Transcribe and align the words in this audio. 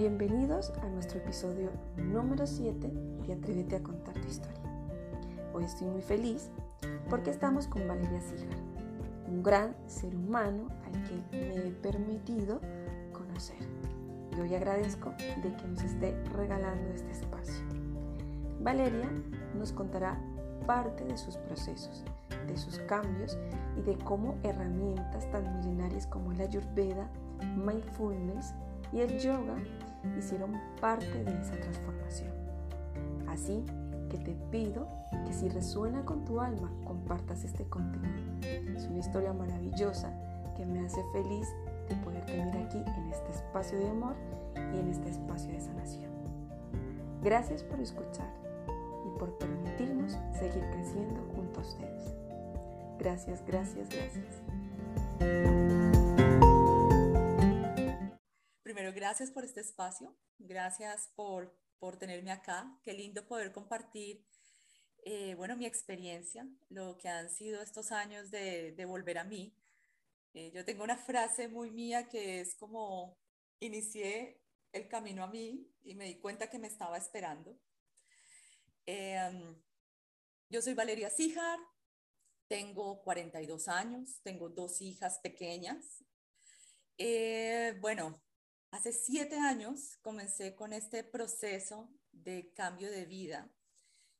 Bienvenidos 0.00 0.72
a 0.82 0.88
nuestro 0.88 1.18
episodio 1.18 1.68
número 1.98 2.46
7 2.46 2.90
de 3.26 3.32
Atrévete 3.34 3.76
a 3.76 3.82
contar 3.82 4.14
tu 4.14 4.26
historia. 4.28 4.62
Hoy 5.52 5.64
estoy 5.64 5.88
muy 5.88 6.00
feliz 6.00 6.48
porque 7.10 7.28
estamos 7.28 7.66
con 7.66 7.86
Valeria 7.86 8.18
Sigar, 8.22 8.56
un 9.28 9.42
gran 9.42 9.76
ser 9.86 10.16
humano 10.16 10.68
al 10.86 10.92
que 11.02 11.36
me 11.36 11.68
he 11.68 11.70
permitido 11.70 12.62
conocer. 13.12 13.58
Y 14.34 14.40
hoy 14.40 14.54
agradezco 14.54 15.10
de 15.42 15.54
que 15.54 15.68
nos 15.68 15.82
esté 15.82 16.18
regalando 16.34 16.94
este 16.94 17.10
espacio. 17.10 17.62
Valeria 18.62 19.10
nos 19.54 19.70
contará 19.70 20.18
parte 20.66 21.04
de 21.04 21.18
sus 21.18 21.36
procesos, 21.36 22.06
de 22.46 22.56
sus 22.56 22.78
cambios 22.78 23.36
y 23.76 23.82
de 23.82 23.98
cómo 23.98 24.36
herramientas 24.44 25.30
tan 25.30 25.58
milenarias 25.58 26.06
como 26.06 26.32
la 26.32 26.44
Ayurveda, 26.44 27.06
mindfulness 27.54 28.54
y 28.92 29.00
el 29.00 29.18
yoga 29.18 29.56
hicieron 30.18 30.60
parte 30.80 31.24
de 31.24 31.40
esa 31.40 31.58
transformación. 31.60 32.32
Así 33.28 33.64
que 34.10 34.18
te 34.18 34.36
pido 34.50 34.88
que 35.26 35.32
si 35.32 35.48
resuena 35.48 36.04
con 36.04 36.24
tu 36.24 36.40
alma, 36.40 36.70
compartas 36.84 37.44
este 37.44 37.64
contenido. 37.64 38.20
Es 38.76 38.86
una 38.86 38.98
historia 38.98 39.32
maravillosa 39.32 40.12
que 40.56 40.66
me 40.66 40.80
hace 40.80 41.02
feliz 41.12 41.48
de 41.88 41.94
poder 41.96 42.24
tener 42.26 42.56
aquí 42.56 42.78
en 42.78 43.10
este 43.10 43.30
espacio 43.30 43.78
de 43.78 43.88
amor 43.88 44.14
y 44.56 44.78
en 44.78 44.90
este 44.90 45.10
espacio 45.10 45.52
de 45.52 45.60
sanación. 45.60 46.10
Gracias 47.22 47.62
por 47.62 47.80
escuchar 47.80 48.32
y 49.06 49.18
por 49.18 49.36
permitirnos 49.38 50.18
seguir 50.32 50.64
creciendo 50.70 51.20
junto 51.34 51.60
a 51.60 51.62
ustedes. 51.62 52.14
Gracias, 52.98 53.42
gracias, 53.46 53.88
gracias. 53.88 55.89
Gracias 58.94 59.30
por 59.30 59.44
este 59.44 59.60
espacio, 59.60 60.16
gracias 60.38 61.08
por, 61.14 61.54
por 61.78 61.98
tenerme 61.98 62.32
acá. 62.32 62.78
Qué 62.82 62.92
lindo 62.92 63.26
poder 63.26 63.52
compartir, 63.52 64.24
eh, 65.04 65.34
bueno, 65.34 65.56
mi 65.56 65.66
experiencia, 65.66 66.46
lo 66.68 66.96
que 66.96 67.08
han 67.08 67.30
sido 67.30 67.62
estos 67.62 67.92
años 67.92 68.30
de, 68.30 68.72
de 68.72 68.84
volver 68.86 69.18
a 69.18 69.24
mí. 69.24 69.54
Eh, 70.32 70.50
yo 70.54 70.64
tengo 70.64 70.84
una 70.84 70.96
frase 70.96 71.48
muy 71.48 71.70
mía 71.70 72.08
que 72.08 72.40
es 72.40 72.54
como, 72.54 73.18
inicié 73.60 74.40
el 74.72 74.88
camino 74.88 75.24
a 75.24 75.28
mí 75.28 75.70
y 75.82 75.94
me 75.94 76.06
di 76.06 76.16
cuenta 76.16 76.48
que 76.48 76.58
me 76.58 76.68
estaba 76.68 76.96
esperando. 76.96 77.58
Em, 78.86 79.54
yo 80.48 80.62
soy 80.62 80.74
Valeria 80.74 81.10
Cijar, 81.10 81.58
tengo 82.48 83.02
42 83.02 83.68
años, 83.68 84.20
tengo 84.22 84.48
dos 84.48 84.80
hijas 84.80 85.18
pequeñas. 85.20 86.04
Eh, 86.98 87.76
bueno, 87.80 88.20
Hace 88.70 88.92
siete 88.92 89.36
años 89.36 89.98
comencé 90.00 90.54
con 90.54 90.72
este 90.72 91.02
proceso 91.02 91.92
de 92.12 92.52
cambio 92.54 92.88
de 92.90 93.04
vida 93.04 93.50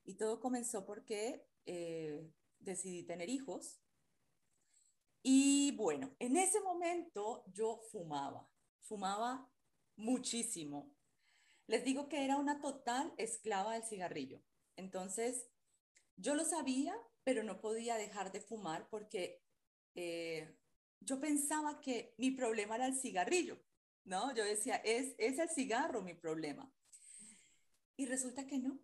y 0.04 0.14
todo 0.14 0.40
comenzó 0.40 0.84
porque 0.84 1.46
eh, 1.66 2.28
decidí 2.58 3.04
tener 3.04 3.28
hijos. 3.28 3.80
Y 5.22 5.76
bueno, 5.76 6.16
en 6.18 6.36
ese 6.36 6.60
momento 6.60 7.44
yo 7.52 7.80
fumaba, 7.92 8.50
fumaba 8.80 9.48
muchísimo. 9.94 10.90
Les 11.68 11.84
digo 11.84 12.08
que 12.08 12.24
era 12.24 12.36
una 12.36 12.60
total 12.60 13.14
esclava 13.18 13.74
del 13.74 13.84
cigarrillo. 13.84 14.42
Entonces, 14.74 15.46
yo 16.16 16.34
lo 16.34 16.44
sabía, 16.44 16.96
pero 17.22 17.44
no 17.44 17.60
podía 17.60 17.94
dejar 17.96 18.32
de 18.32 18.40
fumar 18.40 18.88
porque 18.88 19.44
eh, 19.94 20.56
yo 20.98 21.20
pensaba 21.20 21.80
que 21.80 22.14
mi 22.18 22.32
problema 22.32 22.74
era 22.74 22.86
el 22.86 22.98
cigarrillo. 22.98 23.60
¿No? 24.04 24.34
Yo 24.34 24.44
decía, 24.44 24.76
es, 24.76 25.14
es 25.18 25.38
el 25.38 25.48
cigarro 25.48 26.02
mi 26.02 26.14
problema. 26.14 26.72
Y 27.96 28.06
resulta 28.06 28.46
que 28.46 28.58
no. 28.58 28.80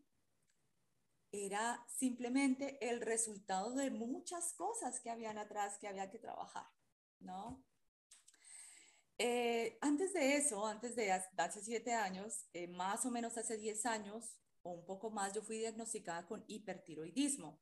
Era 1.32 1.84
simplemente 1.88 2.78
el 2.88 3.00
resultado 3.00 3.74
de 3.74 3.90
muchas 3.90 4.52
cosas 4.54 5.00
que 5.00 5.10
habían 5.10 5.38
atrás 5.38 5.78
que 5.78 5.88
había 5.88 6.10
que 6.10 6.18
trabajar, 6.18 6.66
¿no? 7.18 7.64
Eh, 9.18 9.78
antes 9.80 10.12
de 10.12 10.36
eso, 10.36 10.66
antes 10.66 10.94
de 10.94 11.10
hace 11.10 11.62
siete 11.62 11.94
años, 11.94 12.46
eh, 12.52 12.68
más 12.68 13.06
o 13.06 13.10
menos 13.10 13.38
hace 13.38 13.56
diez 13.56 13.86
años 13.86 14.36
o 14.62 14.72
un 14.72 14.84
poco 14.84 15.10
más, 15.10 15.32
yo 15.32 15.42
fui 15.42 15.58
diagnosticada 15.58 16.26
con 16.26 16.44
hipertiroidismo. 16.48 17.60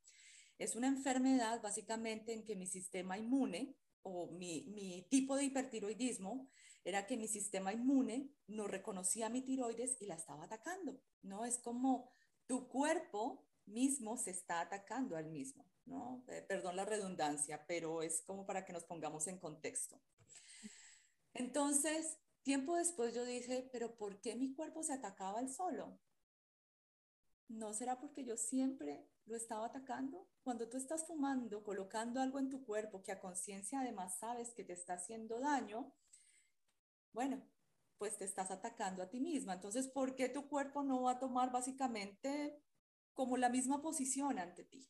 Es 0.57 0.75
una 0.75 0.87
enfermedad 0.87 1.61
básicamente 1.61 2.33
en 2.33 2.43
que 2.43 2.55
mi 2.55 2.67
sistema 2.67 3.17
inmune 3.17 3.77
o 4.01 4.31
mi, 4.31 4.65
mi 4.73 5.07
tipo 5.09 5.35
de 5.35 5.45
hipertiroidismo 5.45 6.49
era 6.85 7.07
que 7.07 7.17
mi 7.17 7.27
sistema 7.27 7.73
inmune 7.73 8.29
no 8.47 8.67
reconocía 8.67 9.27
mi 9.27 9.41
tiroides 9.41 9.97
y 9.99 10.05
la 10.05 10.15
estaba 10.15 10.45
atacando, 10.45 11.01
¿no? 11.23 11.43
Es 11.43 11.57
como 11.57 12.11
tu 12.45 12.67
cuerpo 12.67 13.43
mismo 13.65 14.17
se 14.17 14.29
está 14.29 14.61
atacando 14.61 15.17
al 15.17 15.25
mismo, 15.25 15.65
¿no? 15.85 16.23
Eh, 16.27 16.43
perdón 16.47 16.75
la 16.75 16.85
redundancia, 16.85 17.65
pero 17.67 18.03
es 18.03 18.21
como 18.21 18.45
para 18.45 18.63
que 18.63 18.71
nos 18.71 18.83
pongamos 18.83 19.27
en 19.27 19.39
contexto. 19.39 19.99
Entonces, 21.33 22.19
tiempo 22.43 22.75
después 22.75 23.15
yo 23.15 23.25
dije, 23.25 23.67
pero 23.71 23.97
¿por 23.97 24.21
qué 24.21 24.35
mi 24.35 24.53
cuerpo 24.53 24.83
se 24.83 24.93
atacaba 24.93 25.39
al 25.39 25.49
solo? 25.49 25.99
¿No 27.47 27.73
será 27.73 27.99
porque 27.99 28.23
yo 28.23 28.37
siempre 28.37 29.09
lo 29.25 29.35
estaba 29.35 29.65
atacando? 29.65 30.27
Cuando 30.43 30.69
tú 30.69 30.77
estás 30.77 31.07
fumando, 31.07 31.63
colocando 31.63 32.21
algo 32.21 32.37
en 32.37 32.49
tu 32.49 32.63
cuerpo 32.63 33.01
que 33.01 33.11
a 33.11 33.19
conciencia 33.19 33.79
además 33.79 34.19
sabes 34.19 34.51
que 34.53 34.63
te 34.63 34.73
está 34.73 34.93
haciendo 34.93 35.39
daño, 35.39 35.91
bueno, 37.15 37.41
pues 37.97 38.17
te 38.17 38.25
estás 38.25 38.51
atacando 38.51 39.01
a 39.01 39.09
ti 39.09 39.19
misma. 39.19 39.53
Entonces, 39.53 39.87
¿por 39.87 40.15
qué 40.15 40.29
tu 40.29 40.47
cuerpo 40.47 40.83
no 40.83 41.01
va 41.01 41.13
a 41.13 41.19
tomar 41.19 41.51
básicamente 41.51 42.61
como 43.13 43.37
la 43.37 43.49
misma 43.49 43.81
posición 43.81 44.37
ante 44.37 44.65
ti? 44.65 44.87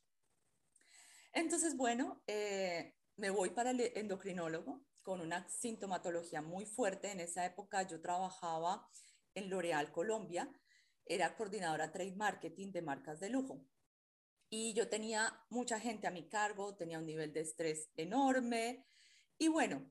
Entonces, 1.32 1.76
bueno, 1.76 2.22
eh, 2.26 2.96
me 3.16 3.30
voy 3.30 3.50
para 3.50 3.70
el 3.70 3.80
endocrinólogo 3.94 4.84
con 5.02 5.20
una 5.20 5.48
sintomatología 5.48 6.42
muy 6.42 6.66
fuerte. 6.66 7.12
En 7.12 7.20
esa 7.20 7.46
época 7.46 7.82
yo 7.84 8.00
trabajaba 8.00 8.90
en 9.34 9.48
L'Oréal 9.48 9.92
Colombia, 9.92 10.50
era 11.04 11.36
coordinadora 11.36 11.92
trade 11.92 12.16
marketing 12.16 12.72
de 12.72 12.82
marcas 12.82 13.20
de 13.20 13.30
lujo. 13.30 13.64
Y 14.48 14.74
yo 14.74 14.88
tenía 14.88 15.44
mucha 15.48 15.78
gente 15.78 16.06
a 16.08 16.10
mi 16.10 16.28
cargo, 16.28 16.76
tenía 16.76 16.98
un 16.98 17.06
nivel 17.06 17.32
de 17.32 17.40
estrés 17.42 17.90
enorme. 17.96 18.84
Y 19.38 19.48
bueno, 19.48 19.88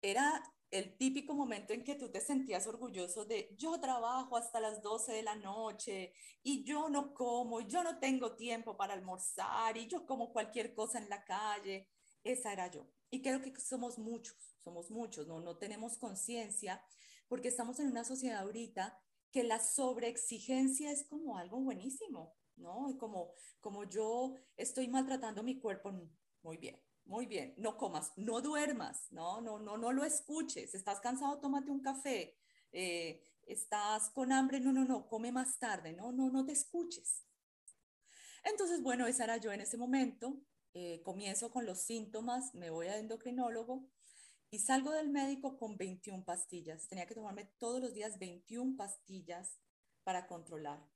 era 0.00 0.42
el 0.70 0.96
típico 0.96 1.34
momento 1.34 1.72
en 1.72 1.82
que 1.82 1.94
tú 1.94 2.10
te 2.10 2.20
sentías 2.20 2.66
orgulloso 2.66 3.24
de 3.24 3.54
yo 3.56 3.80
trabajo 3.80 4.36
hasta 4.36 4.60
las 4.60 4.82
12 4.82 5.12
de 5.12 5.22
la 5.22 5.34
noche 5.36 6.12
y 6.42 6.64
yo 6.64 6.88
no 6.88 7.14
como, 7.14 7.60
yo 7.62 7.82
no 7.82 7.98
tengo 7.98 8.36
tiempo 8.36 8.76
para 8.76 8.94
almorzar 8.94 9.76
y 9.76 9.86
yo 9.86 10.06
como 10.06 10.32
cualquier 10.32 10.74
cosa 10.74 10.98
en 10.98 11.08
la 11.08 11.24
calle. 11.24 11.88
Esa 12.22 12.52
era 12.52 12.70
yo. 12.70 12.86
Y 13.10 13.22
creo 13.22 13.40
que 13.40 13.58
somos 13.58 13.98
muchos, 13.98 14.36
somos 14.58 14.90
muchos, 14.90 15.26
no, 15.26 15.40
no 15.40 15.56
tenemos 15.56 15.96
conciencia 15.96 16.82
porque 17.28 17.48
estamos 17.48 17.78
en 17.80 17.88
una 17.88 18.04
sociedad 18.04 18.40
ahorita 18.40 18.98
que 19.30 19.44
la 19.44 19.60
sobreexigencia 19.60 20.90
es 20.90 21.04
como 21.04 21.38
algo 21.38 21.60
buenísimo, 21.60 22.34
¿no? 22.56 22.96
Como, 22.98 23.32
como 23.60 23.84
yo 23.84 24.34
estoy 24.56 24.88
maltratando 24.88 25.42
mi 25.42 25.58
cuerpo, 25.58 25.92
muy 26.42 26.56
bien, 26.56 26.80
muy 27.08 27.24
bien, 27.26 27.54
no 27.56 27.78
comas, 27.78 28.12
no 28.16 28.42
duermas, 28.42 29.10
no, 29.10 29.40
no, 29.40 29.58
no, 29.58 29.78
no 29.78 29.92
lo 29.92 30.04
escuches. 30.04 30.74
Estás 30.74 31.00
cansado, 31.00 31.40
tómate 31.40 31.70
un 31.70 31.80
café. 31.80 32.36
Eh, 32.70 33.24
estás 33.46 34.10
con 34.10 34.30
hambre, 34.30 34.60
no, 34.60 34.72
no, 34.72 34.84
no, 34.84 35.08
come 35.08 35.32
más 35.32 35.58
tarde, 35.58 35.94
no, 35.94 36.12
no, 36.12 36.30
no 36.30 36.44
te 36.44 36.52
escuches. 36.52 37.24
Entonces, 38.44 38.82
bueno, 38.82 39.06
esa 39.06 39.24
era 39.24 39.38
yo 39.38 39.52
en 39.52 39.62
ese 39.62 39.78
momento. 39.78 40.38
Eh, 40.74 41.00
comienzo 41.02 41.50
con 41.50 41.64
los 41.64 41.80
síntomas, 41.80 42.54
me 42.54 42.68
voy 42.68 42.88
al 42.88 43.00
endocrinólogo 43.00 43.88
y 44.50 44.58
salgo 44.58 44.92
del 44.92 45.08
médico 45.08 45.56
con 45.56 45.78
21 45.78 46.24
pastillas. 46.26 46.88
Tenía 46.88 47.06
que 47.06 47.14
tomarme 47.14 47.46
todos 47.58 47.80
los 47.80 47.94
días 47.94 48.18
21 48.18 48.76
pastillas 48.76 49.58
para 50.04 50.26
controlar. 50.26 50.86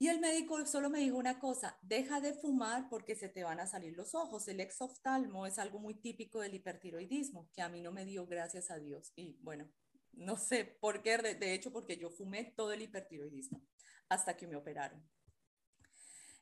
Y 0.00 0.06
el 0.08 0.20
médico 0.20 0.64
solo 0.64 0.90
me 0.90 1.00
dijo 1.00 1.16
una 1.16 1.40
cosa, 1.40 1.76
deja 1.82 2.20
de 2.20 2.32
fumar 2.32 2.88
porque 2.88 3.16
se 3.16 3.28
te 3.28 3.42
van 3.42 3.58
a 3.58 3.66
salir 3.66 3.96
los 3.96 4.14
ojos. 4.14 4.46
El 4.46 4.60
exoftalmo 4.60 5.44
es 5.44 5.58
algo 5.58 5.80
muy 5.80 5.94
típico 5.94 6.40
del 6.40 6.54
hipertiroidismo, 6.54 7.50
que 7.52 7.62
a 7.62 7.68
mí 7.68 7.80
no 7.80 7.90
me 7.90 8.04
dio 8.04 8.24
gracias 8.26 8.70
a 8.70 8.78
Dios. 8.78 9.12
Y 9.16 9.36
bueno, 9.42 9.68
no 10.12 10.36
sé 10.36 10.64
por 10.64 11.02
qué, 11.02 11.18
de, 11.18 11.52
hecho 11.52 11.72
porque 11.72 11.96
yo 11.96 12.10
fumé 12.10 12.44
todo 12.44 12.72
el 12.72 12.82
hipertiroidismo 12.82 13.60
hasta 14.08 14.36
que 14.36 14.46
me 14.46 14.54
operaron. 14.54 15.04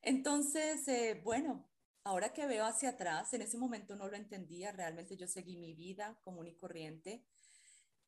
Entonces, 0.02 0.87
eh, 0.87 1.20
bueno, 1.25 1.67
ahora 2.05 2.35
que 2.35 2.47
veo 2.47 2.67
hacia 2.67 2.91
atrás, 2.91 3.32
en 3.32 3.41
ese 3.41 3.56
momento 3.56 3.97
no 3.97 4.06
lo 4.06 4.17
entendía, 4.17 4.70
realmente 4.70 5.17
yo 5.17 5.26
seguí 5.26 5.56
mi 5.56 5.75
vida 5.75 6.20
común 6.23 6.47
y 6.47 6.55
corriente 6.55 7.25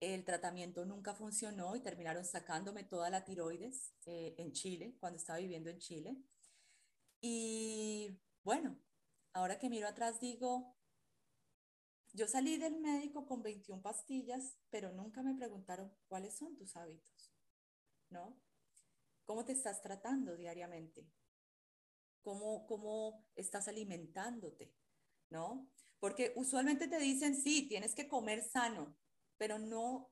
el 0.00 0.24
tratamiento 0.24 0.84
nunca 0.84 1.14
funcionó 1.14 1.74
y 1.76 1.80
terminaron 1.80 2.24
sacándome 2.24 2.84
toda 2.84 3.10
la 3.10 3.24
tiroides 3.24 3.94
eh, 4.06 4.34
en 4.38 4.52
Chile, 4.52 4.96
cuando 5.00 5.18
estaba 5.18 5.38
viviendo 5.38 5.70
en 5.70 5.78
Chile. 5.78 6.16
Y 7.20 8.10
bueno, 8.44 8.78
ahora 9.32 9.58
que 9.58 9.68
miro 9.70 9.88
atrás 9.88 10.20
digo, 10.20 10.76
Yo 12.12 12.26
salí 12.26 12.56
del 12.58 12.80
médico 12.80 13.26
con 13.26 13.42
21 13.42 13.82
pastillas, 13.82 14.58
pero 14.70 14.92
nunca 14.92 15.22
me 15.22 15.34
preguntaron 15.34 15.92
cuáles 16.08 16.34
son 16.36 16.56
tus 16.56 16.76
hábitos, 16.76 17.32
¿no? 18.10 18.36
¿Cómo 19.24 19.44
te 19.44 19.52
estás 19.52 19.82
tratando 19.82 20.36
diariamente? 20.36 21.06
¿Cómo, 22.22 22.66
cómo 22.66 23.26
estás 23.36 23.68
alimentándote? 23.68 24.74
¿No? 25.30 25.68
Porque 26.00 26.32
usualmente 26.36 26.88
te 26.88 26.98
dicen, 26.98 27.34
sí, 27.36 27.68
tienes 27.68 27.94
que 27.94 28.08
comer 28.08 28.42
sano, 28.42 28.96
pero 29.38 29.58
no, 29.58 30.10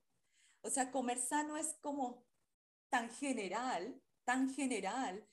o 0.63 0.71
sea, 0.71 0.91
comer 0.91 1.19
sano 1.19 1.57
es 1.57 1.75
como 1.81 2.25
tan 2.89 3.11
general, 3.11 4.01
tan 4.25 4.55
general, 4.55 5.27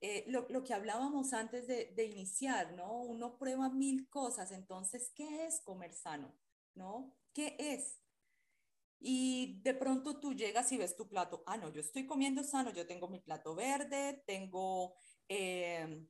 eh, 0.00 0.24
lo, 0.28 0.46
lo, 0.48 0.64
que 0.64 0.72
hablábamos 0.72 1.34
antes 1.34 1.66
de, 1.66 1.92
de, 1.94 2.04
iniciar, 2.06 2.72
¿no? 2.72 3.02
Uno 3.02 3.36
prueba 3.36 3.68
mil 3.68 4.08
cosas, 4.08 4.50
entonces, 4.50 5.12
¿qué 5.14 5.46
es 5.46 5.60
comer 5.60 5.92
sano? 5.92 6.34
¿No? 6.74 7.14
¿Qué 7.34 7.56
es? 7.58 8.00
Y 8.98 9.60
de 9.62 9.74
pronto 9.74 10.20
tú 10.20 10.34
llegas 10.34 10.70
y 10.72 10.78
ves 10.78 10.96
tu 10.96 11.08
plato, 11.08 11.42
ah, 11.46 11.56
no, 11.56 11.70
yo 11.70 11.80
estoy 11.80 12.06
comiendo 12.06 12.42
sano, 12.44 12.70
yo 12.70 12.86
tengo 12.86 13.08
mi 13.08 13.20
plato 13.20 13.54
verde, 13.54 14.22
tengo 14.26 14.94
eh, 15.28 16.06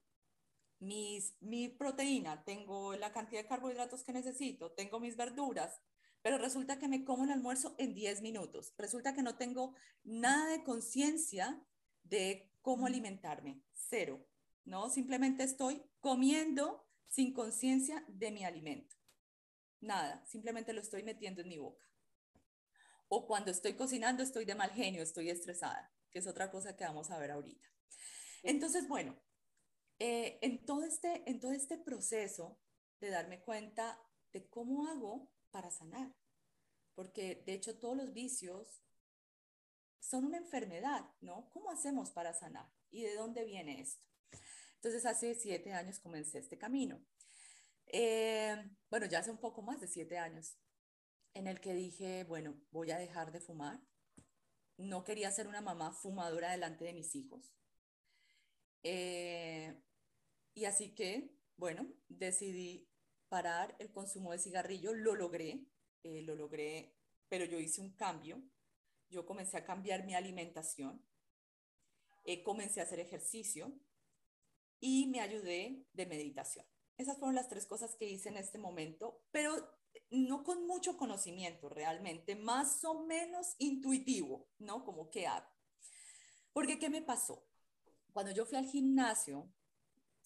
mis, 0.81 1.36
mi 1.40 1.69
proteína, 1.69 2.43
tengo 2.44 2.94
la 2.94 3.12
cantidad 3.12 3.43
de 3.43 3.48
carbohidratos 3.48 4.02
que 4.02 4.12
necesito, 4.12 4.72
tengo 4.72 4.98
mis 4.98 5.16
verduras, 5.16 5.81
pero 6.22 6.38
resulta 6.38 6.78
que 6.78 6.88
me 6.88 7.05
como 7.05 7.25
el 7.25 7.31
almuerzo 7.31 7.75
en 7.78 7.94
10 7.94 8.22
minutos. 8.22 8.75
Resulta 8.76 9.14
que 9.14 9.22
no 9.22 9.37
tengo 9.37 9.75
nada 10.05 10.46
de 10.50 10.64
conciencia 10.64 11.64
de 12.02 12.50
cómo 12.62 12.87
alimentarme 12.87 13.62
cero, 13.72 14.26
¿no? 14.64 14.90
Simplemente 14.90 15.44
estoy 15.44 15.82
comiendo 16.00 16.87
sin 17.08 17.32
conciencia 17.32 18.05
de 18.08 18.31
mi 18.31 18.44
alimento. 18.44 18.96
Nada, 19.81 20.25
simplemente 20.26 20.72
lo 20.72 20.81
estoy 20.81 21.02
metiendo 21.02 21.40
en 21.40 21.49
mi 21.49 21.58
boca. 21.58 21.84
O 23.08 23.26
cuando 23.26 23.50
estoy 23.50 23.75
cocinando 23.75 24.22
estoy 24.22 24.44
de 24.44 24.55
mal 24.55 24.70
genio, 24.70 25.02
estoy 25.02 25.31
estresada, 25.31 25.93
que 26.11 26.19
es 26.19 26.26
otra 26.26 26.50
cosa 26.50 26.76
que 26.76 26.84
vamos 26.84 27.11
a 27.11 27.19
ver 27.19 27.31
ahorita. 27.31 27.69
Entonces, 28.43 28.87
bueno, 28.87 29.20
eh, 29.99 30.38
en, 30.43 30.64
todo 30.64 30.84
este, 30.84 31.28
en 31.28 31.40
todo 31.40 31.52
este 31.52 31.76
proceso 31.76 32.58
de 33.00 33.11
darme 33.11 33.40
cuenta 33.43 33.99
de 34.32 34.49
cómo 34.49 34.87
hago 34.87 35.31
para 35.50 35.70
sanar, 35.70 36.14
porque 36.94 37.43
de 37.47 37.55
hecho 37.55 37.79
todos 37.79 37.97
los 37.97 38.12
vicios 38.12 38.82
son 40.00 40.25
una 40.25 40.38
enfermedad, 40.38 41.05
¿no? 41.20 41.50
¿Cómo 41.50 41.70
hacemos 41.70 42.11
para 42.11 42.32
sanar? 42.32 42.70
¿Y 42.91 43.02
de 43.02 43.14
dónde 43.14 43.44
viene 43.44 43.81
esto? 43.81 44.06
Entonces, 44.76 45.05
hace 45.05 45.35
siete 45.35 45.73
años 45.75 46.00
comencé 46.00 46.38
este 46.38 46.56
camino. 46.56 47.05
Eh, 47.87 48.56
bueno, 48.88 49.06
ya 49.06 49.19
hace 49.19 49.31
un 49.31 49.38
poco 49.38 49.62
más 49.62 49.81
de 49.81 49.87
siete 49.87 50.17
años, 50.17 50.56
en 51.35 51.47
el 51.47 51.61
que 51.61 51.75
dije, 51.75 52.25
bueno, 52.25 52.58
voy 52.70 52.91
a 52.91 52.99
dejar 52.99 53.31
de 53.31 53.41
fumar. 53.41 53.81
No 54.79 55.05
quería 55.05 55.31
ser 55.31 55.46
una 55.49 55.61
mamá 55.61 55.93
fumadora 55.93 56.53
delante 56.53 56.85
de 56.87 56.94
mis 56.94 57.14
hijos. 57.14 57.53
Eh, 58.82 59.79
y 60.55 60.64
así 60.64 60.94
que, 60.94 61.37
bueno, 61.56 61.87
decidí 62.08 62.89
parar 63.31 63.75
el 63.79 63.91
consumo 63.91 64.32
de 64.32 64.38
cigarrillo. 64.38 64.93
Lo 64.93 65.15
logré, 65.15 65.65
eh, 66.03 66.21
lo 66.21 66.35
logré, 66.35 66.94
pero 67.31 67.47
yo 67.47 67.59
hice 67.59 67.81
un 67.81 67.94
cambio. 67.94 68.43
Yo 69.09 69.25
comencé 69.25 69.56
a 69.56 69.65
cambiar 69.65 70.05
mi 70.05 70.15
alimentación 70.15 71.03
eh, 72.25 72.43
comencé 72.43 72.81
a 72.81 72.85
hacer 72.85 73.00
ejercicio 73.00 73.73
y 74.79 75.06
me 75.06 75.21
ayudé 75.21 75.87
de 75.93 76.06
meditación. 76.06 76.67
Esas 76.97 77.19
fueron 77.19 77.35
las 77.35 77.49
tres 77.49 77.67
cosas 77.67 77.94
que 77.97 78.09
hice 78.09 78.29
en 78.29 78.37
este 78.37 78.59
momento, 78.59 79.25
pero 79.31 79.56
no 80.11 80.44
con 80.44 80.67
mucho 80.67 80.97
conocimiento 80.97 81.69
realmente, 81.69 82.37
más 82.37 82.85
o 82.85 83.06
menos 83.06 83.55
intuitivo, 83.59 84.49
¿no? 84.59 84.85
Como 84.85 85.11
que 85.11 85.27
hago. 85.27 85.49
Porque, 86.53 86.79
¿qué 86.79 86.91
me 86.91 87.00
pasó? 87.00 87.47
Cuando 88.12 88.32
yo 88.32 88.44
fui 88.44 88.59
al 88.59 88.67
gimnasio 88.67 89.50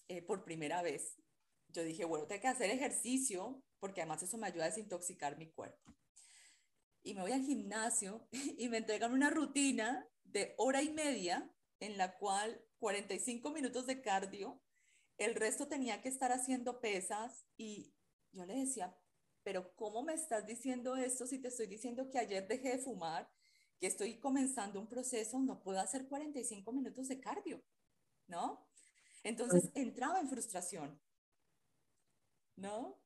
eh, 0.07 0.21
por 0.21 0.43
primera 0.43 0.81
vez, 0.81 1.17
yo 1.75 1.83
dije, 1.83 2.05
bueno, 2.05 2.25
tengo 2.25 2.41
que 2.41 2.47
hacer 2.47 2.69
ejercicio 2.71 3.61
porque 3.79 4.01
además 4.01 4.23
eso 4.23 4.37
me 4.37 4.47
ayuda 4.47 4.63
a 4.63 4.69
desintoxicar 4.69 5.37
mi 5.37 5.51
cuerpo. 5.51 5.93
Y 7.03 7.13
me 7.13 7.21
voy 7.21 7.33
al 7.33 7.43
gimnasio 7.43 8.27
y 8.57 8.69
me 8.69 8.77
entregan 8.77 9.13
una 9.13 9.29
rutina 9.29 10.07
de 10.23 10.55
hora 10.57 10.81
y 10.81 10.89
media 10.89 11.51
en 11.79 11.97
la 11.97 12.17
cual 12.17 12.63
45 12.79 13.51
minutos 13.51 13.85
de 13.85 14.01
cardio, 14.01 14.61
el 15.17 15.35
resto 15.35 15.67
tenía 15.67 16.01
que 16.01 16.09
estar 16.09 16.31
haciendo 16.31 16.79
pesas 16.79 17.45
y 17.57 17.93
yo 18.31 18.45
le 18.45 18.55
decía, 18.55 18.97
pero 19.43 19.75
¿cómo 19.75 20.01
me 20.03 20.13
estás 20.13 20.47
diciendo 20.47 20.95
esto 20.95 21.27
si 21.27 21.39
te 21.39 21.49
estoy 21.49 21.67
diciendo 21.67 22.09
que 22.09 22.19
ayer 22.19 22.47
dejé 22.47 22.69
de 22.69 22.79
fumar, 22.79 23.29
que 23.79 23.87
estoy 23.87 24.17
comenzando 24.19 24.79
un 24.79 24.87
proceso, 24.87 25.39
no 25.39 25.61
puedo 25.61 25.79
hacer 25.79 26.07
45 26.07 26.71
minutos 26.71 27.09
de 27.09 27.19
cardio, 27.19 27.63
¿no? 28.27 28.65
Entonces 29.23 29.71
entraba 29.73 30.19
en 30.19 30.29
frustración, 30.29 30.99
¿no? 32.55 32.97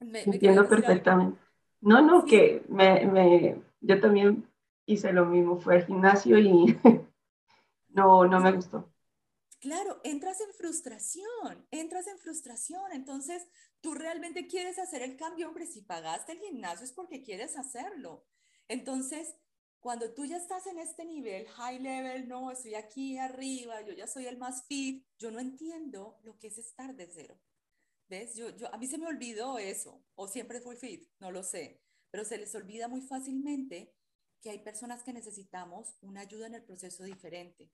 Me, 0.00 0.22
Entiendo 0.22 0.68
perfectamente. 0.68 1.38
No, 1.80 2.00
no, 2.02 2.24
que 2.24 2.64
me, 2.68 3.06
me, 3.06 3.62
yo 3.80 4.00
también 4.00 4.48
hice 4.86 5.12
lo 5.12 5.26
mismo, 5.26 5.58
fue 5.58 5.76
al 5.76 5.86
gimnasio 5.86 6.38
y 6.38 6.78
no, 7.88 8.26
no 8.26 8.40
me 8.40 8.52
gustó. 8.52 8.90
Claro, 9.60 9.98
entras 10.04 10.40
en 10.40 10.52
frustración, 10.52 11.66
entras 11.70 12.06
en 12.06 12.18
frustración. 12.18 12.92
Entonces, 12.92 13.46
tú 13.80 13.94
realmente 13.94 14.46
quieres 14.46 14.78
hacer 14.78 15.02
el 15.02 15.16
cambio, 15.16 15.48
hombre, 15.48 15.66
si 15.66 15.80
pagaste 15.80 16.32
el 16.32 16.40
gimnasio 16.40 16.84
es 16.84 16.92
porque 16.92 17.22
quieres 17.22 17.56
hacerlo. 17.56 18.26
Entonces, 18.68 19.36
cuando 19.80 20.12
tú 20.12 20.24
ya 20.24 20.36
estás 20.36 20.66
en 20.66 20.78
este 20.78 21.04
nivel, 21.04 21.46
high 21.48 21.78
level, 21.78 22.28
no, 22.28 22.50
estoy 22.50 22.74
aquí 22.74 23.18
arriba, 23.18 23.80
yo 23.82 23.92
ya 23.92 24.06
soy 24.06 24.26
el 24.26 24.38
más 24.38 24.64
fit, 24.66 25.06
yo 25.18 25.30
no 25.30 25.40
entiendo 25.40 26.18
lo 26.22 26.38
que 26.38 26.48
es 26.48 26.58
estar 26.58 26.94
de 26.94 27.06
cero. 27.06 27.38
¿Ves? 28.08 28.36
Yo, 28.36 28.50
yo, 28.56 28.72
a 28.72 28.78
mí 28.78 28.86
se 28.86 28.98
me 28.98 29.06
olvidó 29.06 29.58
eso, 29.58 30.04
o 30.14 30.28
siempre 30.28 30.60
fui 30.60 30.76
fit, 30.76 31.08
no 31.20 31.30
lo 31.30 31.42
sé, 31.42 31.80
pero 32.10 32.24
se 32.24 32.38
les 32.38 32.54
olvida 32.54 32.86
muy 32.86 33.00
fácilmente 33.00 33.94
que 34.40 34.50
hay 34.50 34.58
personas 34.58 35.02
que 35.02 35.12
necesitamos 35.12 35.96
una 36.02 36.20
ayuda 36.20 36.46
en 36.46 36.54
el 36.54 36.64
proceso 36.64 37.02
diferente. 37.04 37.70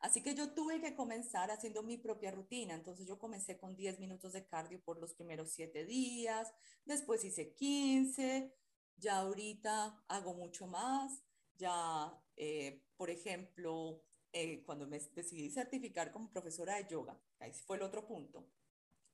Así 0.00 0.22
que 0.22 0.34
yo 0.34 0.52
tuve 0.52 0.80
que 0.80 0.94
comenzar 0.94 1.50
haciendo 1.50 1.82
mi 1.82 1.96
propia 1.96 2.32
rutina. 2.32 2.74
Entonces 2.74 3.06
yo 3.06 3.18
comencé 3.18 3.56
con 3.56 3.76
10 3.76 4.00
minutos 4.00 4.32
de 4.32 4.46
cardio 4.46 4.80
por 4.82 4.98
los 5.00 5.14
primeros 5.14 5.50
7 5.52 5.84
días, 5.84 6.52
después 6.84 7.24
hice 7.24 7.54
15, 7.54 8.52
ya 8.96 9.18
ahorita 9.18 10.04
hago 10.08 10.34
mucho 10.34 10.66
más. 10.66 11.22
Ya, 11.56 12.12
eh, 12.36 12.82
por 12.96 13.10
ejemplo, 13.10 14.02
eh, 14.32 14.64
cuando 14.64 14.86
me 14.86 14.98
decidí 14.98 15.50
certificar 15.50 16.10
como 16.12 16.32
profesora 16.32 16.76
de 16.76 16.88
yoga, 16.88 17.20
ahí 17.38 17.52
fue 17.52 17.76
el 17.76 17.82
otro 17.82 18.06
punto, 18.06 18.48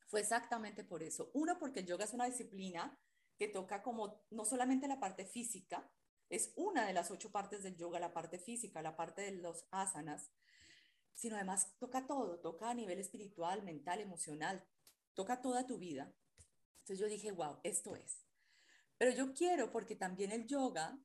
fue 0.08 0.20
exactamente 0.20 0.84
por 0.84 1.02
eso. 1.02 1.30
Uno, 1.34 1.58
porque 1.58 1.80
el 1.80 1.86
yoga 1.86 2.04
es 2.04 2.14
una 2.14 2.26
disciplina 2.26 2.98
que 3.36 3.46
toca 3.48 3.82
como 3.82 4.24
no 4.30 4.44
solamente 4.44 4.88
la 4.88 4.98
parte 4.98 5.24
física, 5.24 5.88
es 6.28 6.52
una 6.56 6.86
de 6.86 6.92
las 6.92 7.10
ocho 7.10 7.30
partes 7.30 7.62
del 7.62 7.76
yoga, 7.76 8.00
la 8.00 8.12
parte 8.12 8.38
física, 8.38 8.82
la 8.82 8.96
parte 8.96 9.22
de 9.22 9.32
los 9.32 9.66
asanas, 9.70 10.30
sino 11.14 11.36
además 11.36 11.74
toca 11.78 12.06
todo, 12.06 12.40
toca 12.40 12.70
a 12.70 12.74
nivel 12.74 12.98
espiritual, 12.98 13.62
mental, 13.62 14.00
emocional, 14.00 14.66
toca 15.14 15.40
toda 15.40 15.66
tu 15.66 15.78
vida. 15.78 16.12
Entonces 16.80 16.98
yo 16.98 17.06
dije, 17.06 17.32
wow, 17.32 17.58
esto 17.62 17.94
es. 17.94 18.24
Pero 18.96 19.12
yo 19.12 19.32
quiero 19.32 19.70
porque 19.70 19.94
también 19.94 20.32
el 20.32 20.46
yoga 20.46 20.98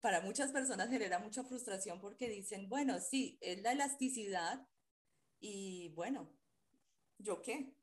para 0.00 0.20
muchas 0.20 0.52
personas 0.52 0.90
genera 0.90 1.18
mucha 1.18 1.44
frustración 1.44 2.00
porque 2.00 2.28
dicen, 2.28 2.68
bueno, 2.68 2.98
sí, 2.98 3.38
es 3.40 3.62
la 3.62 3.72
elasticidad 3.72 4.66
y 5.38 5.90
bueno, 5.90 6.28
¿yo 7.18 7.40
qué? 7.40 7.74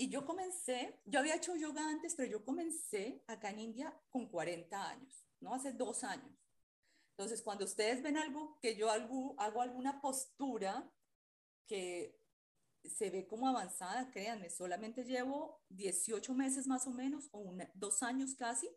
Y 0.00 0.08
yo 0.08 0.24
comencé, 0.24 0.98
yo 1.04 1.20
había 1.20 1.34
hecho 1.34 1.54
yoga 1.56 1.86
antes, 1.86 2.14
pero 2.14 2.26
yo 2.26 2.42
comencé 2.42 3.22
acá 3.26 3.50
en 3.50 3.60
India 3.60 3.94
con 4.08 4.30
40 4.30 4.88
años. 4.88 5.26
¿no? 5.40 5.52
Hace 5.52 5.74
dos 5.74 6.04
años. 6.04 6.34
Entonces, 7.10 7.42
cuando 7.42 7.66
ustedes 7.66 8.02
ven 8.02 8.16
algo, 8.16 8.58
que 8.62 8.76
yo 8.76 8.88
hago, 8.88 9.34
hago 9.38 9.60
alguna 9.60 10.00
postura 10.00 10.90
que 11.66 12.18
se 12.82 13.10
ve 13.10 13.26
como 13.26 13.46
avanzada, 13.46 14.10
créanme, 14.10 14.48
solamente 14.48 15.04
llevo 15.04 15.62
18 15.68 16.32
meses 16.32 16.66
más 16.66 16.86
o 16.86 16.92
menos, 16.92 17.28
o 17.32 17.54
dos 17.74 18.02
años 18.02 18.34
casi, 18.36 18.70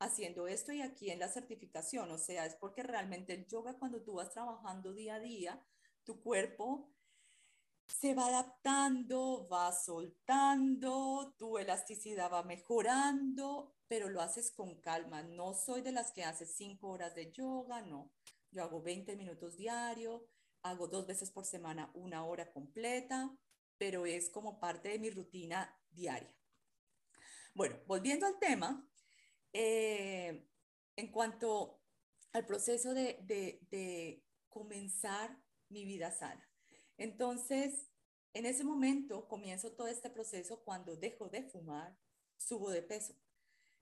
haciendo 0.00 0.48
esto 0.48 0.72
y 0.72 0.82
aquí 0.82 1.12
en 1.12 1.20
la 1.20 1.28
certificación. 1.28 2.10
O 2.10 2.18
sea, 2.18 2.44
es 2.44 2.56
porque 2.56 2.82
realmente 2.82 3.34
el 3.34 3.46
yoga, 3.46 3.78
cuando 3.78 4.02
tú 4.02 4.14
vas 4.14 4.32
trabajando 4.32 4.92
día 4.92 5.14
a 5.14 5.20
día, 5.20 5.64
tu 6.02 6.20
cuerpo 6.20 6.92
se 7.86 8.14
va 8.14 8.26
adaptando, 8.26 9.48
va 9.48 9.72
soltando, 9.72 11.34
tu 11.38 11.58
elasticidad 11.58 12.32
va 12.32 12.42
mejorando, 12.42 13.74
pero 13.88 14.08
lo 14.08 14.20
haces 14.20 14.50
con 14.50 14.80
calma. 14.80 15.22
No 15.22 15.54
soy 15.54 15.82
de 15.82 15.92
las 15.92 16.12
que 16.12 16.24
hace 16.24 16.46
cinco 16.46 16.88
horas 16.88 17.14
de 17.14 17.32
yoga, 17.32 17.82
no. 17.82 18.12
Yo 18.50 18.62
hago 18.62 18.82
20 18.82 19.16
minutos 19.16 19.56
diario, 19.56 20.28
hago 20.62 20.88
dos 20.88 21.06
veces 21.06 21.30
por 21.30 21.44
semana 21.44 21.90
una 21.94 22.24
hora 22.24 22.50
completa, 22.52 23.36
pero 23.78 24.06
es 24.06 24.30
como 24.30 24.58
parte 24.58 24.88
de 24.88 24.98
mi 24.98 25.10
rutina 25.10 25.78
diaria. 25.90 26.34
Bueno, 27.54 27.78
volviendo 27.86 28.26
al 28.26 28.38
tema, 28.38 28.86
eh, 29.52 30.48
en 30.96 31.12
cuanto 31.12 31.80
al 32.32 32.44
proceso 32.44 32.92
de, 32.92 33.18
de 33.26 34.24
comenzar 34.48 35.38
mi 35.68 35.84
vida 35.84 36.10
sana. 36.10 36.46
Entonces, 36.96 37.88
en 38.32 38.46
ese 38.46 38.64
momento 38.64 39.28
comienzo 39.28 39.72
todo 39.72 39.88
este 39.88 40.10
proceso 40.10 40.62
cuando 40.62 40.96
dejo 40.96 41.28
de 41.28 41.42
fumar, 41.42 41.98
subo 42.36 42.70
de 42.70 42.82
peso. 42.82 43.14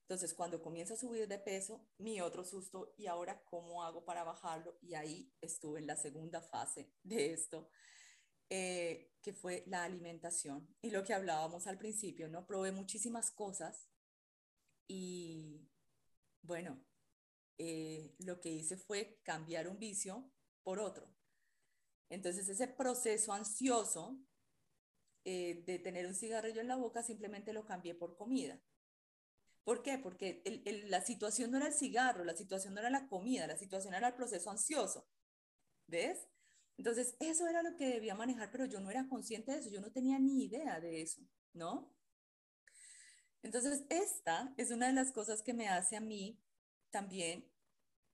Entonces, 0.03 0.35
cuando 0.35 0.61
comienzo 0.61 0.95
a 0.95 0.99
subir 0.99 1.27
de 1.27 1.39
peso, 1.39 1.89
mi 1.97 2.21
otro 2.21 2.45
susto, 2.45 2.95
¿y 2.99 3.07
ahora 3.07 3.43
cómo 3.45 3.83
hago 3.83 4.05
para 4.05 4.23
bajarlo? 4.23 4.79
Y 4.83 4.95
ahí 4.95 5.33
estuve 5.41 5.81
en 5.81 5.87
la 5.87 5.97
segunda 5.97 6.43
fase 6.43 6.93
de 7.03 7.33
esto, 7.33 7.71
eh, 8.51 9.15
que 9.23 9.33
fue 9.33 9.65
la 9.67 9.83
alimentación. 9.85 10.69
Y 10.83 10.91
lo 10.91 11.05
que 11.05 11.15
hablábamos 11.15 11.67
al 11.67 11.79
principio, 11.79 12.29
¿no? 12.29 12.47
Probé 12.47 12.71
muchísimas 12.71 13.31
cosas 13.31 13.89
y, 14.87 15.67
bueno, 16.43 16.85
eh, 17.57 18.15
lo 18.19 18.41
que 18.41 18.51
hice 18.51 18.77
fue 18.77 19.21
cambiar 19.23 19.69
un 19.69 19.79
vicio 19.79 20.31
por 20.63 20.81
otro. 20.81 21.09
Entonces, 22.09 22.49
ese 22.49 22.69
proceso 22.69 23.33
ansioso 23.33 24.19
eh, 25.25 25.63
de 25.67 25.79
tener 25.79 26.07
un 26.07 26.15
cigarrillo 26.15 26.61
en 26.61 26.69
la 26.69 26.77
boca, 26.77 27.03
simplemente 27.03 27.53
lo 27.53 27.65
cambié 27.65 27.95
por 27.95 28.17
comida. 28.17 28.61
¿Por 29.65 29.83
qué? 29.83 29.99
Porque 29.99 30.43
la 30.89 31.01
situación 31.01 31.51
no 31.51 31.57
era 31.57 31.69
el 31.69 31.73
cigarro, 31.73 32.25
la 32.25 32.37
situación 32.37 32.75
no 32.75 32.81
era 32.81 32.91
la 32.91 33.09
comida, 33.09 33.47
la 33.47 33.57
situación 33.57 33.95
era 33.95 34.09
el 34.09 34.15
proceso 34.15 34.51
ansioso. 34.51 35.09
¿Ves? 35.87 36.29
Entonces, 36.77 37.17
eso 37.21 37.47
era 37.47 37.63
lo 37.63 37.77
que 37.77 37.89
debía 37.89 38.15
manejar, 38.15 38.51
pero 38.51 38.67
yo 38.67 38.81
no 38.81 38.91
era 38.91 39.09
consciente 39.09 39.53
de 39.53 39.59
eso, 39.59 39.71
yo 39.71 39.81
no 39.81 39.91
tenía 39.91 40.19
ni 40.19 40.45
idea 40.45 40.81
de 40.81 41.01
eso, 41.01 41.23
¿no? 41.53 41.95
Entonces, 43.43 43.85
esta 43.89 44.53
es 44.57 44.71
una 44.71 44.89
de 44.89 44.93
las 44.93 45.13
cosas 45.13 45.43
que 45.43 45.55
me 45.55 45.69
hace 45.69 45.97
a 45.97 46.01
mí 46.01 46.39
también 46.91 47.51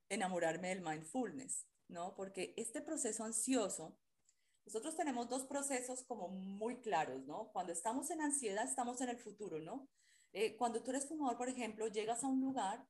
enamorarme 0.09 0.69
del 0.69 0.81
mindfulness, 0.81 1.65
¿no? 1.91 2.15
Porque 2.15 2.53
este 2.57 2.81
proceso 2.81 3.23
ansioso, 3.23 3.97
nosotros 4.65 4.95
tenemos 4.95 5.29
dos 5.29 5.43
procesos 5.45 6.03
como 6.03 6.29
muy 6.29 6.81
claros, 6.81 7.23
¿no? 7.25 7.51
Cuando 7.51 7.73
estamos 7.73 8.09
en 8.11 8.21
ansiedad, 8.21 8.65
estamos 8.65 9.01
en 9.01 9.09
el 9.09 9.17
futuro, 9.17 9.59
¿no? 9.59 9.89
Eh, 10.33 10.55
cuando 10.55 10.81
tú 10.81 10.91
eres 10.91 11.07
fumador, 11.07 11.37
por 11.37 11.49
ejemplo, 11.49 11.87
llegas 11.87 12.23
a 12.23 12.27
un 12.27 12.41
lugar 12.41 12.87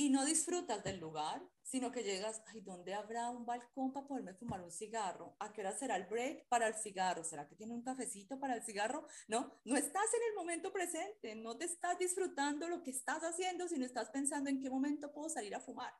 y 0.00 0.10
no 0.10 0.24
disfrutas 0.24 0.82
del 0.84 1.00
lugar, 1.00 1.42
sino 1.62 1.90
que 1.90 2.04
llegas, 2.04 2.40
ay, 2.46 2.60
¿dónde 2.60 2.94
habrá 2.94 3.30
un 3.30 3.44
balcón 3.44 3.92
para 3.92 4.06
poderme 4.06 4.32
fumar 4.32 4.62
un 4.62 4.70
cigarro? 4.70 5.36
¿A 5.40 5.52
qué 5.52 5.60
hora 5.60 5.76
será 5.76 5.96
el 5.96 6.06
break 6.06 6.46
para 6.48 6.68
el 6.68 6.74
cigarro? 6.74 7.24
¿Será 7.24 7.48
que 7.48 7.56
tiene 7.56 7.74
un 7.74 7.82
cafecito 7.82 8.38
para 8.38 8.54
el 8.54 8.62
cigarro? 8.62 9.04
No, 9.26 9.60
no 9.64 9.76
estás 9.76 10.14
en 10.14 10.22
el 10.30 10.36
momento 10.36 10.72
presente, 10.72 11.34
no 11.34 11.58
te 11.58 11.64
estás 11.64 11.98
disfrutando 11.98 12.68
lo 12.68 12.82
que 12.82 12.92
estás 12.92 13.22
haciendo, 13.24 13.66
sino 13.66 13.84
estás 13.84 14.08
pensando 14.10 14.48
en 14.48 14.60
qué 14.60 14.70
momento 14.70 15.12
puedo 15.12 15.28
salir 15.28 15.54
a 15.56 15.60
fumar. 15.60 15.92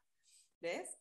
¿Ves? 0.61 0.97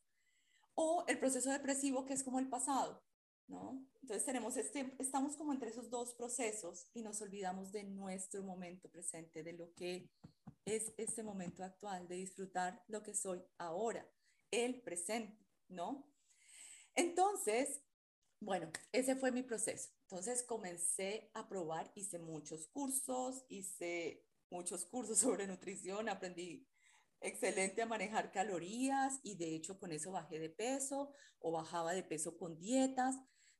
O 0.79 1.05
el 1.07 1.17
proceso 1.17 1.49
depresivo, 1.51 2.05
que 2.05 2.13
es 2.13 2.23
como 2.23 2.39
el 2.39 2.47
pasado. 2.47 3.03
¿no? 3.47 3.85
Entonces 4.01 4.25
tenemos 4.25 4.57
este, 4.57 4.93
estamos 4.99 5.35
como 5.35 5.53
entre 5.53 5.69
esos 5.69 5.89
dos 5.89 6.13
procesos 6.13 6.89
y 6.93 7.01
nos 7.01 7.21
olvidamos 7.21 7.71
de 7.71 7.83
nuestro 7.83 8.43
momento 8.43 8.89
presente, 8.89 9.43
de 9.43 9.53
lo 9.53 9.73
que 9.73 10.11
es 10.65 10.93
este 10.97 11.23
momento 11.23 11.63
actual, 11.63 12.07
de 12.07 12.15
disfrutar 12.15 12.83
lo 12.87 13.01
que 13.01 13.13
soy 13.13 13.41
ahora, 13.57 14.05
el 14.51 14.81
presente, 14.81 15.45
¿no? 15.69 16.05
Entonces, 16.93 17.81
bueno, 18.39 18.69
ese 18.91 19.15
fue 19.15 19.31
mi 19.31 19.43
proceso. 19.43 19.89
Entonces 20.03 20.43
comencé 20.43 21.31
a 21.33 21.47
probar, 21.47 21.91
hice 21.95 22.19
muchos 22.19 22.67
cursos, 22.67 23.45
hice 23.49 24.25
muchos 24.49 24.85
cursos 24.85 25.17
sobre 25.19 25.47
nutrición, 25.47 26.09
aprendí 26.09 26.67
excelente 27.19 27.81
a 27.81 27.85
manejar 27.85 28.31
calorías 28.31 29.19
y 29.23 29.35
de 29.35 29.55
hecho 29.55 29.79
con 29.79 29.91
eso 29.91 30.11
bajé 30.11 30.39
de 30.39 30.49
peso 30.49 31.13
o 31.39 31.51
bajaba 31.51 31.93
de 31.93 32.03
peso 32.03 32.37
con 32.37 32.57
dietas 32.59 33.17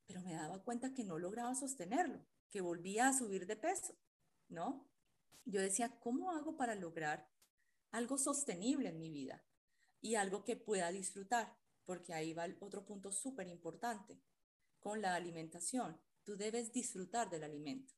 pero 0.08 0.22
me 0.22 0.34
daba 0.34 0.64
cuenta 0.64 0.94
que 0.94 1.04
no 1.04 1.20
lograba 1.20 1.54
sostenerlo, 1.54 2.26
que 2.50 2.62
volvía 2.62 3.10
a 3.10 3.14
subir 3.14 3.46
de 3.46 3.58
peso, 3.58 3.94
¿no? 4.48 4.90
Yo 5.46 5.62
decía, 5.62 6.00
¿cómo 6.00 6.32
hago 6.32 6.56
para 6.56 6.76
lograr 6.76 7.30
algo 7.92 8.18
sostenible 8.18 8.90
en 8.90 9.00
mi 9.00 9.12
vida 9.12 9.46
y 10.02 10.16
algo 10.16 10.44
que 10.46 10.56
pueda 10.56 10.92
disfrutar? 10.92 11.58
Porque 11.86 12.14
ahí 12.14 12.34
va 12.34 12.46
el 12.46 12.58
otro 12.62 12.86
punto 12.86 13.12
súper 13.12 13.48
importante 13.48 14.22
con 14.80 15.02
la 15.02 15.16
alimentación. 15.16 16.02
Tú 16.24 16.38
debes 16.38 16.72
disfrutar 16.72 17.30
del 17.30 17.44
alimento. 17.44 17.94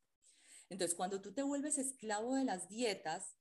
Entonces, 0.70 0.96
cuando 0.96 1.22
tú 1.22 1.34
te 1.34 1.44
vuelves 1.44 1.78
esclavo 1.78 2.36
de 2.36 2.44
las 2.44 2.70
dietas, 2.70 3.36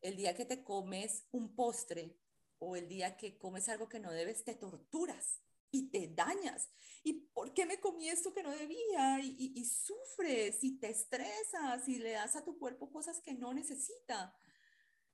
el 0.00 0.16
día 0.16 0.34
que 0.34 0.44
te 0.44 0.62
comes 0.64 1.26
un 1.30 1.54
postre 1.54 2.18
o 2.58 2.76
el 2.76 2.88
día 2.88 3.16
que 3.16 3.38
comes 3.38 3.68
algo 3.68 3.88
que 3.88 4.00
no 4.00 4.12
debes, 4.12 4.44
te 4.44 4.54
torturas 4.54 5.40
y 5.70 5.90
te 5.90 6.08
dañas. 6.08 6.68
¿Y 7.02 7.12
por 7.32 7.54
qué 7.54 7.64
me 7.66 7.80
comí 7.80 8.08
esto 8.08 8.32
que 8.34 8.42
no 8.42 8.50
debía? 8.50 9.20
Y, 9.20 9.64
sufres 9.64 10.62
y 10.62 10.78
te 10.78 10.90
estresas 10.90 11.88
y 11.88 11.98
le 11.98 12.12
das 12.12 12.36
a 12.36 12.44
tu 12.44 12.58
cuerpo 12.58 12.90
cosas 12.90 13.20
que 13.20 13.34
no 13.34 13.54
necesita. 13.54 14.36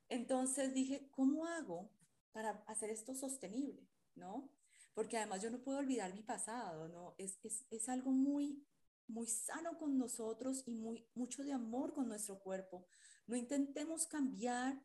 Entonces 0.09 0.73
dije, 0.75 1.09
¿cómo 1.11 1.47
hago 1.47 1.91
para 2.33 2.65
hacer 2.67 2.91
esto 2.91 3.15
sostenible? 3.15 3.89
¿No? 4.15 4.51
Porque 4.95 5.19
además 5.19 5.43
yo 5.43 5.51
no 5.51 5.63
puedo 5.63 5.79
olvidar 5.79 6.15
mi 6.15 6.23
pasado, 6.23 6.89
¿no? 6.89 7.15
Es, 7.19 7.39
es, 7.71 7.89
algo 7.89 8.11
muy, 8.11 8.67
muy 9.07 9.27
sano 9.27 9.79
con 9.79 9.99
nosotros 9.99 10.63
y 10.67 10.73
muy, 10.73 11.07
mucho 11.15 11.45
de 11.45 11.53
amor 11.53 11.93
con 11.93 12.09
nuestro 12.09 12.39
cuerpo. 12.39 12.87
No 13.27 13.37
intentemos 13.37 14.07
cambiar 14.07 14.81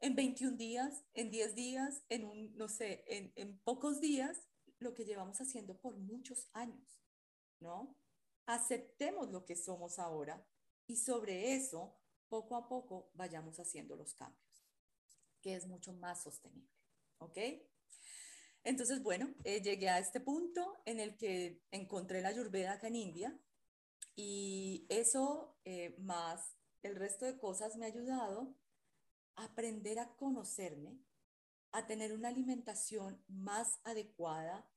en 0.00 0.14
21 0.14 0.56
días, 0.56 1.04
en 1.14 1.30
10 1.30 1.54
días, 1.54 2.02
en 2.08 2.56
no 2.56 2.68
sé, 2.68 3.04
en, 3.06 3.32
en 3.36 3.58
pocos 3.58 4.00
días, 4.00 4.48
lo 4.78 4.94
que 4.94 5.04
llevamos 5.04 5.40
haciendo 5.40 5.80
por 5.80 5.96
muchos 5.96 6.48
años, 6.52 7.02
¿no? 7.60 7.96
Aceptemos 8.46 9.30
lo 9.30 9.44
que 9.44 9.56
somos 9.56 9.98
ahora 9.98 10.46
y 10.86 10.96
sobre 10.96 11.54
eso, 11.54 11.96
poco 12.28 12.56
a 12.56 12.68
poco, 12.68 13.10
vayamos 13.14 13.58
haciendo 13.58 13.96
los 13.96 14.14
cambios, 14.14 14.64
que 15.42 15.54
es 15.54 15.66
mucho 15.66 15.92
más 15.92 16.22
sostenible, 16.22 16.70
¿ok? 17.18 17.38
Entonces, 18.64 19.02
bueno, 19.02 19.34
eh, 19.44 19.60
llegué 19.62 19.88
a 19.88 19.98
este 19.98 20.20
punto 20.20 20.80
en 20.84 21.00
el 21.00 21.16
que 21.16 21.62
encontré 21.70 22.20
la 22.20 22.28
Ayurveda 22.28 22.72
acá 22.72 22.88
en 22.88 22.96
India 22.96 23.40
y 24.14 24.86
eso 24.88 25.58
eh, 25.64 25.96
más 25.98 26.57
el 26.82 26.96
resto 26.96 27.24
de 27.24 27.38
cosas 27.38 27.76
me 27.76 27.86
ha 27.86 27.88
ayudado 27.88 28.54
a 29.36 29.44
aprender 29.44 29.98
a 29.98 30.14
conocerme, 30.16 30.98
a 31.72 31.86
tener 31.86 32.12
una 32.12 32.28
alimentación 32.28 33.22
más 33.28 33.80
adecuada. 33.84 34.68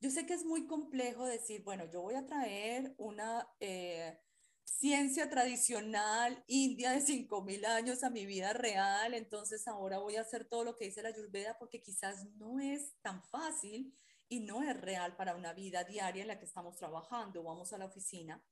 Yo 0.00 0.10
sé 0.10 0.26
que 0.26 0.34
es 0.34 0.44
muy 0.44 0.66
complejo 0.66 1.26
decir, 1.26 1.62
bueno, 1.62 1.84
yo 1.90 2.02
voy 2.02 2.14
a 2.14 2.26
traer 2.26 2.94
una 2.96 3.48
eh, 3.60 4.18
ciencia 4.64 5.28
tradicional 5.28 6.42
india 6.46 6.92
de 6.92 7.00
5.000 7.00 7.66
años 7.66 8.02
a 8.02 8.10
mi 8.10 8.24
vida 8.24 8.52
real, 8.52 9.14
entonces 9.14 9.66
ahora 9.68 9.98
voy 9.98 10.16
a 10.16 10.22
hacer 10.22 10.48
todo 10.48 10.64
lo 10.64 10.76
que 10.76 10.86
dice 10.86 11.02
la 11.02 11.10
Ayurveda 11.10 11.58
porque 11.58 11.82
quizás 11.82 12.24
no 12.36 12.60
es 12.60 12.94
tan 13.02 13.22
fácil 13.24 13.94
y 14.28 14.40
no 14.40 14.62
es 14.62 14.80
real 14.80 15.16
para 15.16 15.34
una 15.34 15.52
vida 15.52 15.84
diaria 15.84 16.22
en 16.22 16.28
la 16.28 16.38
que 16.38 16.44
estamos 16.44 16.76
trabajando, 16.76 17.42
vamos 17.42 17.72
a 17.72 17.78
la 17.78 17.86
oficina, 17.86 18.42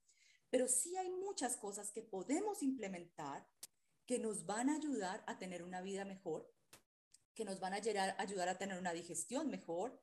pero 0.50 0.68
sí 0.68 0.96
hay 0.96 1.10
muchas 1.10 1.56
cosas 1.56 1.90
que 1.90 2.02
podemos 2.02 2.62
implementar 2.62 3.46
que 4.06 4.18
nos 4.18 4.46
van 4.46 4.70
a 4.70 4.76
ayudar 4.76 5.22
a 5.26 5.38
tener 5.38 5.62
una 5.62 5.82
vida 5.82 6.04
mejor 6.04 6.50
que 7.38 7.44
nos 7.44 7.60
van 7.60 7.72
a 7.72 7.76
ayudar 7.76 8.48
a 8.48 8.58
tener 8.58 8.76
una 8.80 8.92
digestión 8.92 9.48
mejor, 9.48 10.02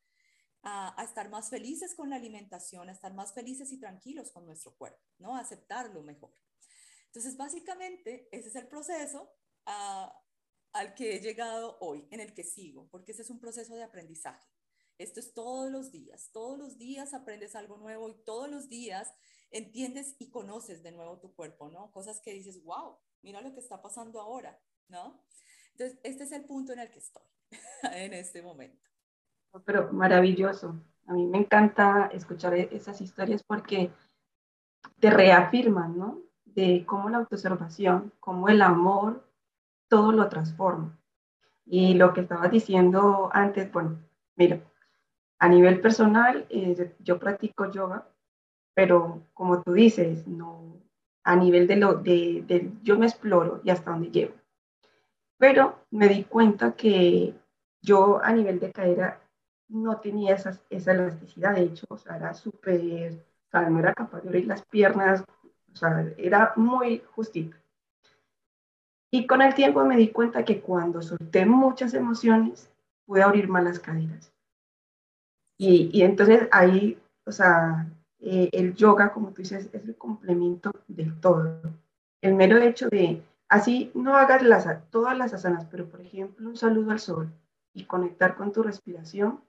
a, 0.64 1.04
estar 1.04 1.30
más 1.30 1.50
felices 1.50 1.94
con 1.94 2.10
la 2.10 2.16
alimentación, 2.16 2.88
a 2.88 2.94
estar 2.94 3.14
más 3.14 3.34
felices 3.34 3.74
y 3.74 3.78
tranquilos 3.78 4.32
con 4.32 4.46
nuestro 4.46 4.74
cuerpo, 4.78 5.04
¿no? 5.18 5.36
A 5.36 5.42
aceptarlo 5.42 6.02
mejor. 6.02 6.32
Entonces, 7.08 7.36
básicamente, 7.36 8.30
ese 8.32 8.48
es 8.48 8.56
el 8.56 8.70
proceso 8.70 9.30
al 9.66 10.96
que 10.96 11.16
he 11.16 11.20
llegado 11.20 11.78
hoy, 11.82 12.08
en 12.10 12.22
el 12.22 12.34
que 12.34 12.46
sigo, 12.46 12.88
porque 12.90 13.12
ese 13.12 13.24
es 13.24 13.30
un 13.30 13.42
proceso 13.42 13.75
de 13.75 13.84
aprendizaje. 13.84 14.48
Esto 14.98 15.20
es 15.20 15.34
todos 15.34 15.70
los 15.70 15.92
días, 15.92 16.30
todos 16.32 16.58
los 16.58 16.78
días 16.78 17.14
aprendes 17.14 17.54
algo 17.54 17.75
nuevo 17.75 18.08
y 18.08 18.16
todos 18.24 18.50
los 18.50 18.70
días 18.70 19.12
entiendes 19.57 20.15
y 20.19 20.29
conoces 20.29 20.83
de 20.83 20.91
nuevo 20.91 21.17
tu 21.17 21.33
cuerpo, 21.33 21.69
¿no? 21.69 21.91
Cosas 21.91 22.19
que 22.19 22.33
dices, 22.33 22.62
wow, 22.63 22.97
mira 23.21 23.41
lo 23.41 23.53
que 23.53 23.62
está 23.62 23.81
pasando 23.81 24.19
ahora, 24.19 24.59
¿no? 24.89 25.24
Entonces, 25.71 25.97
este 26.03 26.25
es 26.25 26.31
el 26.33 26.43
punto 26.43 26.74
en 26.74 26.79
el 26.79 26.91
que 26.91 27.00
estoy 27.00 27.24
en 27.93 28.13
este 28.13 28.41
momento. 28.41 28.89
Pero 29.65 29.91
maravilloso. 29.93 30.75
A 31.07 31.13
mí 31.13 31.25
me 31.25 31.38
encanta 31.38 32.07
escuchar 32.07 32.53
e-, 32.53 32.69
esas 32.71 33.00
historias 33.00 33.43
porque 33.43 33.91
te 35.00 35.09
reafirman, 35.09 35.97
¿no? 35.97 36.21
De 36.43 36.85
cómo 36.85 37.09
la 37.09 37.17
autoobservación, 37.17 38.12
cómo 38.19 38.50
el 38.50 38.62
amor, 38.62 39.25
todo 39.88 40.12
lo 40.12 40.27
transforma. 40.27 41.00
Y 41.65 41.93
lo 41.93 42.13
que 42.13 42.21
estabas 42.21 42.51
diciendo 42.51 43.29
antes, 43.31 43.71
bueno, 43.71 44.00
mira, 44.35 44.59
a 45.39 45.47
nivel 45.47 45.79
personal, 45.79 46.45
eh, 46.50 46.93
yo 47.00 47.19
practico 47.19 47.71
yoga, 47.71 48.07
pero 48.75 49.24
como 49.34 49.63
tú 49.63 49.74
dices, 49.74 50.27
no, 50.27 50.77
a 51.24 51.36
nivel 51.36 51.65
de 51.65 51.77
lo 51.77 51.96
de, 51.96 52.72
yo 52.84 53.00
me 53.00 53.08
exploro 53.08 53.62
y 53.63 53.72
hasta 53.72 53.91
dónde 53.91 54.12
llego. 54.12 54.36
Pero 55.38 55.79
me 55.89 56.08
di 56.08 56.25
cuenta 56.25 56.75
que 56.75 57.34
yo 57.82 58.24
a 58.24 58.32
nivel 58.32 58.60
de 58.60 58.72
cadera 58.72 59.22
no 59.70 60.00
tenía 60.00 60.36
esa 60.36 60.60
elasticidad, 60.70 61.55
de 61.55 61.63
hecho, 61.63 61.88
o 61.89 61.98
sea, 61.98 62.17
era 62.17 62.34
súper, 62.34 63.13
o 63.48 63.50
sea, 63.50 63.70
no 63.70 63.79
era 63.79 63.94
capaz 63.94 64.22
de 64.22 64.29
abrir 64.29 64.46
las 64.46 64.63
piernas, 64.65 65.24
o 65.74 65.75
sea, 65.75 66.13
era 66.17 66.53
muy 66.55 67.01
justita. 67.12 67.58
Y 69.12 69.25
con 69.25 69.41
el 69.41 69.55
tiempo 69.55 69.84
me 69.86 69.98
di 69.98 70.10
cuenta 70.10 70.44
que 70.44 70.62
cuando 70.62 71.01
solté 71.01 71.46
muchas 71.46 71.94
emociones, 71.94 72.70
pude 73.05 73.24
abrir 73.24 73.48
más 73.48 73.63
las 73.63 73.79
caderas. 73.79 74.34
Y, 75.58 75.89
y 75.94 76.03
entonces 76.03 76.50
ahí, 76.51 77.00
o 77.25 77.32
sea, 77.32 77.88
eh, 78.19 78.50
el 78.53 78.75
yoga, 78.75 79.12
como 79.13 79.29
tú 79.29 79.41
dices, 79.41 79.69
es 79.74 79.84
el 79.86 79.95
complemento 79.98 80.72
del 80.88 81.19
todo. 81.19 81.62
El 82.22 82.36
mero 82.36 82.57
hecho 82.57 82.89
de, 82.89 83.22
así 83.50 83.91
no 83.93 84.15
hagas 84.15 84.41
las, 84.41 84.67
todas 84.89 85.17
las 85.17 85.34
asanas, 85.34 85.65
pero 85.65 85.89
por 85.89 86.01
ejemplo, 86.01 86.50
un 86.50 86.57
saludo 86.57 86.91
al 86.91 87.00
sol 87.00 87.31
y 87.74 87.86
conectar 87.86 88.36
con 88.36 88.51
tu 88.51 88.63
respiración, 88.63 89.41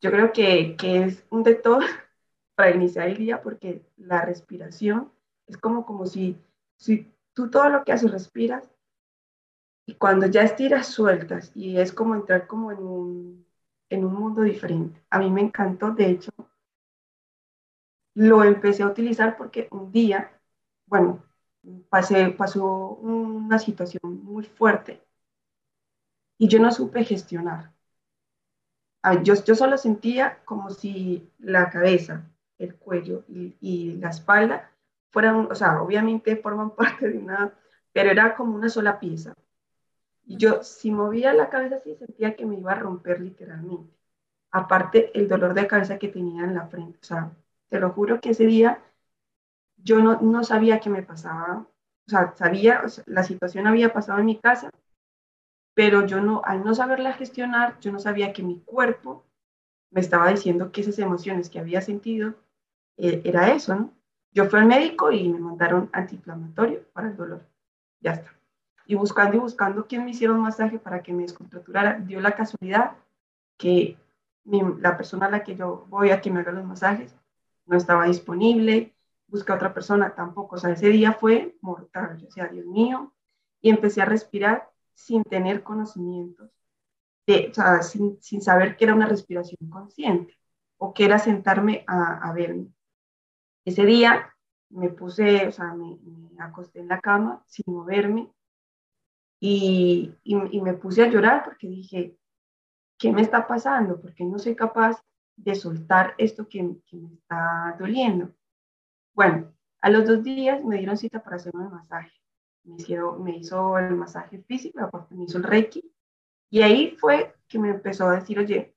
yo 0.00 0.10
creo 0.10 0.32
que, 0.32 0.76
que 0.76 1.04
es 1.04 1.24
un 1.30 1.42
de 1.42 1.54
todo 1.54 1.80
para 2.54 2.74
iniciar 2.74 3.08
el 3.08 3.18
día 3.18 3.42
porque 3.42 3.82
la 3.96 4.22
respiración 4.22 5.12
es 5.46 5.56
como, 5.56 5.86
como 5.86 6.06
si, 6.06 6.36
si 6.76 7.12
tú 7.34 7.50
todo 7.50 7.68
lo 7.68 7.84
que 7.84 7.92
haces 7.92 8.10
respiras 8.10 8.68
y 9.86 9.94
cuando 9.94 10.26
ya 10.26 10.42
estiras 10.42 10.86
sueltas 10.86 11.52
y 11.54 11.78
es 11.78 11.92
como 11.92 12.14
entrar 12.14 12.46
como 12.46 12.72
en 12.72 12.78
un, 12.78 13.46
en 13.90 14.04
un 14.04 14.14
mundo 14.14 14.42
diferente. 14.42 15.02
A 15.10 15.18
mí 15.18 15.30
me 15.30 15.42
encantó, 15.42 15.90
de 15.90 16.10
hecho, 16.10 16.32
lo 18.14 18.44
empecé 18.44 18.82
a 18.82 18.86
utilizar 18.88 19.36
porque 19.36 19.68
un 19.70 19.92
día, 19.92 20.32
bueno, 20.86 21.24
pasé, 21.90 22.30
pasó 22.30 22.64
una 23.02 23.58
situación 23.58 24.00
muy 24.24 24.44
fuerte 24.44 25.02
y 26.36 26.46
yo 26.48 26.58
no 26.58 26.70
supe 26.70 27.04
gestionar. 27.04 27.72
Yo, 29.24 29.34
yo 29.44 29.54
solo 29.56 29.76
sentía 29.78 30.38
como 30.44 30.70
si 30.70 31.28
la 31.38 31.70
cabeza, 31.70 32.30
el 32.58 32.76
cuello 32.76 33.24
y, 33.28 33.56
y 33.60 33.94
la 33.96 34.10
espalda 34.10 34.70
fueran, 35.10 35.48
o 35.50 35.54
sea, 35.54 35.82
obviamente 35.82 36.36
forman 36.36 36.70
parte 36.76 37.08
de 37.08 37.18
una, 37.18 37.52
pero 37.92 38.10
era 38.10 38.36
como 38.36 38.54
una 38.54 38.68
sola 38.68 39.00
pieza. 39.00 39.34
Y 40.26 40.36
yo, 40.38 40.62
si 40.64 40.90
movía 40.92 41.34
la 41.34 41.50
cabeza 41.50 41.76
así, 41.76 41.96
sentía 41.96 42.36
que 42.36 42.46
me 42.46 42.58
iba 42.58 42.72
a 42.72 42.76
romper 42.76 43.20
literalmente. 43.20 43.92
Aparte, 44.52 45.12
el 45.18 45.28
dolor 45.28 45.54
de 45.54 45.66
cabeza 45.68 45.98
que 45.98 46.08
tenía 46.08 46.44
en 46.44 46.54
la 46.54 46.66
frente. 46.68 46.98
O 47.02 47.04
sea, 47.04 47.32
te 47.72 47.80
lo 47.80 47.90
juro 47.90 48.20
que 48.20 48.30
ese 48.30 48.44
día 48.44 48.82
yo 49.78 50.00
no, 50.00 50.20
no 50.20 50.44
sabía 50.44 50.78
qué 50.78 50.90
me 50.90 51.02
pasaba. 51.02 51.66
O 52.06 52.10
sea, 52.10 52.34
sabía, 52.36 52.82
la 53.06 53.22
situación 53.22 53.66
había 53.66 53.94
pasado 53.94 54.18
en 54.18 54.26
mi 54.26 54.36
casa, 54.36 54.68
pero 55.72 56.04
yo 56.04 56.20
no, 56.20 56.42
al 56.44 56.62
no 56.64 56.74
saberla 56.74 57.14
gestionar, 57.14 57.80
yo 57.80 57.90
no 57.90 57.98
sabía 57.98 58.34
que 58.34 58.42
mi 58.42 58.60
cuerpo 58.60 59.24
me 59.90 60.02
estaba 60.02 60.28
diciendo 60.28 60.70
que 60.70 60.82
esas 60.82 60.98
emociones 60.98 61.48
que 61.48 61.60
había 61.60 61.80
sentido 61.80 62.34
eh, 62.98 63.22
era 63.24 63.54
eso, 63.54 63.74
¿no? 63.74 63.90
Yo 64.32 64.50
fui 64.50 64.60
al 64.60 64.66
médico 64.66 65.10
y 65.10 65.30
me 65.30 65.40
mandaron 65.40 65.88
antiinflamatorio 65.94 66.84
para 66.92 67.08
el 67.08 67.16
dolor. 67.16 67.46
Ya 68.00 68.12
está. 68.12 68.34
Y 68.84 68.96
buscando 68.96 69.38
y 69.38 69.40
buscando 69.40 69.86
quién 69.86 70.04
me 70.04 70.10
hiciera 70.10 70.34
un 70.34 70.42
masaje 70.42 70.78
para 70.78 71.02
que 71.02 71.14
me 71.14 71.22
descontracturara, 71.22 72.00
dio 72.00 72.20
la 72.20 72.32
casualidad 72.32 72.98
que 73.56 73.96
la 74.44 74.94
persona 74.98 75.26
a 75.26 75.30
la 75.30 75.42
que 75.42 75.56
yo 75.56 75.86
voy 75.88 76.10
a 76.10 76.20
que 76.20 76.30
me 76.30 76.40
haga 76.40 76.52
los 76.52 76.66
masajes 76.66 77.16
no 77.66 77.76
estaba 77.76 78.06
disponible, 78.06 78.94
busqué 79.26 79.52
a 79.52 79.56
otra 79.56 79.74
persona 79.74 80.14
tampoco, 80.14 80.56
o 80.56 80.58
sea, 80.58 80.70
ese 80.70 80.88
día 80.88 81.12
fue 81.12 81.56
mortal, 81.60 82.18
yo 82.18 82.26
decía, 82.26 82.48
Dios 82.48 82.66
mío, 82.66 83.14
y 83.60 83.70
empecé 83.70 84.02
a 84.02 84.06
respirar 84.06 84.70
sin 84.94 85.24
tener 85.24 85.62
conocimientos, 85.62 86.50
de, 87.26 87.48
o 87.50 87.54
sea, 87.54 87.82
sin, 87.82 88.20
sin, 88.20 88.42
saber 88.42 88.76
que 88.76 88.84
era 88.84 88.94
una 88.94 89.06
respiración 89.06 89.70
consciente 89.70 90.36
o 90.76 90.92
que 90.92 91.04
era 91.04 91.18
sentarme 91.18 91.84
a, 91.86 92.28
a 92.28 92.32
verme. 92.32 92.72
Ese 93.64 93.84
día 93.84 94.32
me 94.72 94.88
puse, 94.90 95.46
o 95.46 95.52
sea, 95.52 95.74
me, 95.74 95.98
acosté 96.38 96.80
en 96.80 96.88
la 96.88 97.00
cama 97.00 97.44
sin 97.46 97.72
moverme 97.72 98.28
y, 99.38 100.14
y, 100.24 100.60
me 100.60 100.74
puse 100.74 101.02
a 101.02 101.08
llorar 101.08 101.44
porque 101.44 101.68
dije, 101.68 102.16
¿qué 102.98 103.12
me 103.12 103.22
está 103.22 103.46
pasando? 103.46 104.00
Porque 104.00 104.24
no 104.24 104.38
soy 104.38 104.56
capaz 104.56 105.02
de 105.36 105.54
soltar 105.54 106.14
esto 106.18 106.48
que, 106.48 106.62
me 106.62 107.14
está 107.14 107.76
doliendo. 107.78 108.32
Bueno, 109.14 109.52
a 109.80 109.90
los 109.90 110.06
dos 110.06 110.22
días 110.22 110.62
me 110.64 110.78
dieron 110.78 110.96
cita 110.96 111.22
para 111.22 111.36
hacer 111.36 111.54
un 111.54 111.70
masaje. 111.70 112.12
Me, 112.64 112.76
hicieron, 112.76 113.22
me 113.22 113.36
hizo 113.36 113.78
el 113.78 113.94
masaje 113.94 114.38
físico, 114.42 114.80
aparte 114.80 115.14
me 115.14 115.24
hizo 115.24 115.38
el 115.38 115.44
reiki. 115.44 115.92
Y 116.50 116.62
ahí 116.62 116.96
fue 116.98 117.34
que 117.48 117.58
me 117.58 117.70
empezó 117.70 118.08
a 118.08 118.16
decir, 118.16 118.38
oye, 118.38 118.74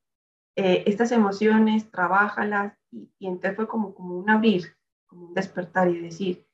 eh, 0.55 0.83
estas 0.87 1.11
emociones, 1.11 1.91
trabájalas. 1.91 2.77
Y, 2.91 3.11
y 3.19 3.27
entonces 3.27 3.55
fue 3.55 3.67
como, 3.67 3.93
como 3.93 4.17
un 4.17 4.29
abrir, 4.29 4.75
como 5.05 5.27
un 5.27 5.33
despertar 5.33 5.89
y 5.89 5.99
decir, 5.99 6.47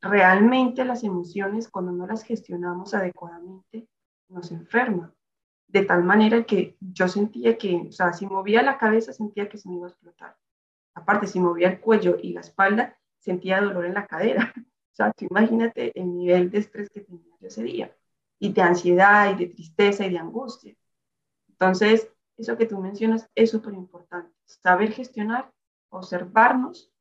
realmente 0.00 0.84
las 0.84 1.04
emociones, 1.04 1.68
cuando 1.68 1.92
no 1.92 2.06
las 2.06 2.24
gestionamos 2.24 2.94
adecuadamente, 2.94 3.88
nos 4.28 4.50
enferman 4.50 5.12
de 5.72 5.84
tal 5.86 6.04
manera 6.04 6.44
que 6.44 6.76
yo 6.80 7.08
sentía 7.08 7.56
que, 7.56 7.86
o 7.88 7.92
sea, 7.92 8.12
si 8.12 8.26
movía 8.26 8.62
la 8.62 8.76
cabeza 8.76 9.12
sentía 9.12 9.48
que 9.48 9.56
se 9.56 9.70
me 9.70 9.76
iba 9.76 9.86
a 9.86 9.90
explotar. 9.90 10.36
Aparte, 10.94 11.26
si 11.26 11.40
movía 11.40 11.68
el 11.68 11.80
cuello 11.80 12.18
y 12.22 12.34
la 12.34 12.42
espalda, 12.42 12.98
sentía 13.18 13.62
dolor 13.62 13.86
en 13.86 13.94
la 13.94 14.06
cadera. 14.06 14.52
O 14.92 14.94
sea, 14.94 15.10
tú 15.10 15.24
imagínate 15.30 15.98
el 15.98 16.14
nivel 16.14 16.50
de 16.50 16.58
estrés 16.58 16.90
que 16.90 17.00
tenía 17.00 17.34
yo 17.40 17.48
ese 17.48 17.62
día, 17.62 17.96
y 18.38 18.52
de 18.52 18.60
ansiedad, 18.60 19.32
y 19.32 19.38
de 19.38 19.46
tristeza, 19.46 20.04
y 20.04 20.10
de 20.10 20.18
angustia. 20.18 20.76
Entonces, 21.48 22.12
eso 22.36 22.58
que 22.58 22.66
tú 22.66 22.78
mencionas 22.78 23.26
es 23.34 23.50
súper 23.50 23.72
importante. 23.72 24.30
Saber 24.44 24.92
gestionar, 24.92 25.50
observarnos 25.88 26.92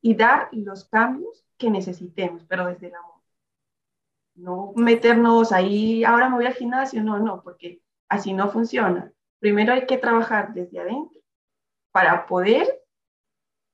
y 0.00 0.14
dar 0.14 0.50
los 0.52 0.84
cambios 0.84 1.44
que 1.58 1.68
necesitemos, 1.68 2.44
pero 2.44 2.64
desde 2.66 2.86
el 2.86 2.94
amor 2.94 3.11
no 4.34 4.72
meternos 4.76 5.52
ahí, 5.52 6.04
ahora 6.04 6.28
me 6.28 6.36
voy 6.36 6.46
al 6.46 6.54
gimnasio, 6.54 7.02
no, 7.02 7.18
no, 7.18 7.42
porque 7.42 7.82
así 8.08 8.32
no 8.32 8.50
funciona. 8.50 9.12
Primero 9.38 9.72
hay 9.72 9.86
que 9.86 9.98
trabajar 9.98 10.54
desde 10.54 10.80
adentro 10.80 11.20
para 11.90 12.26
poder 12.26 12.82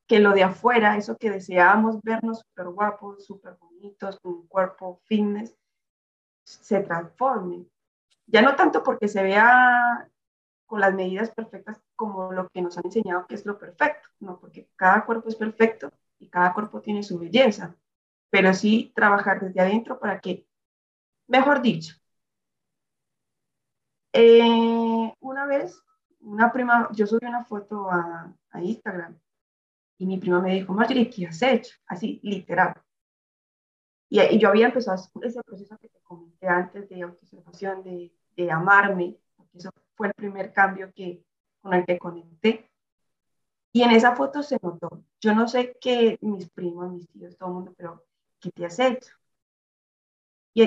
que 0.09 0.21
lo 0.21 0.33
de 0.33 0.43
afuera, 0.43 0.97
eso 0.97 1.19
que 1.19 1.31
deseamos 1.31 2.03
vernos 2.03 2.41
súper 2.41 2.69
guapos, 2.69 3.27
súper 3.27 3.55
bonitos, 3.61 4.19
con 4.21 4.33
un 4.33 4.47
cuerpo 4.49 5.01
fitness, 5.05 5.55
se 6.45 6.81
transforme. 6.81 7.67
Ya 8.27 8.41
no 8.41 8.57
tanto 8.57 8.83
porque 8.83 9.07
se 9.07 9.23
vea 9.23 10.09
con 10.67 10.81
las 10.81 10.95
medidas 10.95 11.31
perfectas 11.31 11.81
como 11.95 12.33
lo 12.33 12.49
que 12.49 12.63
nos 12.63 12.77
han 12.79 12.87
enseñado 12.87 13.27
que 13.27 13.35
es 13.35 13.45
lo 13.45 13.59
perfecto, 13.59 14.09
no, 14.21 14.39
porque 14.41 14.69
cada 14.77 15.05
cuerpo 15.05 15.29
es 15.29 15.37
perfecto 15.37 15.91
y 16.19 16.29
cada 16.29 16.55
cuerpo 16.55 16.81
tiene 16.81 17.03
su 17.03 17.19
belleza, 17.19 17.77
pero 18.31 18.53
sí 18.55 18.93
trabajar 18.95 19.41
desde 19.41 19.61
adentro 19.61 19.99
para 19.99 20.21
que 20.21 20.48
Mejor 21.29 21.63
dicho, 21.63 21.95
eh, 24.13 25.15
una 25.21 25.47
vez, 25.47 25.83
una 26.21 26.51
prima, 26.53 26.89
yo 26.93 27.07
subí 27.07 27.27
una 27.27 27.45
foto 27.45 27.91
a, 27.91 28.35
Instagram 28.61 29.17
y 29.99 30.07
mi 30.07 30.19
prima 30.19 30.41
me 30.41 30.55
dijo, 30.55 30.73
Marjorie, 30.73 31.09
¿qué 31.11 31.27
has 31.27 31.41
hecho? 31.43 31.77
Así, 31.87 32.19
literal. 32.23 32.75
Y, 34.09 34.39
yo 34.39 34.49
había 34.49 34.67
empezado 34.67 35.01
ese 35.23 35.43
proceso 35.43 35.77
que 35.79 35.89
te 35.89 36.01
comenté 36.01 36.49
antes 36.49 36.89
de 36.89 37.03
autoobservación, 37.03 37.83
de, 37.85 38.13
de 38.37 38.51
amarme, 38.51 39.17
porque 39.37 39.59
eso 39.59 39.71
fue 39.95 40.09
el 40.09 40.15
primer 40.15 40.53
cambio 40.53 40.93
que, 40.95 41.23
con 41.61 41.75
el 41.75 41.85
que 41.85 41.99
conecté. 41.99 42.71
Y 43.73 43.83
en 43.83 43.91
esa 43.91 44.17
foto 44.17 44.43
se 44.43 44.59
notó. 44.63 45.05
Yo 45.21 45.35
no 45.35 45.47
sé 45.47 45.77
qué 45.81 46.19
mis 46.23 46.49
primos, 46.51 46.91
mis 46.93 47.09
tíos, 47.11 47.37
todo 47.37 47.51
el 47.51 47.55
mundo, 47.57 47.75
pero 47.77 48.05
¿qué 48.41 48.51
te 48.51 48.65
has 48.65 48.79
hecho? 48.79 49.18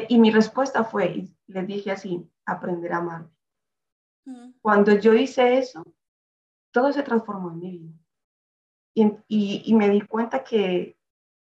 Y, 0.08 0.20
mi 0.20 0.32
respuesta 0.32 0.86
fue, 0.86 1.12
y 1.12 1.36
les 1.48 1.68
dije 1.68 1.92
así, 1.92 2.26
aprender 2.46 2.94
a 2.94 2.98
amar. 2.98 3.30
Mm. 4.26 4.54
Cuando 4.62 4.98
yo 4.98 5.14
hice 5.14 5.58
eso, 5.58 5.84
todo 6.72 6.94
se 6.94 7.04
transformó 7.04 7.52
en 7.52 7.60
mi 7.60 7.72
vida. 7.78 7.94
Y, 9.28 9.64
y, 9.66 9.74
me 9.74 9.90
di 9.90 10.02
cuenta 10.02 10.46
que 10.46 10.98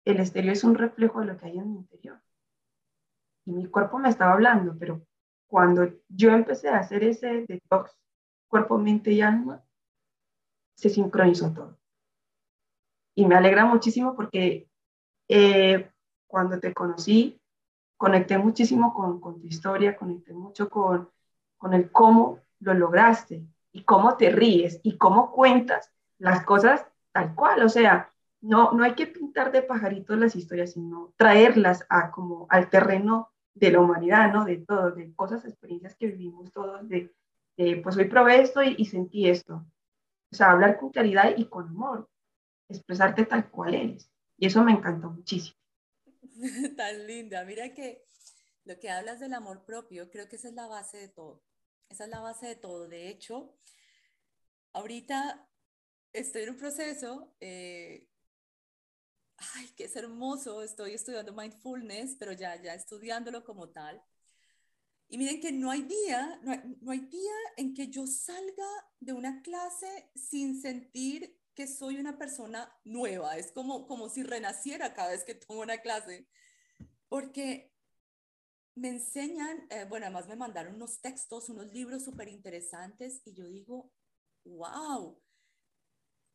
el 0.05 0.19
exterior 0.19 0.53
es 0.53 0.63
un 0.63 0.75
reflejo 0.75 1.21
de 1.21 1.25
lo 1.25 1.38
que 1.38 1.47
hay 1.47 1.58
en 1.58 1.71
mi 1.71 1.77
interior. 1.77 2.21
Y 3.45 3.51
mi 3.51 3.67
cuerpo 3.67 3.97
me 3.97 4.10
estaba 4.10 4.34
hablando, 4.34 4.75
pero 4.77 5.03
cuando 5.47 5.89
yo 6.10 6.29
empecé 6.31 6.69
a 6.69 6.79
hacer 6.79 7.03
ese 7.03 7.45
detox, 7.47 7.97
cuerpo, 8.47 8.77
mente 8.77 9.12
y 9.12 9.21
alma, 9.21 9.63
se 10.75 10.89
sincronizó 10.89 11.51
todo. 11.51 11.79
Y 13.15 13.25
me 13.25 13.36
alegra 13.36 13.65
muchísimo 13.65 14.15
porque 14.15 14.69
eh, 15.29 15.91
cuando 16.27 16.60
te 16.60 16.73
conocí, 16.73 17.41
conecté 17.97 18.38
muchísimo 18.38 18.93
con, 18.93 19.19
tu 19.39 19.47
historia, 19.47 19.95
conecté 19.95 20.34
mucho 20.34 20.69
con, 20.69 21.10
el 21.71 21.91
cómo 21.91 22.39
lo 22.60 22.73
lograste 22.73 23.43
y 23.71 23.84
cómo 23.84 24.17
te 24.17 24.29
ríes 24.29 24.79
y 24.84 24.97
cómo 24.97 25.31
cuentas 25.31 25.91
las 26.19 26.45
cosas 26.45 26.86
tal 27.12 27.34
cual. 27.34 27.63
O 27.63 27.69
sea, 27.69 28.12
no, 28.41 28.71
no 28.73 28.84
hay 28.84 28.93
que 28.93 29.08
pintar 29.08 29.51
de 29.51 29.63
pajaritos 29.63 30.17
las 30.17 30.36
historias, 30.36 30.73
sino 30.73 31.13
traerlas 31.17 31.86
a 31.89 32.12
como 32.12 32.45
al 32.49 32.69
terreno 32.69 33.31
de 33.55 33.71
la 33.71 33.79
humanidad, 33.79 34.31
¿no? 34.31 34.45
De 34.45 34.58
todo, 34.58 34.91
de 34.91 35.13
cosas, 35.15 35.45
experiencias 35.45 35.95
que 35.95 36.08
vivimos 36.08 36.51
todos, 36.51 36.88
de, 36.88 37.12
pues 37.81 37.97
hoy 37.97 38.05
probé 38.05 38.41
esto 38.41 38.62
y, 38.62 38.75
y, 38.77 38.86
sentí 38.86 39.27
esto. 39.29 39.65
O 40.31 40.36
sea, 40.36 40.51
hablar 40.51 40.77
con 40.77 40.89
claridad 40.89 41.34
y 41.36 41.45
con 41.45 41.69
amor, 41.69 42.10
expresarte 42.67 43.25
tal 43.25 43.49
cual 43.49 43.73
eres. 43.73 44.12
Y 44.38 44.47
eso 44.47 44.63
me 44.63 44.73
encantó 44.73 45.10
muchísimo. 45.10 45.58
Tan 46.78 47.08
linda. 47.08 47.43
Mira 47.45 47.74
que 47.74 48.06
lo 48.63 48.80
que 48.80 48.89
hablas 48.89 49.19
del 49.19 49.34
amor 49.34 49.65
propio, 49.65 50.10
creo 50.10 50.28
que 50.28 50.36
esa 50.36 50.50
es 50.50 50.54
la 50.54 50.67
base 50.67 50.98
de 50.98 51.08
todo. 51.10 51.43
Esa 51.89 52.06
es 52.06 52.10
la 52.10 52.19
base 52.19 52.48
de 52.48 52.56
todo. 52.56 52.88
De 52.88 53.10
hecho, 53.10 53.58
ahorita 54.74 55.48
estoy 56.13 56.43
en 56.43 56.50
un 56.52 56.58
proceso 56.58 57.36
eh, 57.39 58.08
ay, 59.38 59.69
que 59.76 59.86
hermoso, 59.95 60.62
estoy 60.62 60.93
estudiando 60.93 61.34
mindfulness, 61.34 62.15
pero 62.17 62.32
ya, 62.34 62.62
ya 62.62 62.74
estudiándolo 62.74 63.43
como 63.43 63.69
tal. 63.69 64.02
Y 65.08 65.17
miren 65.17 65.39
que 65.39 65.52
no 65.52 65.69
hay 65.69 65.84
día, 65.84 66.39
no 66.43 66.52
hay, 66.52 66.62
no 66.82 66.91
hay 66.91 67.00
día 67.00 67.36
en 67.58 67.74
que 67.74 67.89
yo 67.89 68.08
salga 68.08 68.67
de 69.00 69.13
una 69.13 69.41
clase 69.41 70.10
sin 70.15 70.60
sentir 70.60 71.38
que 71.55 71.67
soy 71.67 71.97
una 71.97 72.17
persona 72.17 72.71
nueva. 72.83 73.37
Es 73.37 73.51
como, 73.51 73.87
como 73.87 74.09
si 74.09 74.23
renaciera 74.23 74.93
cada 74.93 75.11
vez 75.11 75.23
que 75.23 75.35
tomo 75.35 75.61
una 75.61 75.77
clase. 75.79 76.27
Porque 77.07 77.73
me 78.75 78.89
enseñan, 78.89 79.65
eh, 79.69 79.85
bueno, 79.87 80.05
además 80.05 80.27
me 80.27 80.35
mandaron 80.35 80.75
unos 80.75 81.01
textos, 81.01 81.49
unos 81.49 81.71
libros 81.71 82.03
súper 82.03 82.27
interesantes 82.27 83.21
y 83.25 83.33
yo 83.33 83.47
digo, 83.47 83.91
wow, 84.43 85.21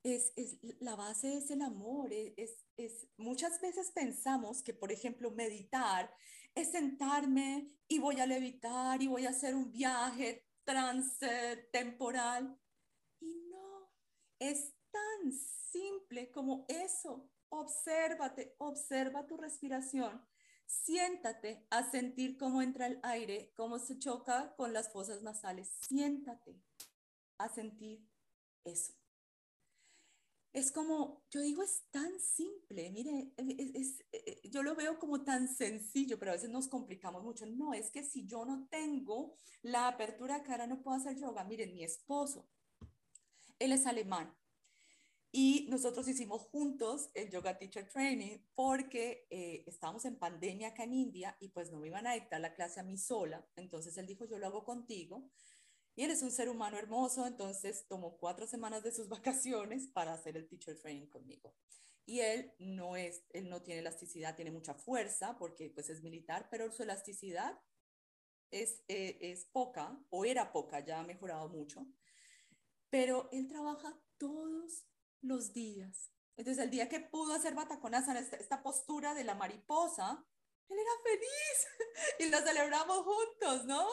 es, 0.02 0.32
es, 0.36 0.58
la 0.80 0.96
base 0.96 1.36
es 1.36 1.50
el 1.50 1.60
amor. 1.62 2.12
E, 2.12 2.34
es, 2.36 2.64
es, 2.76 3.08
muchas 3.18 3.60
veces 3.60 3.90
pensamos 3.92 4.62
que, 4.62 4.72
por 4.72 4.90
ejemplo, 4.90 5.30
meditar 5.30 6.12
es 6.54 6.70
sentarme 6.70 7.70
y 7.86 7.98
voy 7.98 8.20
a 8.20 8.26
levitar 8.26 9.02
y 9.02 9.06
voy 9.06 9.26
a 9.26 9.30
hacer 9.30 9.54
un 9.54 9.70
viaje 9.70 10.46
transtemporal. 10.64 12.58
Y 13.20 13.34
no, 13.50 13.92
es 14.38 14.74
simple 15.32 16.30
como 16.30 16.64
eso. 16.68 17.30
Obsérvate, 17.48 18.54
observa 18.58 19.26
tu 19.26 19.36
respiración. 19.36 20.24
Siéntate 20.66 21.66
a 21.70 21.90
sentir 21.90 22.36
cómo 22.36 22.62
entra 22.62 22.86
el 22.86 23.00
aire, 23.02 23.52
cómo 23.56 23.78
se 23.78 23.98
choca 23.98 24.54
con 24.56 24.72
las 24.72 24.92
fosas 24.92 25.22
nasales. 25.22 25.68
Siéntate 25.80 26.62
a 27.38 27.48
sentir 27.48 28.06
eso 28.64 28.92
es 30.52 30.72
como, 30.72 31.22
yo 31.30 31.40
digo, 31.40 31.62
es 31.62 31.84
tan 31.90 32.18
simple, 32.18 32.90
mire, 32.90 33.32
es, 33.36 34.04
eh, 34.12 34.40
yo 34.50 34.62
lo 34.62 34.74
veo 34.74 34.98
como 34.98 35.22
tan 35.22 35.46
sencillo, 35.48 36.18
pero 36.18 36.32
a 36.32 36.34
veces 36.34 36.50
nos 36.50 36.66
complicamos 36.66 37.22
mucho. 37.22 37.46
No, 37.46 37.72
es 37.72 37.90
que 37.90 38.02
si 38.02 38.26
yo 38.26 38.44
no 38.44 38.66
tengo 38.68 39.36
la 39.62 39.86
apertura 39.86 40.38
de 40.38 40.44
cara, 40.44 40.66
no 40.66 40.82
puedo 40.82 40.96
hacer 40.96 41.16
yoga. 41.16 41.44
Miren, 41.44 41.72
mi 41.72 41.84
esposo, 41.84 42.48
él 43.60 43.72
es 43.72 43.86
alemán. 43.86 44.34
Y 45.32 45.66
nosotros 45.68 46.08
hicimos 46.08 46.42
juntos 46.42 47.10
el 47.14 47.30
Yoga 47.30 47.56
Teacher 47.56 47.88
Training 47.88 48.38
porque 48.54 49.28
eh, 49.30 49.62
estábamos 49.66 50.04
en 50.04 50.18
pandemia 50.18 50.68
acá 50.68 50.82
en 50.82 50.94
India 50.94 51.36
y 51.38 51.48
pues 51.50 51.70
no 51.70 51.78
me 51.78 51.86
iban 51.86 52.06
a 52.08 52.14
dictar 52.14 52.40
la 52.40 52.54
clase 52.54 52.80
a 52.80 52.82
mí 52.82 52.98
sola. 52.98 53.46
Entonces 53.54 53.96
él 53.96 54.06
dijo, 54.06 54.24
yo 54.24 54.38
lo 54.38 54.46
hago 54.46 54.64
contigo. 54.64 55.30
Y 55.94 56.02
él 56.02 56.10
es 56.10 56.22
un 56.22 56.32
ser 56.32 56.48
humano 56.48 56.78
hermoso, 56.78 57.26
entonces 57.26 57.86
tomó 57.86 58.16
cuatro 58.18 58.46
semanas 58.46 58.82
de 58.82 58.92
sus 58.92 59.08
vacaciones 59.08 59.86
para 59.88 60.14
hacer 60.14 60.36
el 60.36 60.48
teacher 60.48 60.76
training 60.80 61.06
conmigo. 61.06 61.54
Y 62.06 62.20
él 62.20 62.52
no 62.58 62.96
es, 62.96 63.22
él 63.30 63.48
no 63.48 63.62
tiene 63.62 63.80
elasticidad, 63.80 64.34
tiene 64.34 64.50
mucha 64.50 64.74
fuerza 64.74 65.38
porque 65.38 65.70
pues 65.70 65.90
es 65.90 66.02
militar, 66.02 66.48
pero 66.50 66.72
su 66.72 66.82
elasticidad 66.82 67.56
es, 68.50 68.82
eh, 68.88 69.18
es 69.20 69.44
poca 69.44 69.96
o 70.10 70.24
era 70.24 70.52
poca, 70.52 70.84
ya 70.84 70.98
ha 70.98 71.04
mejorado 71.04 71.48
mucho. 71.48 71.86
Pero 72.88 73.28
él 73.30 73.46
trabaja 73.46 73.96
todos 74.18 74.89
los 75.22 75.52
días. 75.52 76.10
Entonces 76.36 76.62
el 76.64 76.70
día 76.70 76.88
que 76.88 77.00
pudo 77.00 77.34
hacer 77.34 77.54
bataconazan, 77.54 78.16
esta, 78.16 78.36
esta 78.36 78.62
postura 78.62 79.14
de 79.14 79.24
la 79.24 79.34
mariposa, 79.34 80.24
él 80.70 80.78
era 80.78 80.90
feliz 81.02 81.66
y 82.20 82.30
lo 82.30 82.38
celebramos 82.38 82.98
juntos, 82.98 83.64
¿no? 83.66 83.86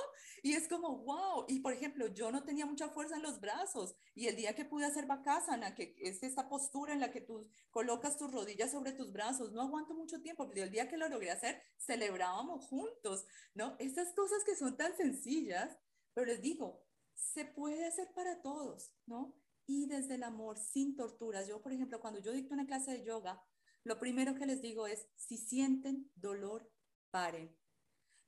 Y 0.44 0.54
es 0.54 0.68
como, 0.68 1.00
wow. 1.00 1.46
Y 1.48 1.60
por 1.60 1.74
ejemplo, 1.74 2.08
yo 2.08 2.32
no 2.32 2.44
tenía 2.44 2.66
mucha 2.66 2.90
fuerza 2.90 3.16
en 3.16 3.24
los 3.24 3.40
brazos 3.40 3.96
y 4.14 4.28
el 4.28 4.36
día 4.36 4.56
que 4.56 4.66
pude 4.66 4.86
hacer 4.86 5.08
bakasana, 5.08 5.74
que 5.74 5.96
es 6.00 6.22
esta 6.22 6.48
postura 6.48 6.94
en 6.94 7.00
la 7.00 7.12
que 7.12 7.22
tú 7.22 7.50
colocas 7.72 8.18
tus 8.18 8.32
rodillas 8.32 8.72
sobre 8.72 8.92
tus 8.92 9.12
brazos, 9.12 9.52
no 9.52 9.62
aguanto 9.62 9.96
mucho 9.96 10.22
tiempo, 10.22 10.48
pero 10.48 10.64
el 10.64 10.72
día 10.72 10.88
que 10.88 10.98
lo 10.98 11.10
logré 11.10 11.32
hacer, 11.32 11.62
celebrábamos 11.80 12.68
juntos, 12.68 13.26
¿no? 13.56 13.76
Estas 13.80 14.14
cosas 14.14 14.44
que 14.44 14.56
son 14.56 14.78
tan 14.78 14.96
sencillas, 14.96 15.78
pero 16.14 16.28
les 16.28 16.42
digo, 16.42 16.86
se 17.16 17.46
puede 17.46 17.86
hacer 17.86 18.14
para 18.14 18.42
todos, 18.42 18.94
¿no? 19.08 19.36
Y 19.68 19.86
desde 19.86 20.16
el 20.16 20.24
amor, 20.24 20.58
sin 20.58 20.96
torturas. 20.96 21.48
Yo, 21.48 21.62
por 21.62 21.74
ejemplo, 21.74 22.00
cuando 22.00 22.20
yo 22.20 22.32
dicto 22.32 22.54
una 22.54 22.66
clase 22.66 22.92
de 22.92 23.04
yoga, 23.04 23.44
lo 23.84 24.00
primero 24.00 24.34
que 24.34 24.46
les 24.46 24.62
digo 24.62 24.88
es, 24.88 25.08
si 25.16 25.38
sienten 25.38 26.10
dolor, 26.16 26.72
paren. 27.12 27.56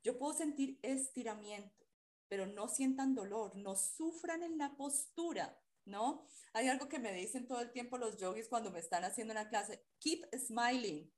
Yo 0.03 0.17
puedo 0.17 0.33
sentir 0.33 0.79
estiramiento, 0.81 1.85
pero 2.27 2.45
no 2.45 2.67
sientan 2.67 3.15
dolor, 3.15 3.55
no 3.55 3.75
sufran 3.75 4.43
en 4.43 4.57
la 4.57 4.75
postura, 4.77 5.61
¿no? 5.85 6.27
Hay 6.53 6.67
algo 6.67 6.87
que 6.87 6.99
me 6.99 7.13
dicen 7.13 7.47
todo 7.47 7.61
el 7.61 7.71
tiempo 7.71 7.97
los 7.97 8.17
yogis 8.17 8.47
cuando 8.47 8.71
me 8.71 8.79
están 8.79 9.03
haciendo 9.03 9.33
una 9.33 9.49
clase, 9.49 9.83
keep 9.99 10.25
smiling, 10.37 11.11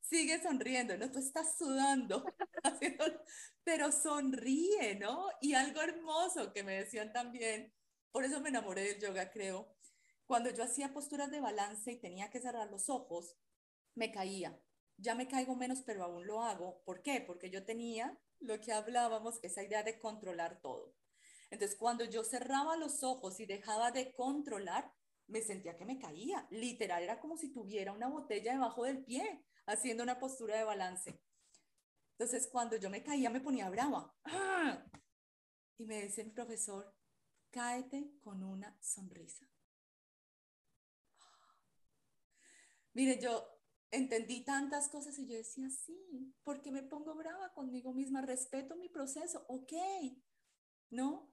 sigue 0.00 0.42
sonriendo, 0.42 0.96
¿no? 0.96 1.10
Tú 1.10 1.18
estás 1.18 1.56
sudando, 1.58 2.24
pero 3.64 3.92
sonríe, 3.92 4.96
¿no? 4.96 5.28
Y 5.40 5.54
algo 5.54 5.80
hermoso 5.80 6.52
que 6.52 6.62
me 6.62 6.76
decían 6.76 7.12
también, 7.12 7.72
por 8.16 8.24
eso 8.24 8.40
me 8.40 8.48
enamoré 8.48 8.80
del 8.80 8.98
yoga, 8.98 9.30
creo. 9.30 9.68
Cuando 10.24 10.48
yo 10.48 10.64
hacía 10.64 10.94
posturas 10.94 11.30
de 11.30 11.38
balance 11.38 11.92
y 11.92 12.00
tenía 12.00 12.30
que 12.30 12.40
cerrar 12.40 12.70
los 12.70 12.88
ojos, 12.88 13.36
me 13.94 14.10
caía. 14.10 14.58
Ya 14.96 15.14
me 15.14 15.28
caigo 15.28 15.54
menos, 15.54 15.82
pero 15.82 16.02
aún 16.02 16.26
lo 16.26 16.42
hago. 16.42 16.80
¿Por 16.86 17.02
qué? 17.02 17.20
Porque 17.20 17.50
yo 17.50 17.66
tenía 17.66 18.18
lo 18.40 18.58
que 18.58 18.72
hablábamos, 18.72 19.38
esa 19.42 19.62
idea 19.62 19.82
de 19.82 19.98
controlar 19.98 20.62
todo. 20.62 20.94
Entonces, 21.50 21.76
cuando 21.76 22.06
yo 22.06 22.24
cerraba 22.24 22.78
los 22.78 23.02
ojos 23.02 23.38
y 23.38 23.44
dejaba 23.44 23.90
de 23.90 24.14
controlar, 24.14 24.94
me 25.26 25.42
sentía 25.42 25.76
que 25.76 25.84
me 25.84 25.98
caía. 25.98 26.46
Literal, 26.48 27.02
era 27.02 27.20
como 27.20 27.36
si 27.36 27.52
tuviera 27.52 27.92
una 27.92 28.08
botella 28.08 28.52
debajo 28.52 28.84
del 28.84 29.04
pie, 29.04 29.44
haciendo 29.66 30.02
una 30.02 30.18
postura 30.18 30.56
de 30.56 30.64
balance. 30.64 31.20
Entonces, 32.12 32.48
cuando 32.50 32.76
yo 32.78 32.88
me 32.88 33.02
caía, 33.02 33.28
me 33.28 33.42
ponía 33.42 33.68
brava. 33.68 34.16
Y 35.76 35.84
me 35.84 36.00
dice 36.00 36.22
el 36.22 36.32
profesor, 36.32 36.95
cáete 37.50 38.12
con 38.22 38.42
una 38.42 38.76
sonrisa. 38.80 39.46
Mire, 42.92 43.20
yo 43.20 43.46
entendí 43.90 44.44
tantas 44.44 44.88
cosas 44.88 45.18
y 45.18 45.26
yo 45.26 45.36
decía, 45.36 45.68
sí, 45.70 46.34
porque 46.44 46.70
me 46.70 46.82
pongo 46.82 47.14
brava 47.14 47.52
conmigo 47.52 47.92
misma, 47.92 48.22
respeto 48.22 48.76
mi 48.76 48.88
proceso, 48.88 49.44
ok, 49.48 49.72
¿no? 50.90 51.30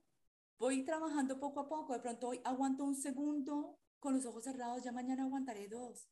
Voy 0.60 0.84
trabajando 0.84 1.40
poco 1.40 1.62
a 1.62 1.70
poco, 1.70 1.94
de 1.94 2.00
pronto 2.00 2.30
hoy 2.30 2.42
aguanto 2.44 2.84
un 2.84 2.96
segundo 2.96 3.80
con 4.00 4.14
los 4.14 4.26
ojos 4.26 4.44
cerrados, 4.44 4.84
ya 4.84 4.92
mañana 4.92 5.24
aguantaré 5.24 5.68
dos. 5.68 6.10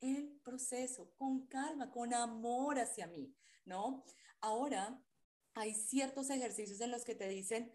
El 0.00 0.40
proceso, 0.44 1.12
con 1.16 1.46
calma, 1.46 1.90
con 1.90 2.14
amor 2.14 2.78
hacia 2.78 3.06
mí, 3.06 3.34
¿no? 3.64 4.04
Ahora, 4.40 5.02
hay 5.54 5.74
ciertos 5.74 6.30
ejercicios 6.30 6.80
en 6.80 6.90
los 6.90 7.04
que 7.04 7.14
te 7.14 7.28
dicen, 7.28 7.72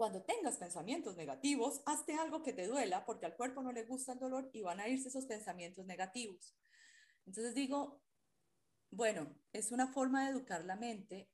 cuando 0.00 0.22
tengas 0.22 0.56
pensamientos 0.56 1.14
negativos, 1.14 1.82
hazte 1.84 2.14
algo 2.14 2.42
que 2.42 2.54
te 2.54 2.66
duela 2.66 3.04
porque 3.04 3.26
al 3.26 3.36
cuerpo 3.36 3.62
no 3.62 3.70
le 3.70 3.84
gusta 3.84 4.14
el 4.14 4.18
dolor 4.18 4.48
y 4.54 4.62
van 4.62 4.80
a 4.80 4.88
irse 4.88 5.08
esos 5.08 5.26
pensamientos 5.26 5.84
negativos. 5.84 6.56
Entonces 7.26 7.54
digo, 7.54 8.00
bueno, 8.90 9.36
es 9.52 9.72
una 9.72 9.92
forma 9.92 10.24
de 10.24 10.30
educar 10.30 10.64
la 10.64 10.76
mente, 10.76 11.28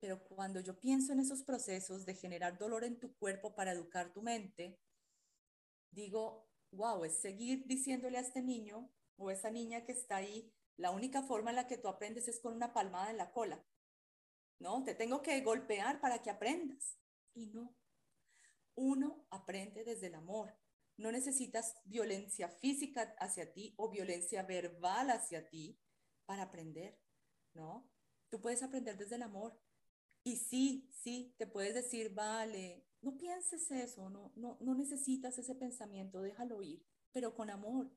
pero 0.00 0.24
cuando 0.24 0.58
yo 0.58 0.80
pienso 0.80 1.12
en 1.12 1.20
esos 1.20 1.44
procesos 1.44 2.06
de 2.06 2.16
generar 2.16 2.58
dolor 2.58 2.82
en 2.82 2.98
tu 2.98 3.16
cuerpo 3.18 3.54
para 3.54 3.70
educar 3.70 4.12
tu 4.12 4.20
mente, 4.20 4.80
digo, 5.92 6.50
wow, 6.72 7.04
es 7.04 7.20
seguir 7.20 7.68
diciéndole 7.68 8.18
a 8.18 8.22
este 8.22 8.42
niño 8.42 8.90
o 9.16 9.28
a 9.28 9.32
esa 9.32 9.52
niña 9.52 9.84
que 9.84 9.92
está 9.92 10.16
ahí, 10.16 10.52
la 10.76 10.90
única 10.90 11.22
forma 11.22 11.50
en 11.50 11.56
la 11.56 11.68
que 11.68 11.78
tú 11.78 11.86
aprendes 11.86 12.26
es 12.26 12.40
con 12.40 12.52
una 12.52 12.72
palmada 12.72 13.12
en 13.12 13.16
la 13.16 13.30
cola. 13.30 13.64
¿No? 14.58 14.82
Te 14.82 14.96
tengo 14.96 15.22
que 15.22 15.40
golpear 15.42 16.00
para 16.00 16.20
que 16.20 16.30
aprendas. 16.30 16.98
Y 17.32 17.46
no. 17.46 17.78
Uno 18.80 19.26
aprende 19.30 19.82
desde 19.82 20.06
el 20.06 20.14
amor. 20.14 20.54
No 20.96 21.10
necesitas 21.10 21.74
violencia 21.84 22.48
física 22.48 23.12
hacia 23.18 23.52
ti 23.52 23.74
o 23.76 23.90
violencia 23.90 24.44
verbal 24.44 25.10
hacia 25.10 25.48
ti 25.48 25.80
para 26.26 26.44
aprender, 26.44 26.96
¿no? 27.54 27.90
Tú 28.28 28.40
puedes 28.40 28.62
aprender 28.62 28.96
desde 28.96 29.16
el 29.16 29.22
amor. 29.22 29.60
Y 30.22 30.36
sí, 30.36 30.88
sí, 30.92 31.34
te 31.38 31.48
puedes 31.48 31.74
decir, 31.74 32.14
vale, 32.14 32.86
no 33.00 33.16
pienses 33.18 33.68
eso, 33.72 34.10
no, 34.10 34.32
no, 34.36 34.58
no 34.60 34.76
necesitas 34.76 35.36
ese 35.38 35.56
pensamiento, 35.56 36.22
déjalo 36.22 36.62
ir, 36.62 36.84
pero 37.10 37.34
con 37.34 37.50
amor, 37.50 37.90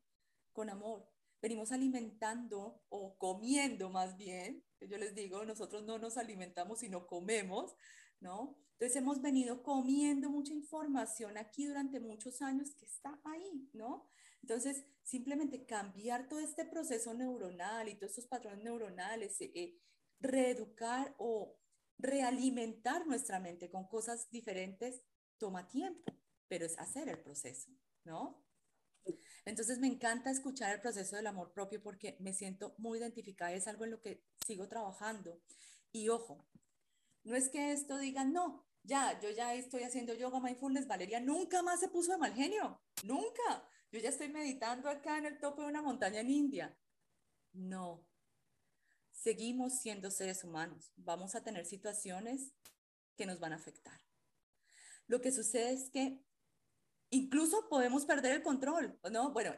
con 0.51 0.71
amor. 0.71 1.07
venimos 1.43 1.71
alimentando 1.71 2.81
o 2.89 3.17
comiendo 3.19 3.91
más 3.91 4.17
bien, 4.17 4.63
yo 4.79 4.97
les 4.97 5.13
digo, 5.13 5.45
nosotros 5.45 5.83
no 5.83 5.99
nos 5.99 6.17
alimentamos, 6.17 6.79
sino 6.79 7.05
comemos, 7.05 7.75
¿no? 8.21 8.57
Entonces 8.73 8.95
hemos 8.95 9.21
venido 9.21 9.61
comiendo 9.61 10.29
mucha 10.29 10.53
información 10.53 11.37
aquí 11.37 11.65
durante 11.65 11.99
muchos 11.99 12.41
años 12.41 12.73
que 12.75 12.85
está 12.85 13.19
ahí, 13.25 13.69
¿no? 13.73 14.07
Entonces, 14.41 14.85
simplemente 15.03 15.65
cambiar 15.65 16.27
todo 16.27 16.39
este 16.39 16.65
proceso 16.65 17.13
neuronal 17.13 17.89
y 17.89 17.95
todos 17.95 18.11
estos 18.11 18.27
patrones 18.27 18.63
neuronales, 18.63 19.39
eh, 19.41 19.51
eh, 19.53 19.77
reeducar 20.19 21.13
o 21.19 21.59
realimentar 21.97 23.05
nuestra 23.05 23.39
mente 23.39 23.69
con 23.69 23.87
cosas 23.87 24.29
diferentes, 24.31 25.03
toma 25.37 25.67
tiempo, 25.67 26.11
pero 26.47 26.65
es 26.65 26.77
hacer 26.79 27.07
el 27.09 27.19
proceso, 27.19 27.69
¿no? 28.03 28.43
Entonces 29.45 29.79
me 29.79 29.87
encanta 29.87 30.31
escuchar 30.31 30.73
el 30.73 30.81
proceso 30.81 31.15
del 31.15 31.27
amor 31.27 31.53
propio 31.53 31.81
porque 31.81 32.17
me 32.19 32.33
siento 32.33 32.75
muy 32.77 32.99
identificada, 32.99 33.53
es 33.53 33.67
algo 33.67 33.85
en 33.85 33.91
lo 33.91 34.01
que 34.01 34.23
sigo 34.45 34.67
trabajando. 34.67 35.39
Y 35.91 36.09
ojo, 36.09 36.47
no 37.23 37.35
es 37.35 37.49
que 37.49 37.71
esto 37.71 37.97
diga, 37.97 38.23
no, 38.25 38.65
ya, 38.83 39.19
yo 39.19 39.29
ya 39.29 39.53
estoy 39.53 39.83
haciendo 39.83 40.13
yoga 40.13 40.39
mindfulness, 40.39 40.87
Valeria 40.87 41.19
nunca 41.19 41.61
más 41.61 41.79
se 41.79 41.89
puso 41.89 42.11
de 42.11 42.17
mal 42.17 42.33
genio, 42.33 42.81
nunca. 43.03 43.67
Yo 43.91 43.99
ya 43.99 44.09
estoy 44.09 44.29
meditando 44.29 44.89
acá 44.89 45.17
en 45.17 45.25
el 45.25 45.39
tope 45.39 45.61
de 45.61 45.67
una 45.67 45.81
montaña 45.81 46.21
en 46.21 46.29
India. 46.29 46.77
No, 47.53 48.07
seguimos 49.11 49.79
siendo 49.79 50.09
seres 50.09 50.43
humanos, 50.43 50.91
vamos 50.95 51.35
a 51.35 51.43
tener 51.43 51.65
situaciones 51.65 52.53
que 53.15 53.25
nos 53.25 53.39
van 53.39 53.53
a 53.53 53.57
afectar. 53.57 53.99
Lo 55.07 55.21
que 55.21 55.31
sucede 55.31 55.73
es 55.73 55.89
que 55.89 56.23
incluso 57.09 57.67
podemos 57.69 58.05
perder 58.05 58.31
el 58.31 58.43
control, 58.43 58.97
¿no? 59.11 59.31
Bueno, 59.31 59.53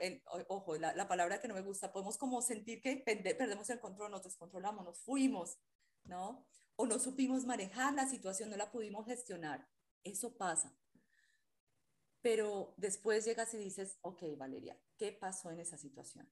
ojo, 0.48 0.76
la, 0.78 1.08
palabra 1.08 1.40
que 1.40 1.48
no 1.48 1.54
me 1.54 1.62
gusta, 1.62 1.94
podemos 1.94 2.18
como 2.18 2.42
sentir 2.42 2.82
que 2.82 2.98
perdemos 2.98 3.70
el 3.70 3.80
control, 3.80 4.12
nos 4.12 4.24
descontrolamos, 4.24 4.84
nos 4.84 5.00
fuimos, 5.00 5.60
¿no? 6.04 6.46
O 6.76 6.86
no 6.86 7.00
supimos 7.00 7.46
manejar 7.46 7.94
la 7.94 8.08
situación, 8.08 8.50
no 8.50 8.58
la 8.58 8.72
pudimos 8.72 9.06
gestionar. 9.06 9.70
Eso 10.04 10.38
pasa. 10.38 10.76
Pero 12.22 12.74
después 12.78 13.26
llegas 13.26 13.54
y 13.54 13.58
dices, 13.58 13.98
ok, 14.02 14.24
Valeria, 14.38 14.80
¿qué 14.98 15.12
pasó 15.12 15.52
en 15.52 15.60
esa 15.60 15.78
situación? 15.78 16.32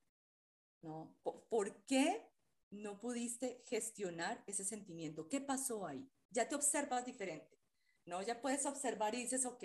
¿No? 0.81 1.17
¿Por 1.21 1.85
qué 1.85 2.27
no 2.69 2.99
pudiste 2.99 3.63
gestionar 3.67 4.43
ese 4.47 4.63
sentimiento? 4.63 5.27
¿Qué 5.27 5.41
pasó 5.41 5.85
ahí? 5.85 6.09
Ya 6.29 6.47
te 6.47 6.55
observas 6.55 7.05
diferente, 7.05 7.59
¿no? 8.05 8.21
Ya 8.21 8.41
puedes 8.41 8.65
observar 8.65 9.13
y 9.13 9.23
dices, 9.23 9.45
ok, 9.45 9.63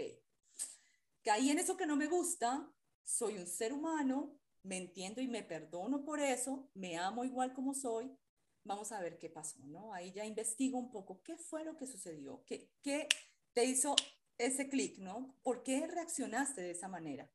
Caí 1.26 1.50
en 1.50 1.58
eso 1.58 1.76
que 1.76 1.86
no 1.86 1.96
me 1.96 2.06
gusta, 2.06 2.72
soy 3.02 3.36
un 3.36 3.48
ser 3.48 3.72
humano, 3.72 4.38
me 4.62 4.76
entiendo 4.76 5.20
y 5.20 5.26
me 5.26 5.42
perdono 5.42 6.04
por 6.04 6.20
eso, 6.20 6.70
me 6.72 6.96
amo 6.96 7.24
igual 7.24 7.52
como 7.52 7.74
soy, 7.74 8.16
vamos 8.66 8.92
a 8.92 9.00
ver 9.00 9.18
qué 9.18 9.30
pasó, 9.30 9.58
¿no? 9.64 9.92
Ahí 9.92 10.12
ya 10.12 10.24
investigo 10.24 10.78
un 10.78 10.90
poco 10.90 11.22
qué 11.22 11.36
fue 11.36 11.64
lo 11.64 11.76
que 11.76 11.86
sucedió, 11.86 12.44
qué, 12.44 12.70
qué 12.82 13.08
te 13.52 13.64
hizo 13.64 13.94
ese 14.38 14.68
clic, 14.68 14.98
¿no? 14.98 15.34
¿Por 15.42 15.62
qué 15.62 15.86
reaccionaste 15.86 16.60
de 16.60 16.72
esa 16.72 16.88
manera? 16.88 17.30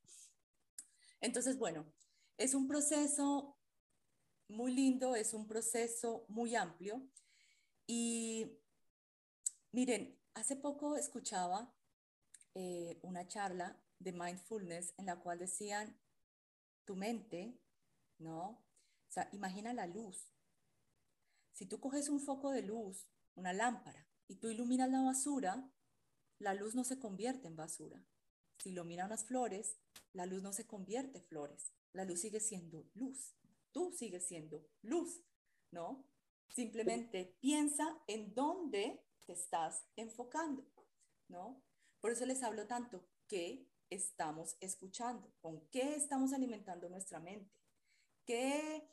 Entonces, 1.20 1.58
bueno, 1.58 1.86
es 2.38 2.54
un 2.54 2.68
proceso 2.68 3.58
muy 4.48 4.74
lindo, 4.74 5.16
es 5.16 5.34
un 5.34 5.48
proceso 5.48 6.26
muy 6.28 6.56
amplio. 6.56 7.02
Y 7.88 8.60
miren, 9.72 10.20
hace 10.34 10.56
poco 10.56 10.98
escuchaba 10.98 11.74
eh, 12.54 13.00
una 13.04 13.28
charla 13.28 13.82
de 14.00 14.12
mindfulness 14.12 14.94
en 14.98 15.06
la 15.06 15.20
cual 15.20 15.40
decían, 15.40 15.98
tu 16.86 16.96
mente, 16.96 17.58
¿no? 18.18 18.64
O 19.08 19.12
sea, 19.12 19.30
imagina 19.32 19.74
la 19.74 19.88
luz. 19.88 20.31
Si 21.54 21.66
tú 21.66 21.80
coges 21.80 22.10
un 22.10 22.20
foco 22.20 22.52
de 22.52 22.62
luz, 22.62 23.08
una 23.36 23.54
lámpara, 23.54 24.08
y 24.28 24.36
tú 24.36 24.50
iluminas 24.50 24.90
la 24.90 25.02
basura, 25.02 25.70
la 26.40 26.54
luz 26.54 26.74
no 26.74 26.84
se 26.84 27.00
convierte 27.00 27.48
en 27.48 27.56
basura. 27.56 28.06
Si 28.58 28.70
iluminas 28.70 29.08
unas 29.08 29.26
flores, 29.26 29.78
la 30.14 30.26
luz 30.26 30.42
no 30.42 30.54
se 30.54 30.66
convierte 30.66 31.18
en 31.18 31.26
flores. 31.26 31.74
La 31.94 32.06
luz 32.06 32.22
sigue 32.22 32.40
siendo 32.40 32.90
luz. 32.94 33.36
Tú 33.72 33.92
sigues 33.92 34.28
siendo 34.28 34.66
luz, 34.82 35.24
¿no? 35.72 36.08
Simplemente 36.50 37.38
piensa 37.40 38.02
en 38.08 38.34
dónde 38.34 39.06
te 39.26 39.34
estás 39.34 39.86
enfocando, 39.96 40.66
¿no? 41.28 41.64
Por 42.00 42.12
eso 42.12 42.26
les 42.26 42.44
hablo 42.44 42.68
tanto, 42.68 43.08
¿qué 43.28 43.70
estamos 43.90 44.58
escuchando? 44.60 45.34
¿Con 45.40 45.68
qué 45.70 45.96
estamos 45.96 46.34
alimentando 46.34 46.90
nuestra 46.90 47.20
mente? 47.20 47.54
¿Qué 48.26 48.88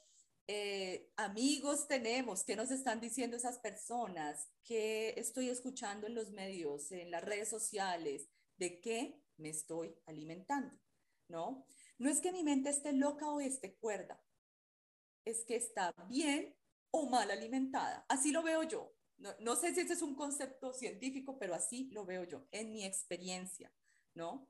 eh, 0.48 1.12
amigos 1.16 1.86
tenemos? 1.86 2.42
¿Qué 2.42 2.56
nos 2.56 2.70
están 2.70 3.00
diciendo 3.00 3.36
esas 3.36 3.58
personas? 3.58 4.50
¿Qué 4.64 5.14
estoy 5.18 5.50
escuchando 5.50 6.06
en 6.06 6.14
los 6.14 6.32
medios, 6.32 6.90
en 6.90 7.10
las 7.10 7.22
redes 7.22 7.50
sociales? 7.50 8.28
¿De 8.56 8.80
qué 8.80 9.22
me 9.36 9.50
estoy 9.50 9.94
alimentando? 10.06 10.74
¿No? 11.28 11.66
No 11.98 12.08
es 12.08 12.20
que 12.20 12.32
mi 12.32 12.42
mente 12.42 12.70
esté 12.70 12.94
loca 12.94 13.30
o 13.30 13.40
esté 13.40 13.74
cuerda, 13.74 14.24
es 15.26 15.44
que 15.44 15.56
está 15.56 15.92
bien 16.08 16.56
o 16.90 17.10
mal 17.10 17.30
alimentada. 17.30 18.06
Así 18.08 18.32
lo 18.32 18.42
veo 18.42 18.62
yo. 18.62 18.94
No, 19.40 19.56
sé 19.56 19.74
si 19.74 19.80
ese 19.80 19.94
es 19.94 20.02
un 20.02 20.14
concepto 20.14 20.72
científico, 20.72 21.38
pero 21.38 21.54
así 21.54 21.90
lo 21.90 22.06
veo 22.06 22.24
yo, 22.24 22.46
en 22.52 22.72
mi 22.72 22.84
experiencia, 22.84 23.72
¿no? 24.14 24.48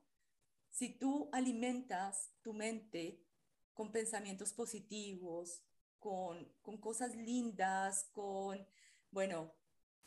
Si 0.69 0.89
tú 0.89 1.27
alimentas 1.33 2.31
tu 2.43 2.53
mente 2.53 3.19
con 3.73 3.91
pensamientos 3.91 4.53
positivos, 4.53 5.63
con, 5.99 6.47
con 6.61 6.77
cosas 6.77 7.15
lindas, 7.15 8.09
con, 8.11 8.65
bueno, 9.11 9.51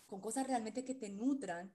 con 0.07 0.21
cosas 0.21 0.47
realmente 0.47 0.85
que 0.85 0.95
te 0.95 1.11
nutran, 1.11 1.75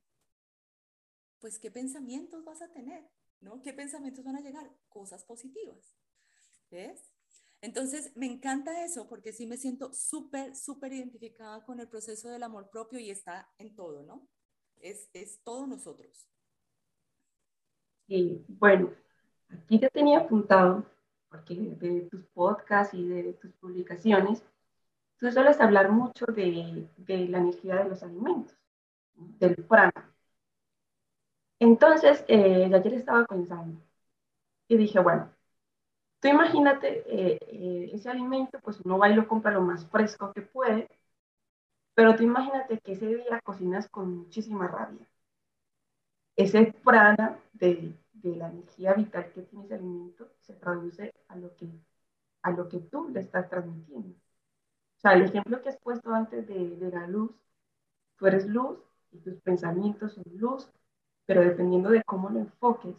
pues 1.39 1.59
qué 1.59 1.71
pensamientos 1.71 2.43
vas 2.43 2.61
a 2.61 2.71
tener, 2.71 3.09
¿no? 3.39 3.61
¿Qué 3.61 3.73
pensamientos 3.73 4.25
van 4.25 4.35
a 4.35 4.41
llegar? 4.41 4.69
Cosas 4.89 5.23
positivas. 5.23 5.95
¿Ves? 6.69 7.13
Entonces, 7.61 8.15
me 8.15 8.25
encanta 8.25 8.83
eso 8.83 9.07
porque 9.07 9.33
sí 9.33 9.47
me 9.47 9.57
siento 9.57 9.93
súper, 9.93 10.55
súper 10.55 10.93
identificada 10.93 11.63
con 11.65 11.79
el 11.79 11.87
proceso 11.87 12.29
del 12.29 12.43
amor 12.43 12.69
propio 12.69 12.99
y 12.99 13.09
está 13.09 13.49
en 13.57 13.75
todo, 13.75 14.03
¿no? 14.03 14.27
Es, 14.79 15.09
es 15.13 15.41
todos 15.43 15.67
nosotros. 15.67 16.27
Y 18.07 18.45
bueno, 18.47 18.93
aquí 19.49 19.79
te 19.79 19.89
tenía 19.89 20.19
apuntado, 20.19 20.85
porque 21.29 21.55
de 21.55 22.01
tus 22.09 22.25
podcasts 22.27 22.93
y 22.93 23.07
de 23.07 23.33
tus 23.33 23.51
publicaciones, 23.53 24.43
tú 25.17 25.31
sueles 25.31 25.59
hablar 25.61 25.91
mucho 25.91 26.25
de, 26.27 26.89
la 27.07 27.37
energía 27.39 27.75
de 27.77 27.89
los 27.89 28.03
alimentos, 28.03 28.55
del 29.15 29.55
prana. 29.65 29.93
Entonces, 31.59 32.23
eh, 32.27 32.65
ayer 32.73 32.93
estaba 32.93 33.25
pensando 33.25 33.79
y 34.67 34.77
dije, 34.77 34.99
bueno, 34.99 35.31
Tú 36.19 36.27
imagínate 36.29 37.03
eh, 37.07 37.39
eh, 37.47 37.91
ese 37.93 38.09
alimento, 38.09 38.59
pues 38.61 38.79
uno 38.83 38.97
va 38.97 39.09
y 39.09 39.15
lo 39.15 39.27
compra 39.27 39.51
lo 39.51 39.61
más 39.61 39.85
fresco 39.87 40.33
que 40.33 40.41
puede, 40.41 40.89
pero 41.95 42.15
tú 42.15 42.23
imagínate 42.23 42.79
que 42.79 42.93
ese 42.93 43.07
día 43.07 43.41
cocinas 43.41 43.89
con 43.89 44.17
muchísima 44.19 44.67
rabia. 44.67 45.05
Ese 46.37 46.73
prana 46.83 47.37
de, 47.53 47.93
de 48.21 48.35
la 48.35 48.49
energía 48.49 48.93
vital 48.93 49.31
que 49.33 49.43
tiene 49.43 49.65
ese 49.65 49.75
alimento 49.75 50.29
se 50.41 50.53
traduce 50.53 51.13
a 51.27 51.35
lo 51.35 51.55
que, 51.55 51.69
a 52.41 52.51
lo 52.51 52.67
que 52.69 52.79
tú 52.79 53.09
le 53.09 53.21
estás 53.21 53.49
transmitiendo. 53.49 54.09
O 54.09 54.99
sea, 54.99 55.13
el 55.13 55.23
ejemplo 55.23 55.61
que 55.61 55.69
has 55.69 55.77
puesto 55.79 56.13
antes 56.13 56.47
de, 56.47 56.75
de 56.77 56.91
la 56.91 57.07
luz, 57.07 57.31
tú 58.17 58.27
eres 58.27 58.47
luz 58.47 58.79
y 59.11 59.19
tus 59.19 59.35
pensamientos 59.41 60.13
son 60.13 60.23
luz, 60.35 60.69
pero 61.25 61.41
dependiendo 61.41 61.89
de 61.89 62.03
cómo 62.03 62.29
lo 62.29 62.39
enfoques, 62.39 62.95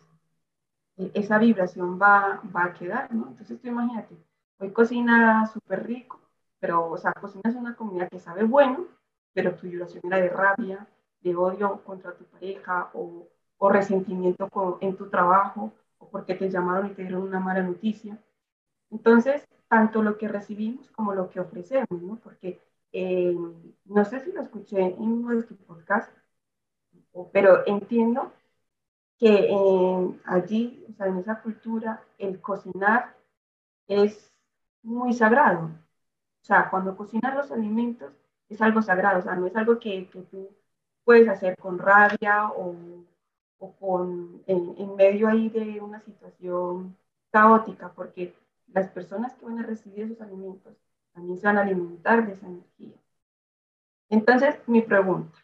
esa 1.14 1.38
vibración 1.38 1.98
va, 2.00 2.42
va 2.54 2.64
a 2.66 2.72
quedar, 2.72 3.12
¿no? 3.14 3.28
Entonces 3.28 3.61
tú 3.61 3.68
imagínate, 3.68 4.16
hoy 4.59 4.72
cocina 4.72 5.46
súper 5.46 5.87
rico, 5.87 6.20
pero, 6.59 6.90
o 6.90 6.96
sea, 6.96 7.12
cocinas 7.12 7.54
una 7.54 7.76
comida 7.76 8.09
que 8.09 8.18
sabe 8.18 8.44
bueno, 8.44 8.87
pero 9.33 9.54
tu 9.54 9.68
vibración 9.68 10.02
era 10.07 10.18
de 10.18 10.28
rabia, 10.28 10.88
de 11.20 11.37
odio 11.37 11.83
contra 11.85 12.14
tu 12.16 12.24
pareja 12.24 12.90
o, 12.94 13.28
o 13.59 13.68
resentimiento 13.68 14.49
en 14.81 14.97
tu 14.97 15.09
trabajo 15.11 15.73
o 15.99 16.09
porque 16.09 16.35
te 16.35 16.49
llamaron 16.49 16.88
y 16.88 16.94
te 16.94 17.03
dieron 17.03 17.23
una 17.23 17.40
mala 17.40 17.62
noticia. 17.62 18.18
Entonces, 18.90 19.47
tanto 19.68 20.03
lo 20.03 20.16
que 20.18 20.29
recibimos 20.29 20.90
como 20.92 21.14
lo 21.14 21.29
que 21.31 21.40
ofrecemos, 21.40 22.03
¿no? 22.03 22.16
Porque 22.16 22.61
eh, 22.92 23.37
no 23.85 24.05
sé 24.05 24.21
si 24.21 24.33
lo 24.33 24.42
escuché 24.42 24.81
en 24.81 25.47
tus 25.47 25.59
podcasts, 25.59 26.12
pero 27.33 27.66
entiendo 27.66 28.33
que 29.18 29.51
allí, 30.25 30.87
o 30.88 30.92
sea, 30.94 31.07
en 31.07 31.18
esa 31.18 31.42
cultura, 31.42 32.03
el 32.18 32.40
cocinar 32.40 33.16
es 33.88 34.33
muy 34.83 35.12
sagrado. 35.12 35.66
O 36.42 36.44
sea, 36.44 36.71
cuando 36.71 36.97
cocinas 36.97 37.35
los 37.35 37.51
alimentos 37.53 38.12
es 38.49 38.62
algo 38.62 38.81
sagrado, 38.83 39.18
o 39.21 39.23
sea, 39.23 39.35
no 39.35 39.47
es 39.47 39.57
algo 39.57 39.79
que, 39.79 40.09
que 40.09 40.23
tú 40.23 40.49
puedes 41.05 41.29
hacer 41.29 41.57
con 41.59 41.79
rabia 41.79 42.49
o, 42.51 42.75
o 43.59 43.73
con, 43.77 44.42
en, 44.47 44.75
en, 44.79 44.97
medio 44.97 45.29
ahí 45.29 45.49
de 45.49 45.81
una 45.81 46.01
situación 46.01 46.97
caótica, 47.31 47.92
porque 47.92 48.35
las 48.68 48.88
personas 48.90 49.35
que 49.35 49.44
van 49.44 49.59
a 49.59 49.66
recibir 49.66 50.05
esos 50.05 50.21
alimentos 50.21 50.75
también 51.12 51.38
se 51.38 51.47
van 51.47 51.59
a 51.59 51.62
alimentar 51.62 52.27
de 52.27 52.33
esa 52.33 52.47
energía. 52.47 52.94
Entonces, 54.11 54.57
mi 54.66 54.83
pregunta, 54.83 55.38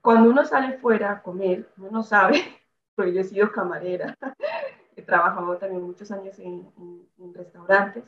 cuando 0.00 0.30
uno 0.30 0.44
sale 0.44 0.78
fuera 0.78 1.12
a 1.12 1.22
comer, 1.22 1.68
uno 1.78 1.90
no 1.90 2.02
sabe, 2.02 2.34
porque 2.94 3.14
yo 3.14 3.20
he 3.20 3.24
sido 3.24 3.52
camarera, 3.52 4.16
he 4.96 5.02
trabajado 5.02 5.56
también 5.58 5.82
muchos 5.82 6.10
años 6.10 6.38
en, 6.38 6.70
restaurantes, 7.34 8.04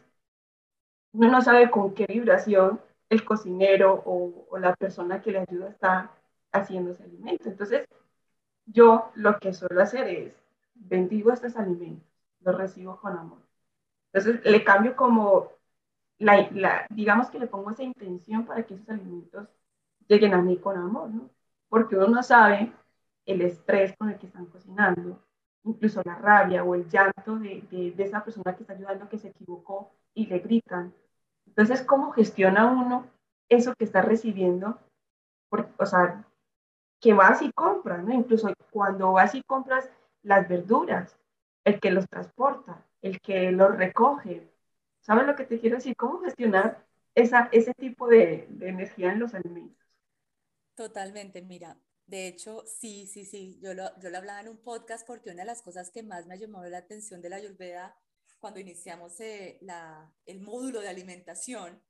uno 1.12 1.28
no 1.30 1.42
sabe 1.42 1.70
con 1.70 1.94
qué 1.94 2.06
vibración 2.06 2.80
el 3.10 3.24
cocinero 3.24 4.02
o, 4.06 4.46
o, 4.50 4.58
la 4.58 4.74
persona 4.74 5.20
que 5.20 5.32
le 5.32 5.40
ayuda 5.40 5.68
está 5.68 6.10
haciendo 6.50 6.92
ese 6.92 7.04
alimento. 7.04 7.48
Entonces, 7.48 7.86
yo 8.66 9.10
lo 9.14 9.38
que 9.38 9.52
suelo 9.52 9.82
hacer 9.82 10.08
es 10.08 10.42
bendigo 10.74 11.32
estos 11.32 11.56
alimentos, 11.56 12.08
los 12.40 12.56
recibo 12.56 13.00
con 13.00 13.16
amor. 13.16 13.38
Entonces, 14.12 14.44
le 14.44 14.64
cambio 14.64 14.96
como, 14.96 15.50
la, 16.18 16.86
digamos 16.90 17.30
que 17.30 17.38
le 17.38 17.46
pongo 17.46 17.70
esa 17.70 17.82
intención 17.82 18.44
para 18.44 18.64
que 18.64 18.74
esos 18.74 18.88
alimentos 18.88 19.48
lleguen 20.06 20.34
a 20.34 20.42
mí 20.42 20.58
con 20.58 20.76
amor, 20.76 21.10
¿no? 21.10 21.30
Porque 21.68 21.96
uno 21.96 22.08
no 22.08 22.22
sabe 22.22 22.72
el 23.24 23.40
estrés 23.42 23.96
con 23.96 24.10
el 24.10 24.18
que 24.18 24.26
están 24.26 24.46
cocinando, 24.46 25.22
incluso 25.64 26.02
la 26.04 26.16
rabia 26.16 26.64
o 26.64 26.74
el 26.74 26.88
llanto 26.88 27.38
de, 27.38 27.62
de, 27.70 27.92
de 27.92 28.04
esa 28.04 28.24
persona 28.24 28.54
que 28.54 28.62
está 28.62 28.74
ayudando 28.74 29.08
que 29.08 29.18
se 29.18 29.28
equivocó 29.28 29.92
y 30.14 30.26
le 30.26 30.40
gritan. 30.40 30.92
Entonces, 31.46 31.82
¿cómo 31.82 32.12
gestiona 32.12 32.66
uno 32.66 33.06
eso 33.48 33.74
que 33.74 33.84
está 33.84 34.02
recibiendo? 34.02 34.78
Porque, 35.48 35.72
o 35.78 35.86
sea, 35.86 36.24
que 37.02 37.14
vas 37.14 37.42
y 37.42 37.52
compras, 37.52 38.04
¿no? 38.04 38.14
Incluso 38.14 38.54
cuando 38.72 39.12
vas 39.14 39.36
y 39.36 39.44
compras 39.44 39.90
las 40.22 40.48
verduras, 40.48 41.18
el 41.64 41.80
que 41.80 41.92
los 41.92 42.08
transporta, 42.08 42.86
el 43.02 43.20
que 43.22 43.52
los 43.52 43.76
recoge. 43.76 44.50
¿Sabes 45.02 45.26
lo 45.26 45.36
que 45.36 45.46
te 45.46 45.60
quiero 45.60 45.78
decir? 45.78 45.96
¿Cómo 45.96 46.20
gestionar 46.22 46.86
esa, 47.16 47.50
ese 47.52 47.74
tipo 47.74 48.08
de, 48.08 48.46
de 48.50 48.70
energía 48.70 49.12
en 49.12 49.20
los 49.20 49.34
alimentos? 49.34 49.78
Totalmente, 50.74 51.42
mira, 51.42 51.78
de 52.06 52.26
hecho, 52.28 52.64
sí, 52.66 53.06
sí, 53.06 53.24
sí, 53.24 53.58
yo 53.62 53.74
lo, 53.74 53.98
yo 54.00 54.10
lo 54.10 54.18
hablaba 54.18 54.40
en 54.40 54.48
un 54.48 54.58
podcast 54.58 55.06
porque 55.06 55.30
una 55.30 55.42
de 55.42 55.46
las 55.46 55.62
cosas 55.62 55.90
que 55.90 56.02
más 56.02 56.26
me 56.26 56.38
llamó 56.38 56.64
la 56.64 56.78
atención 56.78 57.20
de 57.22 57.28
la 57.30 57.36
Ayurveda 57.36 57.94
cuando 58.40 58.58
iniciamos 58.60 59.20
eh, 59.20 59.58
la, 59.62 60.12
el 60.26 60.40
módulo 60.40 60.80
de 60.80 60.88
alimentación 60.88 61.80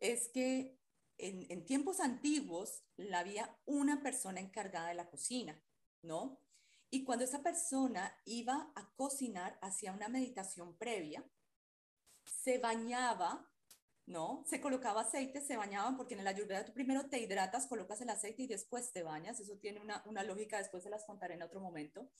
es 0.00 0.28
que 0.28 0.78
en, 1.22 1.64
tiempos 1.64 2.00
antiguos 2.00 2.82
había 3.14 3.56
una 3.66 4.02
persona 4.02 4.40
encargada 4.40 4.88
de 4.88 4.94
la 4.94 5.08
cocina, 5.08 5.60
¿no? 6.02 6.38
Y 6.90 7.04
cuando 7.04 7.24
esa 7.24 7.42
persona 7.42 8.14
iba 8.24 8.70
a 8.74 8.92
cocinar, 8.96 9.58
hacía 9.62 9.92
una 9.92 10.08
meditación 10.08 10.76
previa, 10.76 11.24
se 12.24 12.58
bañaba, 12.58 13.50
¿no? 14.06 14.44
Se 14.46 14.60
colocaba 14.60 15.02
aceite, 15.02 15.40
se 15.40 15.56
bañaban, 15.56 15.96
porque 15.96 16.14
en 16.14 16.24
la 16.24 16.30
ayurveda 16.30 16.64
tú 16.64 16.72
primero 16.72 17.08
te 17.08 17.18
hidratas, 17.18 17.66
colocas 17.66 18.00
el 18.00 18.10
aceite 18.10 18.42
y 18.42 18.46
después 18.46 18.92
te 18.92 19.02
bañas. 19.02 19.40
Eso 19.40 19.56
tiene 19.56 19.80
una, 19.80 20.02
una 20.06 20.22
lógica, 20.24 20.58
después 20.58 20.82
se 20.82 20.90
las 20.90 21.04
contaré 21.04 21.34
en 21.34 21.42
otro 21.42 21.60
momento. 21.60 22.10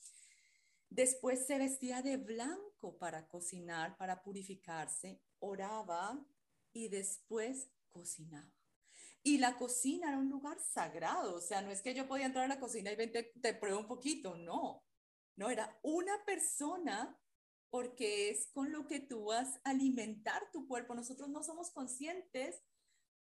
Después 0.89 1.45
se 1.45 1.57
vestía 1.57 2.01
de 2.01 2.17
blanco 2.17 2.97
para 2.97 3.27
cocinar, 3.27 3.97
para 3.97 4.23
purificarse, 4.23 5.19
oraba 5.39 6.25
y 6.71 6.87
después 6.89 7.69
cocinaba. 7.89 8.62
Y 9.25 9.37
la 9.37 9.57
cocina 9.57 10.09
era 10.09 10.17
un 10.17 10.29
lugar 10.29 10.59
sagrado, 10.59 11.35
o 11.35 11.41
sea, 11.41 11.61
no 11.61 11.71
es 11.71 11.81
que 11.81 11.93
yo 11.93 12.07
podía 12.07 12.25
entrar 12.25 12.43
a 12.43 12.49
la 12.49 12.59
cocina 12.59 12.91
y 12.91 12.97
te, 12.97 13.53
pruebo 13.53 13.79
un 13.79 13.87
poquito, 13.87 14.35
no, 14.35 14.83
no, 15.37 15.49
era 15.49 15.79
una 15.81 16.25
persona 16.25 17.17
porque 17.69 18.29
es 18.29 18.47
con 18.51 18.71
lo 18.71 18.85
que 18.85 18.99
tú 18.99 19.25
vas 19.25 19.59
a 19.63 19.71
alimentar 19.71 20.51
tu 20.51 20.67
cuerpo. 20.67 20.93
Nosotros 20.93 21.29
no 21.29 21.41
somos 21.41 21.71
conscientes. 21.71 22.61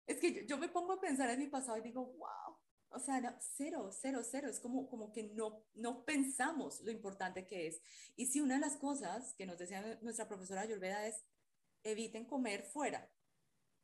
Es 0.06 0.20
que 0.20 0.46
yo, 0.46 0.58
me 0.58 0.68
pongo 0.68 0.94
a 0.94 1.00
pensar 1.00 1.30
en 1.30 1.40
mi 1.40 1.48
pasado 1.48 1.78
y 1.78 1.82
digo, 1.82 2.08
wow, 2.18 2.58
o 2.90 3.00
sea, 3.00 3.38
cero, 3.40 3.90
cero, 3.94 4.22
cero. 4.22 4.50
Es 4.50 4.60
como, 4.60 4.90
como 4.90 5.14
que 5.14 5.32
no, 5.34 5.64
no 5.76 6.04
pensamos 6.04 6.82
lo 6.82 6.92
importante 6.92 7.48
que 7.48 7.68
es. 7.68 7.82
Y 8.18 8.26
si 8.26 8.42
una 8.42 8.56
de 8.56 8.62
las 8.62 8.76
cosas 8.76 9.34
que 9.36 9.46
nos 9.46 9.58
decía 9.58 10.00
nuestra 10.02 10.28
profesora 10.28 10.62
Ayurveda 10.62 11.08
es, 11.08 11.24
eviten 11.84 12.26
comer 12.26 12.64
fuera, 12.64 13.10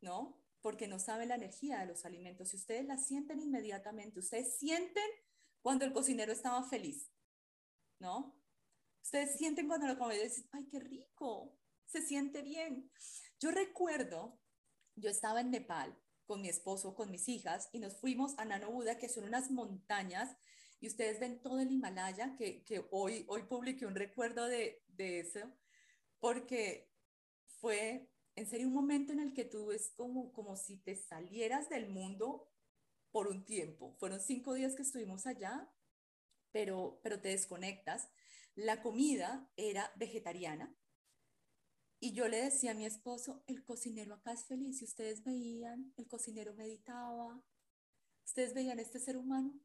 ¿no? 0.02 0.44
Porque 0.62 0.88
no 0.88 1.00
saben 1.00 1.30
la 1.30 1.36
energía 1.36 1.80
de 1.80 1.86
los 1.86 2.06
alimentos. 2.06 2.50
Si 2.50 2.58
ustedes 2.58 2.86
la 2.86 2.98
sienten 2.98 3.40
inmediatamente, 3.40 4.20
ustedes 4.20 4.58
sienten 4.58 5.10
cuando 5.62 5.86
el 5.86 5.94
cocinero 5.94 6.32
estaba 6.32 6.64
feliz, 6.64 7.12
¿no? 8.00 8.36
Ustedes 9.02 9.38
sienten 9.38 9.68
cuando 9.68 9.88
lo 9.88 9.98
comen 9.98 10.22
dicen, 10.22 10.48
ay, 10.52 10.68
qué 10.70 10.80
rico, 10.80 11.58
se 11.86 12.02
siente 12.02 12.42
bien. 12.42 12.92
Yo 13.40 13.52
recuerdo, 13.52 14.40
yo 14.96 15.10
estaba 15.10 15.42
en 15.42 15.52
Nepal 15.52 15.98
con 16.26 16.42
mi 16.42 16.50
esposo, 16.50 16.94
con 16.94 17.10
mis 17.10 17.28
hijas, 17.28 17.70
y 17.72 17.80
nos 17.80 17.98
fuimos 17.98 18.38
a 18.38 18.46
Nano 18.46 18.72
Buda, 18.72 18.98
que 18.98 19.10
son 19.10 19.24
unas 19.24 19.50
montañas, 19.50 20.38
y 20.80 20.88
ustedes 20.88 21.20
ven 21.20 21.42
todo 21.42 21.60
el 21.60 21.72
Himalaya, 21.72 22.36
que, 22.38 22.64
que 22.64 22.86
hoy, 22.92 23.26
hoy 23.28 23.44
publiqué 23.44 23.86
un 23.86 23.96
recuerdo 23.96 24.46
de, 24.46 24.84
de 24.90 25.22
eso, 25.22 25.40
porque 26.20 26.92
fue 27.60 28.12
en 28.40 28.48
serio 28.48 28.68
un 28.68 28.74
momento 28.74 29.12
en 29.12 29.20
el 29.20 29.34
que 29.34 29.44
tú 29.44 29.72
es 29.74 29.90
como, 29.90 30.32
como 30.32 30.56
si 30.56 30.78
te 30.78 30.96
salieras 30.96 31.68
del 31.70 31.90
mundo 31.90 32.50
por 33.12 33.28
un 33.28 33.44
tiempo. 33.44 33.96
Fueron 34.00 34.22
cinco 34.22 34.54
días 34.54 34.76
que 34.76 34.84
estuvimos 34.84 35.28
allá, 35.28 35.70
pero, 36.52 37.02
pero 37.04 37.20
te 37.20 37.30
desconectas. 37.30 38.08
La 38.56 38.82
comida 38.82 39.52
era 39.58 39.92
vegetariana. 39.98 40.74
Y 42.00 42.14
yo 42.14 42.30
le 42.30 42.42
decía 42.42 42.72
a 42.72 42.76
mi 42.76 42.86
esposo, 42.86 43.44
el 43.46 43.66
cocinero 43.66 44.14
acá 44.14 44.32
es 44.32 44.46
feliz. 44.46 44.78
Si 44.78 44.86
ustedes 44.86 45.22
veían, 45.26 45.94
el 45.98 46.08
cocinero 46.08 46.54
meditaba. 46.54 47.44
Ustedes 48.24 48.54
veían 48.54 48.80
este 48.80 49.00
ser 49.00 49.18
humano 49.18 49.60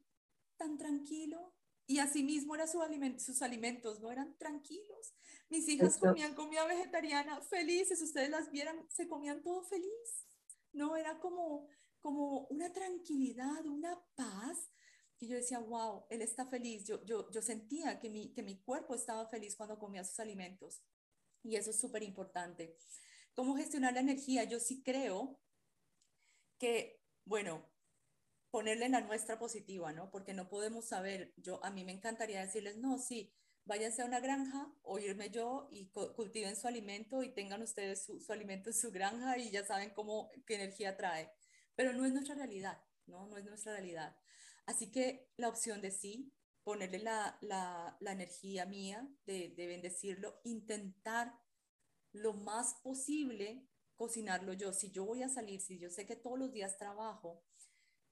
tan 0.57 0.77
tranquilo. 0.77 1.54
Y 1.87 1.99
así 1.99 2.23
mismo 2.23 2.55
eran 2.55 2.67
su 2.67 2.79
sus 3.19 3.41
alimentos, 3.41 3.99
¿no? 3.99 4.11
Eran 4.11 4.35
tranquilos. 4.37 5.13
Mis 5.49 5.67
hijas 5.67 5.97
comían 5.97 6.33
comida 6.33 6.65
vegetariana 6.65 7.41
felices, 7.41 8.01
ustedes 8.01 8.29
las 8.29 8.49
vieran, 8.49 8.87
se 8.89 9.07
comían 9.07 9.43
todo 9.43 9.63
feliz. 9.63 10.27
No, 10.73 10.95
era 10.95 11.19
como, 11.19 11.67
como 11.99 12.47
una 12.47 12.73
tranquilidad, 12.73 13.65
una 13.65 14.03
paz, 14.15 14.71
que 15.17 15.27
yo 15.27 15.35
decía, 15.35 15.59
wow, 15.59 16.05
él 16.09 16.21
está 16.21 16.45
feliz. 16.47 16.85
Yo, 16.85 17.03
yo, 17.05 17.29
yo 17.31 17.41
sentía 17.41 17.99
que 17.99 18.09
mi, 18.09 18.33
que 18.33 18.43
mi 18.43 18.61
cuerpo 18.61 18.95
estaba 18.95 19.27
feliz 19.27 19.55
cuando 19.55 19.79
comía 19.79 20.03
sus 20.03 20.19
alimentos. 20.19 20.81
Y 21.43 21.55
eso 21.55 21.69
es 21.69 21.79
súper 21.79 22.03
importante. 22.03 22.77
¿Cómo 23.35 23.55
gestionar 23.55 23.93
la 23.93 23.99
energía? 23.99 24.43
Yo 24.43 24.59
sí 24.59 24.81
creo 24.81 25.39
que, 26.57 27.01
bueno, 27.25 27.69
ponerle 28.55 28.87
la 28.87 29.01
nuestra 29.01 29.37
positiva, 29.37 29.91
¿no? 29.91 30.09
Porque 30.09 30.33
no 30.33 30.47
podemos 30.47 30.85
saber, 30.85 31.33
yo 31.35 31.61
a 31.65 31.71
mí 31.71 31.83
me 31.83 31.91
encantaría 31.91 32.39
decirles, 32.39 32.77
no, 32.77 32.97
sí, 32.97 33.33
váyanse 33.65 34.01
a 34.01 34.05
una 34.05 34.21
granja 34.21 34.73
o 34.81 34.97
irme 34.97 35.29
yo 35.29 35.67
y 35.71 35.87
cultiven 35.87 36.55
su 36.55 36.65
alimento 36.65 37.21
y 37.21 37.33
tengan 37.33 37.61
ustedes 37.61 38.05
su, 38.05 38.31
alimento 38.31 38.69
en 38.69 38.73
su 38.73 38.93
granja 38.93 39.37
y 39.37 39.51
ya 39.51 39.65
saben 39.65 39.89
cómo, 39.89 40.31
qué 40.47 40.55
energía 40.55 40.95
trae. 40.95 41.33
Pero 41.75 41.91
no 41.91 42.05
es 42.05 42.13
nuestra 42.13 42.35
realidad, 42.35 42.81
¿no? 43.07 43.27
No 43.27 43.35
es 43.35 43.43
nuestra 43.43 43.73
realidad. 43.73 44.15
Así 44.65 44.89
que 44.89 45.27
la 45.35 45.49
opción 45.49 45.81
de 45.81 45.91
sí, 45.91 46.31
ponerle 46.63 46.99
la, 46.99 47.37
la, 47.41 47.97
la 47.99 48.11
energía 48.13 48.65
mía 48.65 49.05
de, 49.25 49.49
de 49.49 49.67
bendecirlo, 49.67 50.39
intentar 50.45 51.33
lo 52.13 52.31
más 52.31 52.75
posible 52.75 53.67
cocinarlo 53.95 54.53
yo. 54.53 54.71
Si 54.71 54.91
yo 54.91 55.03
voy 55.03 55.23
a 55.23 55.29
salir, 55.29 55.59
si 55.59 55.77
yo 55.77 55.89
sé 55.89 56.05
que 56.05 56.15
todos 56.15 56.39
los 56.39 56.53
días 56.53 56.77
trabajo, 56.77 57.43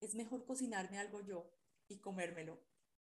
es 0.05 0.15
mejor 0.15 0.45
cocinarme 0.45 0.99
algo 0.99 1.21
yo 1.21 1.49
y 1.87 1.99
comérmelo 1.99 2.61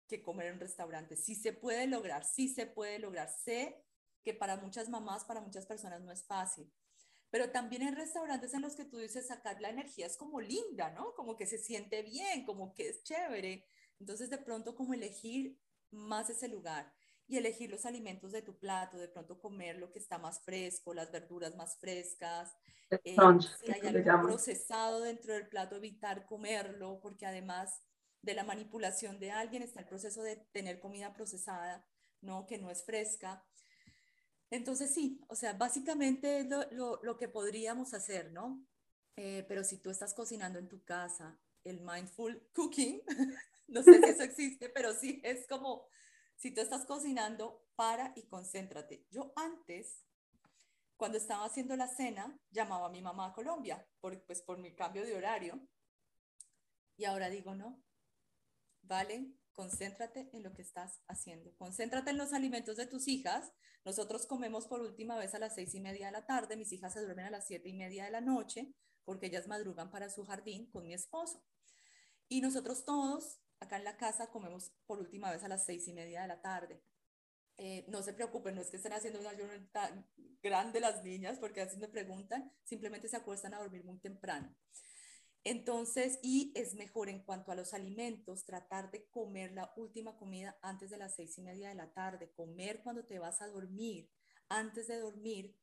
que 0.06 0.22
comer 0.22 0.46
en 0.46 0.60
restaurantes. 0.60 1.24
Sí 1.24 1.34
se 1.34 1.52
puede 1.52 1.86
lograr, 1.86 2.24
sí 2.24 2.48
se 2.48 2.66
puede 2.66 2.98
lograr. 2.98 3.28
Sé 3.28 3.84
que 4.22 4.34
para 4.34 4.56
muchas 4.56 4.88
mamás, 4.88 5.24
para 5.24 5.40
muchas 5.40 5.66
personas 5.66 6.00
no 6.00 6.12
es 6.12 6.24
fácil. 6.24 6.72
Pero 7.30 7.50
también 7.50 7.82
en 7.82 7.96
restaurantes 7.96 8.54
en 8.54 8.62
los 8.62 8.76
que 8.76 8.84
tú 8.84 8.98
dices 8.98 9.26
sacar 9.26 9.60
la 9.60 9.70
energía 9.70 10.06
es 10.06 10.16
como 10.16 10.40
linda, 10.40 10.90
¿no? 10.90 11.14
Como 11.14 11.36
que 11.36 11.46
se 11.46 11.58
siente 11.58 12.02
bien, 12.02 12.44
como 12.44 12.72
que 12.74 12.88
es 12.88 13.02
chévere. 13.02 13.66
Entonces 13.98 14.30
de 14.30 14.38
pronto 14.38 14.74
como 14.76 14.94
elegir 14.94 15.58
más 15.90 16.30
ese 16.30 16.48
lugar 16.48 16.92
y 17.28 17.36
elegir 17.36 17.70
los 17.70 17.86
alimentos 17.86 18.32
de 18.32 18.42
tu 18.42 18.58
plato, 18.58 18.98
de 18.98 19.08
pronto 19.08 19.40
comer 19.40 19.78
lo 19.78 19.90
que 19.90 19.98
está 19.98 20.18
más 20.18 20.40
fresco, 20.44 20.94
las 20.94 21.10
verduras 21.10 21.56
más 21.56 21.76
frescas, 21.78 22.54
eh, 22.90 23.16
si 23.64 23.72
hay 23.72 23.80
algo 23.80 24.22
procesado 24.22 25.00
dentro 25.00 25.34
del 25.34 25.48
plato, 25.48 25.76
evitar 25.76 26.24
comerlo, 26.26 27.00
porque 27.00 27.26
además 27.26 27.82
de 28.22 28.34
la 28.34 28.44
manipulación 28.44 29.18
de 29.18 29.32
alguien, 29.32 29.62
está 29.62 29.80
el 29.80 29.86
proceso 29.86 30.22
de 30.22 30.36
tener 30.52 30.78
comida 30.78 31.12
procesada, 31.12 31.86
¿no? 32.20 32.46
Que 32.46 32.58
no 32.58 32.70
es 32.70 32.84
fresca. 32.84 33.44
Entonces 34.50 34.94
sí, 34.94 35.20
o 35.28 35.34
sea, 35.34 35.54
básicamente 35.54 36.40
es 36.40 36.46
lo, 36.70 37.00
lo, 37.02 37.16
que 37.16 37.28
podríamos 37.28 37.94
hacer, 37.94 38.32
¿no? 38.32 38.64
Eh, 39.16 39.44
pero 39.48 39.64
si 39.64 39.78
tú 39.78 39.90
estás 39.90 40.14
cocinando 40.14 40.58
en 40.58 40.68
tu 40.68 40.84
casa, 40.84 41.38
el 41.64 41.80
mindful 41.80 42.48
cooking, 42.54 43.02
no 43.68 43.82
sé 43.82 43.94
si 43.94 44.04
eso 44.04 44.22
existe, 44.22 44.68
pero 44.68 44.92
sí 44.94 45.20
es 45.24 45.46
como, 45.48 45.88
si 46.36 46.52
tú 46.52 46.60
estás 46.60 46.84
cocinando, 46.84 47.66
para 47.74 48.12
y 48.16 48.22
concéntrate. 48.26 49.06
Yo 49.10 49.32
antes, 49.36 50.06
cuando 50.96 51.18
estaba 51.18 51.44
haciendo 51.44 51.76
la 51.76 51.88
cena, 51.88 52.38
llamaba 52.50 52.86
a 52.86 52.90
mi 52.90 53.02
mamá 53.02 53.26
a 53.26 53.32
Colombia, 53.34 53.86
por, 54.00 54.24
pues 54.24 54.42
por 54.42 54.58
mi 54.58 54.74
cambio 54.74 55.04
de 55.04 55.14
horario. 55.14 55.60
Y 56.96 57.04
ahora 57.04 57.28
digo, 57.28 57.54
no, 57.54 57.82
vale, 58.82 59.34
concéntrate 59.52 60.30
en 60.32 60.42
lo 60.42 60.54
que 60.54 60.62
estás 60.62 61.02
haciendo. 61.08 61.54
Concéntrate 61.56 62.10
en 62.10 62.18
los 62.18 62.32
alimentos 62.32 62.76
de 62.76 62.86
tus 62.86 63.08
hijas. 63.08 63.52
Nosotros 63.84 64.26
comemos 64.26 64.66
por 64.66 64.80
última 64.80 65.18
vez 65.18 65.34
a 65.34 65.38
las 65.38 65.54
seis 65.54 65.74
y 65.74 65.80
media 65.80 66.06
de 66.06 66.12
la 66.12 66.26
tarde. 66.26 66.56
Mis 66.56 66.72
hijas 66.72 66.94
se 66.94 67.00
duermen 67.00 67.26
a 67.26 67.30
las 67.30 67.46
siete 67.46 67.68
y 67.68 67.74
media 67.74 68.04
de 68.04 68.10
la 68.10 68.20
noche 68.20 68.74
porque 69.04 69.26
ellas 69.26 69.46
madrugan 69.46 69.90
para 69.90 70.10
su 70.10 70.24
jardín 70.24 70.70
con 70.70 70.84
mi 70.84 70.92
esposo. 70.92 71.42
Y 72.28 72.40
nosotros 72.40 72.84
todos 72.84 73.40
acá 73.60 73.76
en 73.76 73.84
la 73.84 73.96
casa 73.96 74.28
comemos 74.28 74.72
por 74.86 74.98
última 74.98 75.30
vez 75.30 75.42
a 75.44 75.48
las 75.48 75.64
seis 75.64 75.86
y 75.88 75.92
media 75.92 76.22
de 76.22 76.28
la 76.28 76.40
tarde. 76.40 76.82
Eh, 77.58 77.84
no 77.88 78.02
se 78.02 78.12
preocupen, 78.12 78.54
no 78.54 78.60
es 78.60 78.70
que 78.70 78.76
estén 78.76 78.92
haciendo 78.92 79.18
una 79.20 79.30
ayuno 79.30 79.52
tan 79.72 80.06
grande 80.42 80.80
las 80.80 81.02
niñas, 81.02 81.38
porque 81.38 81.60
a 81.60 81.64
veces 81.64 81.78
me 81.78 81.88
preguntan, 81.88 82.52
simplemente 82.64 83.08
se 83.08 83.16
acuestan 83.16 83.54
a 83.54 83.58
dormir 83.58 83.84
muy 83.84 83.98
temprano. 83.98 84.54
Entonces, 85.42 86.18
y 86.22 86.52
es 86.56 86.74
mejor 86.74 87.08
en 87.08 87.22
cuanto 87.22 87.52
a 87.52 87.54
los 87.54 87.72
alimentos, 87.72 88.44
tratar 88.44 88.90
de 88.90 89.06
comer 89.10 89.52
la 89.52 89.72
última 89.76 90.16
comida 90.16 90.58
antes 90.60 90.90
de 90.90 90.98
las 90.98 91.14
seis 91.14 91.38
y 91.38 91.42
media 91.42 91.68
de 91.68 91.76
la 91.76 91.92
tarde, 91.92 92.32
comer 92.32 92.82
cuando 92.82 93.04
te 93.04 93.18
vas 93.20 93.40
a 93.40 93.46
dormir, 93.46 94.10
antes 94.48 94.88
de 94.88 94.98
dormir, 94.98 95.56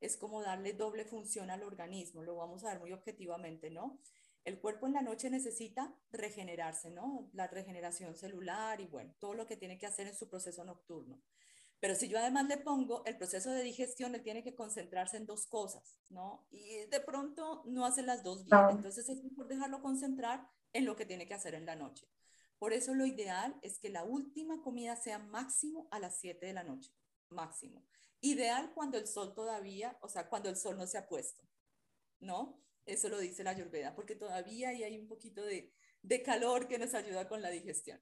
es 0.00 0.16
como 0.16 0.42
darle 0.42 0.74
doble 0.74 1.04
función 1.04 1.50
al 1.50 1.62
organismo, 1.62 2.22
lo 2.22 2.36
vamos 2.36 2.64
a 2.64 2.72
ver 2.72 2.80
muy 2.80 2.92
objetivamente, 2.92 3.70
¿no? 3.70 3.98
El 4.44 4.58
cuerpo 4.58 4.86
en 4.86 4.94
la 4.94 5.02
noche 5.02 5.28
necesita 5.30 5.94
regenerarse, 6.12 6.90
¿no? 6.90 7.28
La 7.32 7.46
regeneración 7.46 8.16
celular 8.16 8.80
y 8.80 8.86
bueno, 8.86 9.14
todo 9.18 9.34
lo 9.34 9.46
que 9.46 9.56
tiene 9.56 9.78
que 9.78 9.86
hacer 9.86 10.06
en 10.06 10.16
su 10.16 10.28
proceso 10.28 10.64
nocturno. 10.64 11.20
Pero 11.80 11.94
si 11.94 12.08
yo 12.08 12.18
además 12.18 12.46
le 12.46 12.58
pongo 12.58 13.04
el 13.06 13.16
proceso 13.16 13.50
de 13.50 13.62
digestión, 13.62 14.14
él 14.14 14.22
tiene 14.22 14.42
que 14.42 14.54
concentrarse 14.54 15.16
en 15.16 15.26
dos 15.26 15.46
cosas, 15.46 15.98
¿no? 16.10 16.46
Y 16.50 16.86
de 16.86 17.00
pronto 17.00 17.62
no 17.66 17.86
hace 17.86 18.02
las 18.02 18.22
dos 18.22 18.44
bien. 18.44 18.60
Entonces 18.70 19.08
es 19.08 19.24
mejor 19.24 19.48
dejarlo 19.48 19.80
concentrar 19.80 20.46
en 20.74 20.84
lo 20.84 20.94
que 20.94 21.06
tiene 21.06 21.26
que 21.26 21.34
hacer 21.34 21.54
en 21.54 21.64
la 21.64 21.76
noche. 21.76 22.06
Por 22.58 22.74
eso 22.74 22.94
lo 22.94 23.06
ideal 23.06 23.58
es 23.62 23.78
que 23.78 23.88
la 23.88 24.04
última 24.04 24.60
comida 24.62 24.94
sea 24.94 25.18
máximo 25.18 25.88
a 25.90 25.98
las 25.98 26.20
7 26.20 26.44
de 26.44 26.52
la 26.52 26.62
noche, 26.62 26.92
máximo. 27.30 27.82
Ideal 28.20 28.72
cuando 28.74 28.98
el 28.98 29.06
sol 29.06 29.34
todavía, 29.34 29.96
o 30.02 30.08
sea, 30.10 30.28
cuando 30.28 30.50
el 30.50 30.56
sol 30.56 30.76
no 30.76 30.86
se 30.86 30.98
ha 30.98 31.08
puesto, 31.08 31.42
¿no? 32.18 32.60
Eso 32.90 33.08
lo 33.08 33.18
dice 33.18 33.44
la 33.44 33.50
Ayurveda, 33.50 33.94
porque 33.94 34.16
todavía 34.16 34.70
hay 34.70 34.98
un 34.98 35.06
poquito 35.06 35.44
de, 35.44 35.72
de 36.02 36.22
calor 36.22 36.66
que 36.66 36.78
nos 36.78 36.94
ayuda 36.94 37.28
con 37.28 37.40
la 37.40 37.50
digestión. 37.50 38.00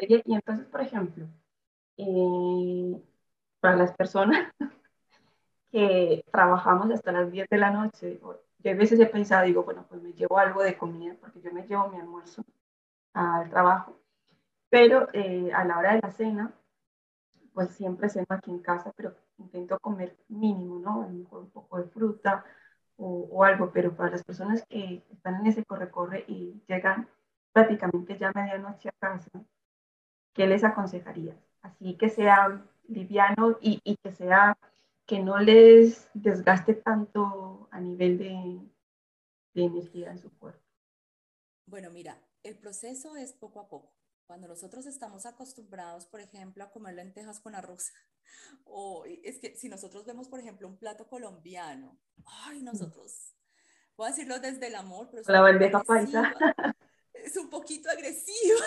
Y 0.00 0.34
entonces, 0.34 0.66
por 0.66 0.80
ejemplo, 0.80 1.28
eh, 1.96 3.02
para 3.60 3.76
las 3.76 3.92
personas 3.92 4.52
que 5.72 6.24
trabajamos 6.30 6.90
hasta 6.92 7.12
las 7.12 7.32
10 7.32 7.48
de 7.48 7.58
la 7.58 7.70
noche. 7.70 8.20
Yo 8.58 8.70
a 8.70 8.74
veces 8.74 9.00
he 9.00 9.06
pensado, 9.06 9.44
digo, 9.44 9.64
bueno, 9.64 9.84
pues 9.88 10.00
me 10.00 10.12
llevo 10.12 10.38
algo 10.38 10.62
de 10.62 10.78
comida, 10.78 11.16
porque 11.20 11.40
yo 11.40 11.52
me 11.52 11.66
llevo 11.66 11.88
mi 11.88 11.98
almuerzo 11.98 12.44
al 13.12 13.50
trabajo, 13.50 13.98
pero 14.70 15.08
eh, 15.12 15.52
a 15.52 15.64
la 15.64 15.78
hora 15.78 15.94
de 15.94 16.00
la 16.00 16.12
cena, 16.12 16.54
pues 17.52 17.70
siempre 17.70 18.08
ceno 18.08 18.26
aquí 18.30 18.50
en 18.50 18.60
casa, 18.60 18.92
pero 18.96 19.14
intento 19.38 19.78
comer 19.80 20.16
mínimo, 20.28 20.78
¿no? 20.78 21.02
A 21.02 21.06
lo 21.06 21.12
mejor 21.12 21.40
un 21.40 21.50
poco 21.50 21.78
de 21.78 21.88
fruta 21.88 22.44
o, 22.96 23.44
algo, 23.44 23.72
pero 23.72 23.94
para 23.96 24.10
las 24.10 24.24
personas 24.24 24.64
que 24.68 25.02
están 25.10 25.36
en 25.36 25.46
ese 25.46 25.64
corre-corre 25.64 26.24
y 26.28 26.62
llegan 26.68 27.08
prácticamente 27.52 28.18
ya 28.18 28.32
medianoche 28.34 28.88
a 28.88 28.92
casa, 28.92 29.30
¿qué 30.32 30.46
les 30.46 30.64
aconsejarías? 30.64 31.36
así 31.62 31.96
que 31.96 32.10
sea 32.10 32.62
liviano 32.88 33.58
y, 33.60 33.80
y, 33.84 33.96
que 33.96 34.12
sea 34.12 34.56
que 35.06 35.20
no 35.20 35.38
les 35.38 36.08
desgaste 36.14 36.74
tanto 36.74 37.68
a 37.70 37.80
nivel 37.80 38.18
de, 38.18 38.60
de 39.54 39.64
energía 39.64 40.10
en 40.10 40.18
su 40.18 40.30
cuerpo. 40.38 40.62
Bueno, 41.66 41.90
mira, 41.90 42.18
el 42.42 42.56
proceso 42.56 43.16
es 43.16 43.32
poco 43.32 43.60
a 43.60 43.68
poco. 43.68 43.90
Cuando 44.26 44.48
nosotros 44.48 44.86
estamos 44.86 45.26
acostumbrados, 45.26 46.06
por 46.06 46.20
ejemplo, 46.20 46.64
a 46.64 46.70
comer 46.70 46.94
lentejas 46.94 47.40
con 47.40 47.54
arroz, 47.54 47.92
o 48.64 49.04
es 49.06 49.38
que 49.38 49.56
si 49.56 49.68
nosotros 49.68 50.04
vemos, 50.04 50.28
por 50.28 50.40
ejemplo, 50.40 50.66
un 50.66 50.78
plato 50.78 51.06
colombiano, 51.08 51.98
ay, 52.24 52.62
nosotros, 52.62 53.34
voy 53.96 54.06
a 54.06 54.10
decirlo 54.10 54.38
desde 54.40 54.66
el 54.68 54.74
amor, 54.74 55.08
pero 55.10 55.22
es 55.22 55.28
la 55.28 55.40
bandeja 55.40 55.82
paisa. 55.82 56.34
Es 57.14 57.38
un 57.38 57.48
poquito 57.48 57.88
agresiva. 57.88 58.66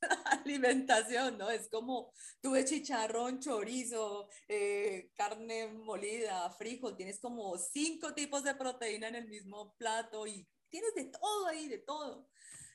alimentación, 0.44 1.38
¿no? 1.38 1.50
Es 1.50 1.68
como 1.68 2.12
tuve 2.40 2.64
chicharrón, 2.64 3.40
chorizo, 3.40 4.28
eh, 4.46 5.10
carne 5.16 5.68
molida, 5.68 6.48
frijol, 6.50 6.96
tienes 6.96 7.18
como 7.18 7.56
cinco 7.58 8.14
tipos 8.14 8.44
de 8.44 8.54
proteína 8.54 9.08
en 9.08 9.16
el 9.16 9.28
mismo 9.28 9.74
plato 9.76 10.26
y 10.26 10.46
tienes 10.68 10.94
de 10.94 11.06
todo 11.06 11.46
ahí, 11.46 11.68
de 11.68 11.78
todo. 11.78 12.28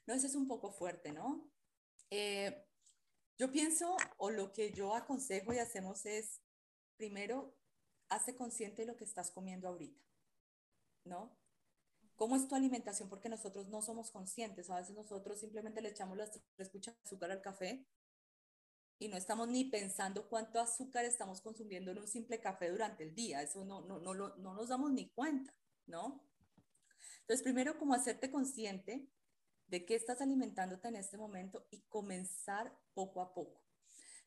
No, 0.05 0.13
eso 0.13 0.27
es 0.27 0.35
un 0.35 0.47
poco 0.47 0.71
fuerte, 0.71 1.11
¿no? 1.11 1.49
Eh, 2.15 2.63
yo 3.39 3.51
pienso, 3.51 3.97
o 4.17 4.29
lo 4.29 4.53
que 4.53 4.71
yo 4.71 4.93
aconsejo 4.93 5.51
y 5.51 5.57
hacemos 5.57 6.05
es, 6.05 6.43
primero, 6.95 7.57
hace 8.07 8.35
consciente 8.35 8.85
lo 8.85 8.95
que 8.95 9.03
estás 9.03 9.31
comiendo 9.31 9.67
ahorita, 9.67 10.05
¿no? 11.05 11.35
¿Cómo 12.15 12.35
es 12.35 12.47
tu 12.47 12.53
alimentación? 12.53 13.09
Porque 13.09 13.29
nosotros 13.29 13.67
no 13.69 13.81
somos 13.81 14.11
conscientes. 14.11 14.69
A 14.69 14.75
veces 14.75 14.95
nosotros 14.95 15.39
simplemente 15.39 15.81
le 15.81 15.89
echamos 15.89 16.15
las 16.15 16.31
tres 16.55 16.71
de 16.71 16.93
azúcar 17.03 17.31
al 17.31 17.41
café 17.41 17.87
y 18.99 19.07
no 19.07 19.17
estamos 19.17 19.47
ni 19.47 19.65
pensando 19.65 20.29
cuánto 20.29 20.59
azúcar 20.59 21.05
estamos 21.05 21.41
consumiendo 21.41 21.89
en 21.89 21.97
un 21.97 22.07
simple 22.07 22.39
café 22.39 22.69
durante 22.69 23.01
el 23.05 23.15
día. 23.15 23.41
Eso 23.41 23.65
no, 23.65 23.81
no, 23.81 23.97
no, 23.97 24.13
no 24.13 24.53
nos 24.53 24.69
damos 24.69 24.91
ni 24.91 25.09
cuenta, 25.09 25.51
¿no? 25.87 26.23
Entonces, 27.21 27.41
primero, 27.41 27.79
como 27.79 27.95
hacerte 27.95 28.29
consciente 28.29 29.09
de 29.73 29.85
qué 29.85 29.95
estás 29.95 30.21
alimentándote 30.21 30.87
en 30.87 30.97
este 30.97 31.17
momento 31.17 31.65
y 31.71 31.81
comenzar 31.87 32.77
poco 32.93 33.21
a 33.21 33.33
poco. 33.33 33.59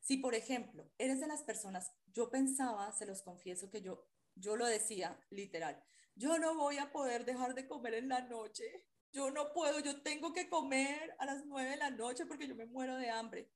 Si, 0.00 0.16
por 0.16 0.34
ejemplo, 0.34 0.90
eres 0.98 1.20
de 1.20 1.28
las 1.28 1.44
personas, 1.44 1.92
yo 2.12 2.30
pensaba, 2.30 2.90
se 2.90 3.06
los 3.06 3.22
confieso 3.22 3.70
que 3.70 3.80
yo, 3.80 4.08
yo 4.34 4.56
lo 4.56 4.66
decía 4.66 5.16
literal, 5.30 5.80
yo 6.16 6.40
no 6.40 6.56
voy 6.56 6.78
a 6.78 6.90
poder 6.90 7.24
dejar 7.24 7.54
de 7.54 7.68
comer 7.68 7.94
en 7.94 8.08
la 8.08 8.22
noche. 8.22 8.88
Yo 9.12 9.30
no 9.30 9.52
puedo, 9.52 9.78
yo 9.78 10.02
tengo 10.02 10.32
que 10.32 10.48
comer 10.48 11.14
a 11.20 11.26
las 11.26 11.46
nueve 11.46 11.70
de 11.70 11.76
la 11.76 11.90
noche 11.90 12.26
porque 12.26 12.48
yo 12.48 12.56
me 12.56 12.66
muero 12.66 12.96
de 12.96 13.10
hambre. 13.10 13.48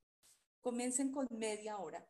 Comiencen 0.61 1.11
con 1.11 1.27
media 1.29 1.79
hora, 1.79 2.09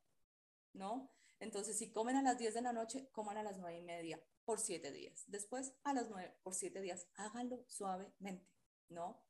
¿no? 0.75 1.11
Entonces, 1.39 1.79
si 1.79 1.91
comen 1.91 2.17
a 2.17 2.23
las 2.23 2.37
10 2.37 2.53
de 2.53 2.61
la 2.61 2.75
noche, 2.75 3.09
coman 3.13 3.39
a 3.39 3.43
las 3.43 3.57
nueve 3.57 3.79
y 3.79 3.83
media 3.83 4.23
por 4.45 4.61
siete 4.61 4.93
días. 4.93 5.25
Después, 5.27 5.73
a 5.85 5.95
las 5.95 6.11
nueve 6.11 6.37
por 6.43 6.55
siete 6.55 6.83
días. 6.83 7.07
Háganlo 7.15 7.65
suavemente, 7.67 8.47
¿no? 8.91 9.30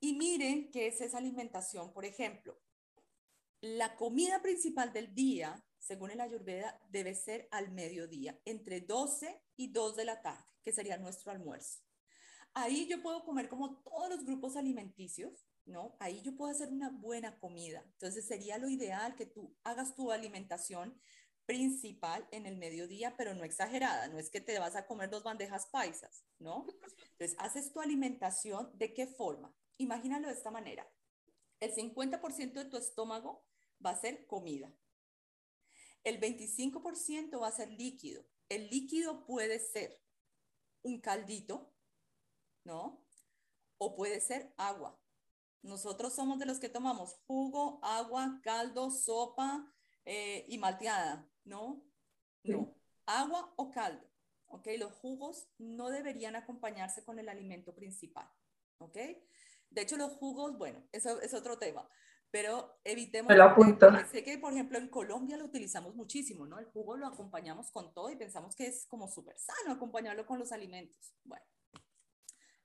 Y 0.00 0.14
miren 0.14 0.70
qué 0.70 0.86
es 0.86 1.00
esa 1.00 1.18
alimentación. 1.18 1.92
Por 1.92 2.04
ejemplo, 2.04 2.58
la 3.60 3.96
comida 3.96 4.40
principal 4.42 4.92
del 4.92 5.14
día 5.14 5.62
según 5.80 6.10
el 6.10 6.20
Ayurveda, 6.20 6.78
debe 6.90 7.14
ser 7.14 7.48
al 7.50 7.72
mediodía, 7.72 8.38
entre 8.44 8.80
12 8.80 9.42
y 9.56 9.72
2 9.72 9.96
de 9.96 10.04
la 10.04 10.22
tarde, 10.22 10.44
que 10.62 10.72
sería 10.72 10.98
nuestro 10.98 11.32
almuerzo. 11.32 11.80
Ahí 12.54 12.86
yo 12.86 13.02
puedo 13.02 13.24
comer 13.24 13.48
como 13.48 13.82
todos 13.82 14.08
los 14.10 14.24
grupos 14.24 14.56
alimenticios, 14.56 15.46
¿no? 15.64 15.96
Ahí 15.98 16.20
yo 16.22 16.36
puedo 16.36 16.52
hacer 16.52 16.68
una 16.68 16.90
buena 16.90 17.38
comida. 17.38 17.82
Entonces 17.84 18.26
sería 18.26 18.58
lo 18.58 18.68
ideal 18.68 19.14
que 19.14 19.26
tú 19.26 19.56
hagas 19.64 19.94
tu 19.94 20.10
alimentación 20.12 21.00
principal 21.46 22.28
en 22.30 22.46
el 22.46 22.56
mediodía, 22.56 23.16
pero 23.16 23.34
no 23.34 23.44
exagerada, 23.44 24.08
no 24.08 24.18
es 24.18 24.30
que 24.30 24.40
te 24.40 24.58
vas 24.58 24.76
a 24.76 24.86
comer 24.86 25.10
dos 25.10 25.24
bandejas 25.24 25.66
paisas, 25.66 26.24
¿no? 26.38 26.66
Entonces, 27.12 27.36
haces 27.40 27.72
tu 27.72 27.80
alimentación 27.80 28.70
de 28.74 28.94
qué 28.94 29.06
forma? 29.08 29.52
Imagínalo 29.80 30.28
de 30.28 30.34
esta 30.34 30.50
manera. 30.50 30.86
El 31.58 31.72
50% 31.74 32.52
de 32.52 32.64
tu 32.66 32.76
estómago 32.76 33.44
va 33.84 33.90
a 33.90 34.00
ser 34.00 34.26
comida, 34.26 34.70
el 36.04 36.20
25% 36.20 37.40
va 37.40 37.48
a 37.48 37.52
ser 37.52 37.70
líquido. 37.70 38.24
El 38.48 38.68
líquido 38.68 39.24
puede 39.24 39.58
ser 39.58 40.02
un 40.82 41.00
caldito, 41.00 41.72
¿no? 42.64 43.04
O 43.78 43.94
puede 43.94 44.20
ser 44.20 44.52
agua. 44.56 44.98
Nosotros 45.62 46.14
somos 46.14 46.38
de 46.38 46.46
los 46.46 46.58
que 46.58 46.68
tomamos 46.68 47.18
jugo, 47.26 47.80
agua, 47.82 48.40
caldo, 48.42 48.90
sopa 48.90 49.72
eh, 50.04 50.44
y 50.48 50.58
malteada, 50.58 51.28
¿no? 51.44 51.82
No. 52.42 52.74
Agua 53.06 53.52
o 53.56 53.70
caldo. 53.70 54.06
¿Ok? 54.46 54.68
Los 54.78 54.92
jugos 54.92 55.48
no 55.58 55.88
deberían 55.88 56.34
acompañarse 56.34 57.04
con 57.04 57.18
el 57.18 57.28
alimento 57.28 57.74
principal. 57.74 58.28
¿Ok? 58.78 58.96
De 59.70 59.82
hecho, 59.82 59.96
los 59.96 60.12
jugos, 60.12 60.58
bueno, 60.58 60.84
eso 60.92 61.20
es 61.20 61.32
otro 61.34 61.58
tema. 61.58 61.88
Pero 62.30 62.78
evitemos. 62.84 63.34
lo 63.34 63.44
apunto. 63.44 63.88
Sé 64.10 64.22
que, 64.22 64.38
por 64.38 64.52
ejemplo, 64.52 64.78
en 64.78 64.88
Colombia 64.88 65.36
lo 65.36 65.46
utilizamos 65.46 65.96
muchísimo, 65.96 66.46
¿no? 66.46 66.58
El 66.58 66.66
jugo 66.66 66.96
lo 66.96 67.06
acompañamos 67.06 67.72
con 67.72 67.92
todo 67.92 68.10
y 68.10 68.16
pensamos 68.16 68.54
que 68.54 68.66
es 68.66 68.86
como 68.86 69.08
súper 69.08 69.36
sano 69.38 69.72
acompañarlo 69.72 70.26
con 70.26 70.38
los 70.38 70.52
alimentos. 70.52 71.14
Bueno, 71.24 71.44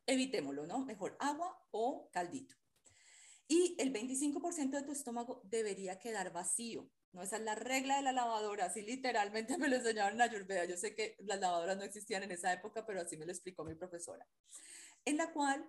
evitémoslo, 0.06 0.68
¿no? 0.68 0.86
Mejor 0.86 1.18
agua 1.20 1.58
o 1.72 2.10
caldito. 2.12 2.56
Y 3.48 3.76
el 3.80 3.92
25% 3.94 4.72
de 4.72 4.84
tu 4.84 4.92
estómago 4.92 5.42
debería 5.46 6.00
quedar 6.00 6.32
vacío. 6.32 6.90
¿no? 7.12 7.22
Esa 7.22 7.38
es 7.38 7.44
la 7.44 7.56
regla 7.56 7.98
de 7.98 8.02
la 8.02 8.12
lavadora, 8.12 8.66
así 8.66 8.82
literalmente 8.82 9.58
me 9.58 9.68
lo 9.68 9.78
enseñaron 9.78 10.16
en 10.16 10.22
Ayurveda. 10.22 10.66
Yo 10.66 10.78
sé 10.78 10.94
que 10.94 11.16
las 11.20 11.40
lavadoras 11.40 11.78
no 11.78 11.84
existían 11.84 12.24
en 12.24 12.32
esa 12.32 12.52
época, 12.52 12.86
pero 12.86 13.02
así 13.02 13.18
me 13.18 13.26
lo 13.26 13.32
explicó 13.32 13.64
mi 13.64 13.76
profesora. 13.76 14.28
En 15.06 15.18
la 15.18 15.32
cual 15.32 15.66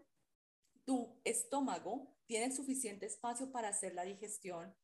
tu 0.87 1.20
estómago 1.24 2.16
tiene 2.26 2.55
suficiente 2.55 3.07
espacio 3.07 3.53
para 3.53 3.68
hacer 3.68 3.95
la 3.95 4.05
digestión. 4.05 4.74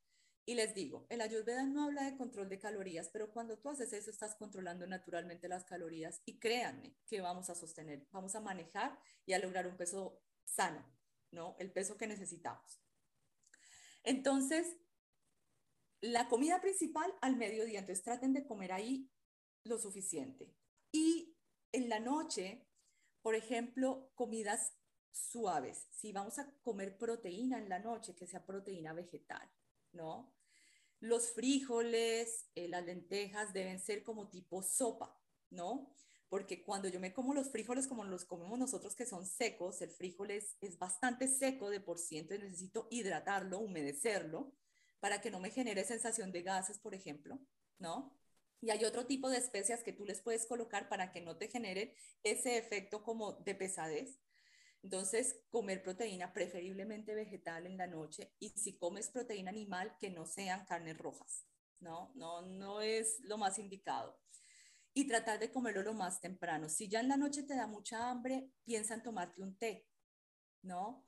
Y 0.45 0.55
les 0.55 0.75
digo, 0.75 1.07
el 1.09 1.21
Ayurveda 1.21 1.65
no 1.65 1.85
habla 1.85 2.03
de 2.03 2.17
control 2.17 2.49
de 2.49 2.59
calorías, 2.59 3.09
pero 3.13 3.33
cuando 3.33 3.59
tú 3.59 3.71
haces 3.71 3.93
eso 3.93 4.11
estás 4.11 4.35
controlando 4.35 4.87
naturalmente 4.89 5.49
las 5.49 5.65
calorías 5.65 6.21
y 6.27 6.41
créanme 6.41 6.97
que 7.07 7.21
vamos 7.21 7.49
a 7.49 7.55
sostener, 7.55 8.09
vamos 8.11 8.35
a 8.35 8.41
manejar 8.41 8.99
y 9.25 9.35
a 9.35 9.39
lograr 9.39 9.69
un 9.69 9.77
peso 9.77 10.21
sano, 10.45 10.85
¿no? 11.31 11.55
El 11.61 11.71
peso 11.71 11.97
que 11.97 12.09
necesitamos. 12.09 12.83
Entonces, 14.03 14.77
la 16.01 16.29
comida 16.29 16.61
principal 16.61 17.15
al 17.21 17.37
mediodía, 17.37 17.79
entonces 17.79 18.03
traten 18.03 18.33
de 18.33 18.45
comer 18.45 18.73
ahí 18.73 19.09
lo 19.63 19.79
suficiente. 19.79 20.53
Y 20.91 21.37
en 21.71 21.89
la 21.89 22.01
noche, 22.01 22.67
por 23.23 23.37
ejemplo, 23.37 24.11
comidas 24.17 24.73
suaves. 25.13 25.87
Si 25.91 26.13
vamos 26.13 26.39
a 26.39 26.51
comer 26.63 26.99
proteína 26.99 27.59
en 27.59 27.69
la 27.69 27.79
noche, 27.79 28.15
que 28.15 28.27
sea 28.27 28.45
proteína 28.45 28.93
vegetal, 28.93 29.49
¿no? 29.93 30.35
Los 31.01 31.33
frijoles, 31.33 32.47
eh, 32.55 32.69
las 32.69 32.85
lentejas 32.85 33.53
deben 33.53 33.81
ser 33.81 34.03
como 34.03 34.29
tipo 34.29 34.63
sopa, 34.63 35.21
¿no? 35.51 35.93
Porque 36.29 36.63
cuando 36.63 36.89
yo 36.89 36.99
me 36.99 37.13
como 37.13 37.35
los 37.35 37.51
frijoles 37.51 37.87
como 37.87 38.05
los 38.05 38.25
comemos 38.25 38.59
nosotros 38.59 38.95
que 38.95 39.05
son 39.05 39.27
secos, 39.27 39.83
el 39.83 39.91
frijol 39.91 40.31
es, 40.31 40.57
bastante 40.79 41.29
seco 41.29 41.69
de 41.69 41.81
por 41.81 41.99
sí, 41.99 42.19
entonces 42.19 42.45
necesito 42.45 42.89
hidratarlo, 42.91 43.59
humedecerlo, 43.59 44.55
para 44.99 45.21
que 45.21 45.31
no 45.31 45.41
me 45.41 45.51
genere 45.51 45.85
sensación 45.85 46.33
de 46.33 46.43
gases, 46.43 46.79
por 46.79 46.95
ejemplo, 46.95 47.39
¿no? 47.79 48.17
Y 48.63 48.71
hay 48.71 48.85
otro 48.85 49.05
tipo 49.07 49.29
de 49.29 49.39
especias 49.39 49.83
que 49.83 49.93
tú 49.93 50.07
les 50.07 50.23
puedes 50.23 50.47
colocar 50.47 50.89
para 50.89 51.13
que 51.13 51.21
no 51.21 51.37
te 51.37 51.49
generen 51.49 51.93
ese 52.23 52.57
efecto 52.57 53.03
como 53.03 53.33
de 53.33 53.55
pesadez. 53.55 54.19
Entonces, 54.83 55.41
comer 55.49 55.83
proteína 55.83 56.33
preferiblemente 56.33 57.15
vegetal 57.15 57.67
en 57.67 57.77
la 57.77 57.87
noche 57.87 58.35
y 58.41 58.51
si 58.51 58.77
comes 58.77 59.09
proteína 59.11 59.51
animal, 59.51 59.97
que 60.01 60.11
no 60.11 60.27
sean 60.27 60.65
carnes 60.67 60.99
rojas, 60.99 61.47
¿no? 61.79 62.13
No, 62.17 62.43
no 62.43 62.81
es 62.81 63.21
lo 63.21 63.39
más 63.39 63.59
indicado. 63.59 64.19
Y 64.93 65.07
tratar 65.07 65.39
de 65.39 65.53
comerlo 65.53 65.83
lo 65.83 65.95
más 65.95 66.21
temprano. 66.21 66.69
Si 66.69 66.89
ya 66.89 67.01
en 67.01 67.09
la 67.09 67.17
noche 67.17 67.45
te 67.45 67.55
da 67.55 67.67
mucha 67.67 68.11
hambre, 68.11 68.51
piensa 68.65 68.95
en 68.95 69.03
tomarte 69.03 69.41
un 69.41 69.57
té, 69.57 69.87
¿no? 70.63 71.07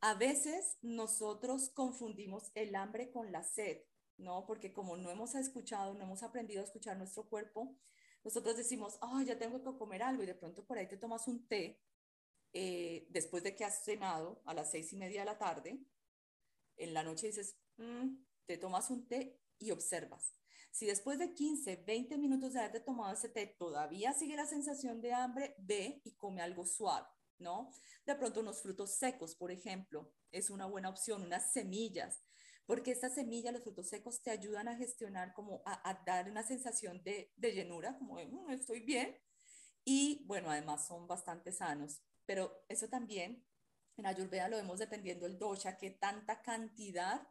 A 0.00 0.14
veces 0.14 0.76
nosotros 0.82 1.70
confundimos 1.70 2.50
el 2.54 2.74
hambre 2.74 3.10
con 3.10 3.30
la 3.30 3.44
sed, 3.44 3.78
¿no? 4.18 4.44
Porque 4.44 4.72
como 4.72 4.96
no 4.96 5.10
hemos 5.10 5.34
escuchado, 5.36 5.94
no 5.94 6.02
hemos 6.02 6.22
aprendido 6.22 6.60
a 6.60 6.64
escuchar 6.64 6.96
nuestro 6.96 7.28
cuerpo, 7.28 7.78
nosotros 8.24 8.56
decimos, 8.56 8.98
oh, 9.00 9.20
ya 9.22 9.38
tengo 9.38 9.62
que 9.62 9.78
comer 9.78 10.02
algo 10.02 10.22
y 10.22 10.26
de 10.26 10.34
pronto 10.34 10.66
por 10.66 10.78
ahí 10.78 10.88
te 10.88 10.96
tomas 10.96 11.28
un 11.28 11.46
té 11.46 11.80
eh, 12.54 13.06
después 13.10 13.42
de 13.42 13.56
que 13.56 13.64
has 13.64 13.84
cenado 13.84 14.40
a 14.46 14.54
las 14.54 14.70
seis 14.70 14.92
y 14.92 14.96
media 14.96 15.20
de 15.20 15.26
la 15.26 15.38
tarde, 15.38 15.84
en 16.76 16.94
la 16.94 17.02
noche 17.02 17.26
dices, 17.26 17.58
mm", 17.76 18.16
te 18.46 18.58
tomas 18.58 18.90
un 18.90 19.08
té 19.08 19.40
y 19.58 19.72
observas. 19.72 20.32
Si 20.70 20.86
después 20.86 21.18
de 21.18 21.34
15, 21.34 21.82
20 21.84 22.16
minutos 22.16 22.52
de 22.52 22.60
haberte 22.60 22.80
tomado 22.80 23.12
ese 23.12 23.28
té 23.28 23.46
todavía 23.58 24.12
sigue 24.12 24.36
la 24.36 24.46
sensación 24.46 25.00
de 25.00 25.12
hambre, 25.12 25.56
ve 25.58 26.00
y 26.04 26.14
come 26.16 26.42
algo 26.42 26.64
suave, 26.64 27.08
¿no? 27.38 27.70
De 28.06 28.14
pronto 28.14 28.40
unos 28.40 28.62
frutos 28.62 28.96
secos, 28.98 29.34
por 29.34 29.50
ejemplo, 29.50 30.12
es 30.30 30.50
una 30.50 30.66
buena 30.66 30.90
opción, 30.90 31.22
unas 31.22 31.52
semillas, 31.52 32.24
porque 32.66 32.92
estas 32.92 33.14
semillas, 33.14 33.52
los 33.52 33.62
frutos 33.62 33.88
secos, 33.88 34.22
te 34.22 34.30
ayudan 34.30 34.68
a 34.68 34.76
gestionar, 34.76 35.34
como 35.34 35.62
a, 35.66 36.02
dar 36.06 36.30
una 36.30 36.42
sensación 36.42 37.02
de, 37.02 37.32
llenura, 37.36 37.98
como 37.98 38.18
de, 38.18 38.26
mm, 38.26 38.50
estoy 38.50 38.80
bien. 38.80 39.16
Y 39.84 40.24
bueno, 40.26 40.50
además 40.50 40.86
son 40.86 41.06
bastante 41.06 41.52
sanos 41.52 42.02
pero 42.26 42.64
eso 42.68 42.88
también 42.88 43.44
en 43.96 44.06
Ayurveda 44.06 44.48
lo 44.48 44.56
vemos 44.56 44.78
dependiendo 44.78 45.26
del 45.26 45.38
dosha, 45.38 45.78
qué 45.78 45.90
tanta 45.90 46.42
cantidad 46.42 47.28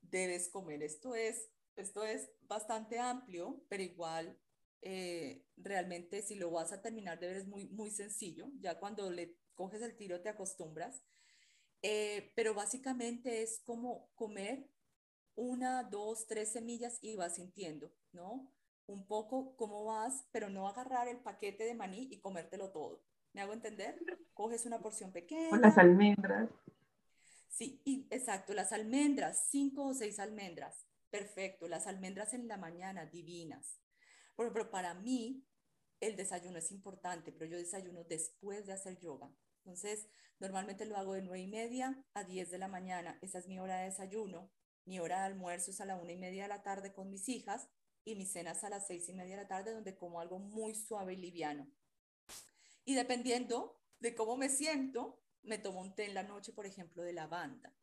debes 0.00 0.48
comer. 0.48 0.82
Esto 0.82 1.14
es, 1.14 1.50
esto 1.76 2.04
es 2.04 2.30
bastante 2.42 2.98
amplio, 2.98 3.64
pero 3.68 3.82
igual 3.82 4.38
eh, 4.80 5.44
realmente 5.56 6.22
si 6.22 6.36
lo 6.36 6.50
vas 6.50 6.72
a 6.72 6.80
terminar 6.80 7.18
de 7.18 7.26
ver 7.26 7.36
es 7.36 7.46
muy, 7.46 7.66
muy 7.66 7.90
sencillo. 7.90 8.48
Ya 8.60 8.78
cuando 8.78 9.10
le 9.10 9.36
coges 9.54 9.82
el 9.82 9.96
tiro 9.96 10.20
te 10.22 10.28
acostumbras. 10.28 11.02
Eh, 11.82 12.32
pero 12.34 12.54
básicamente 12.54 13.42
es 13.42 13.60
como 13.64 14.10
comer 14.14 14.68
una, 15.36 15.84
dos, 15.84 16.26
tres 16.26 16.52
semillas 16.52 16.98
y 17.00 17.14
vas 17.16 17.36
sintiendo, 17.36 17.92
¿no? 18.12 18.52
Un 18.86 19.06
poco 19.06 19.54
cómo 19.56 19.84
vas, 19.84 20.26
pero 20.32 20.48
no 20.48 20.66
agarrar 20.66 21.06
el 21.06 21.20
paquete 21.20 21.64
de 21.64 21.74
maní 21.74 22.08
y 22.10 22.20
comértelo 22.20 22.72
todo. 22.72 23.04
¿Me 23.38 23.42
hago 23.42 23.52
entender? 23.52 23.94
Coges 24.34 24.66
una 24.66 24.80
porción 24.80 25.12
pequeña. 25.12 25.50
Con 25.50 25.60
las 25.60 25.78
almendras. 25.78 26.50
Sí, 27.48 27.80
exacto, 28.10 28.52
las 28.52 28.72
almendras, 28.72 29.46
cinco 29.48 29.86
o 29.86 29.94
seis 29.94 30.18
almendras. 30.18 30.88
Perfecto, 31.08 31.68
las 31.68 31.86
almendras 31.86 32.34
en 32.34 32.48
la 32.48 32.56
mañana, 32.56 33.06
divinas. 33.06 33.78
Pero, 34.36 34.52
pero 34.52 34.70
para 34.72 34.92
mí, 34.94 35.46
el 36.00 36.16
desayuno 36.16 36.58
es 36.58 36.72
importante, 36.72 37.30
pero 37.30 37.48
yo 37.48 37.58
desayuno 37.58 38.02
después 38.02 38.66
de 38.66 38.72
hacer 38.72 38.98
yoga. 38.98 39.32
Entonces, 39.58 40.08
normalmente 40.40 40.84
lo 40.84 40.96
hago 40.96 41.14
de 41.14 41.22
nueve 41.22 41.42
y 41.42 41.46
media 41.46 42.04
a 42.14 42.24
10 42.24 42.50
de 42.50 42.58
la 42.58 42.66
mañana. 42.66 43.20
Esa 43.22 43.38
es 43.38 43.46
mi 43.46 43.60
hora 43.60 43.78
de 43.78 43.84
desayuno. 43.84 44.50
Mi 44.84 44.98
hora 44.98 45.20
de 45.20 45.26
almuerzo 45.26 45.70
es 45.70 45.80
a 45.80 45.84
la 45.84 45.94
una 45.94 46.10
y 46.10 46.18
media 46.18 46.42
de 46.42 46.48
la 46.48 46.64
tarde 46.64 46.92
con 46.92 47.08
mis 47.08 47.28
hijas 47.28 47.68
y 48.04 48.16
mis 48.16 48.32
cenas 48.32 48.64
a 48.64 48.68
las 48.68 48.88
seis 48.88 49.08
y 49.08 49.14
media 49.14 49.36
de 49.36 49.42
la 49.42 49.48
tarde, 49.48 49.74
donde 49.74 49.96
como 49.96 50.18
algo 50.20 50.40
muy 50.40 50.74
suave 50.74 51.12
y 51.12 51.18
liviano. 51.18 51.70
Y 52.88 52.94
dependiendo 52.94 53.78
de 54.00 54.14
cómo 54.14 54.38
me 54.38 54.48
siento, 54.48 55.22
me 55.42 55.58
tomo 55.58 55.82
un 55.82 55.94
té 55.94 56.06
en 56.06 56.14
la 56.14 56.22
noche, 56.22 56.54
por 56.54 56.64
ejemplo, 56.64 57.02
de 57.02 57.12
lavanda. 57.12 57.76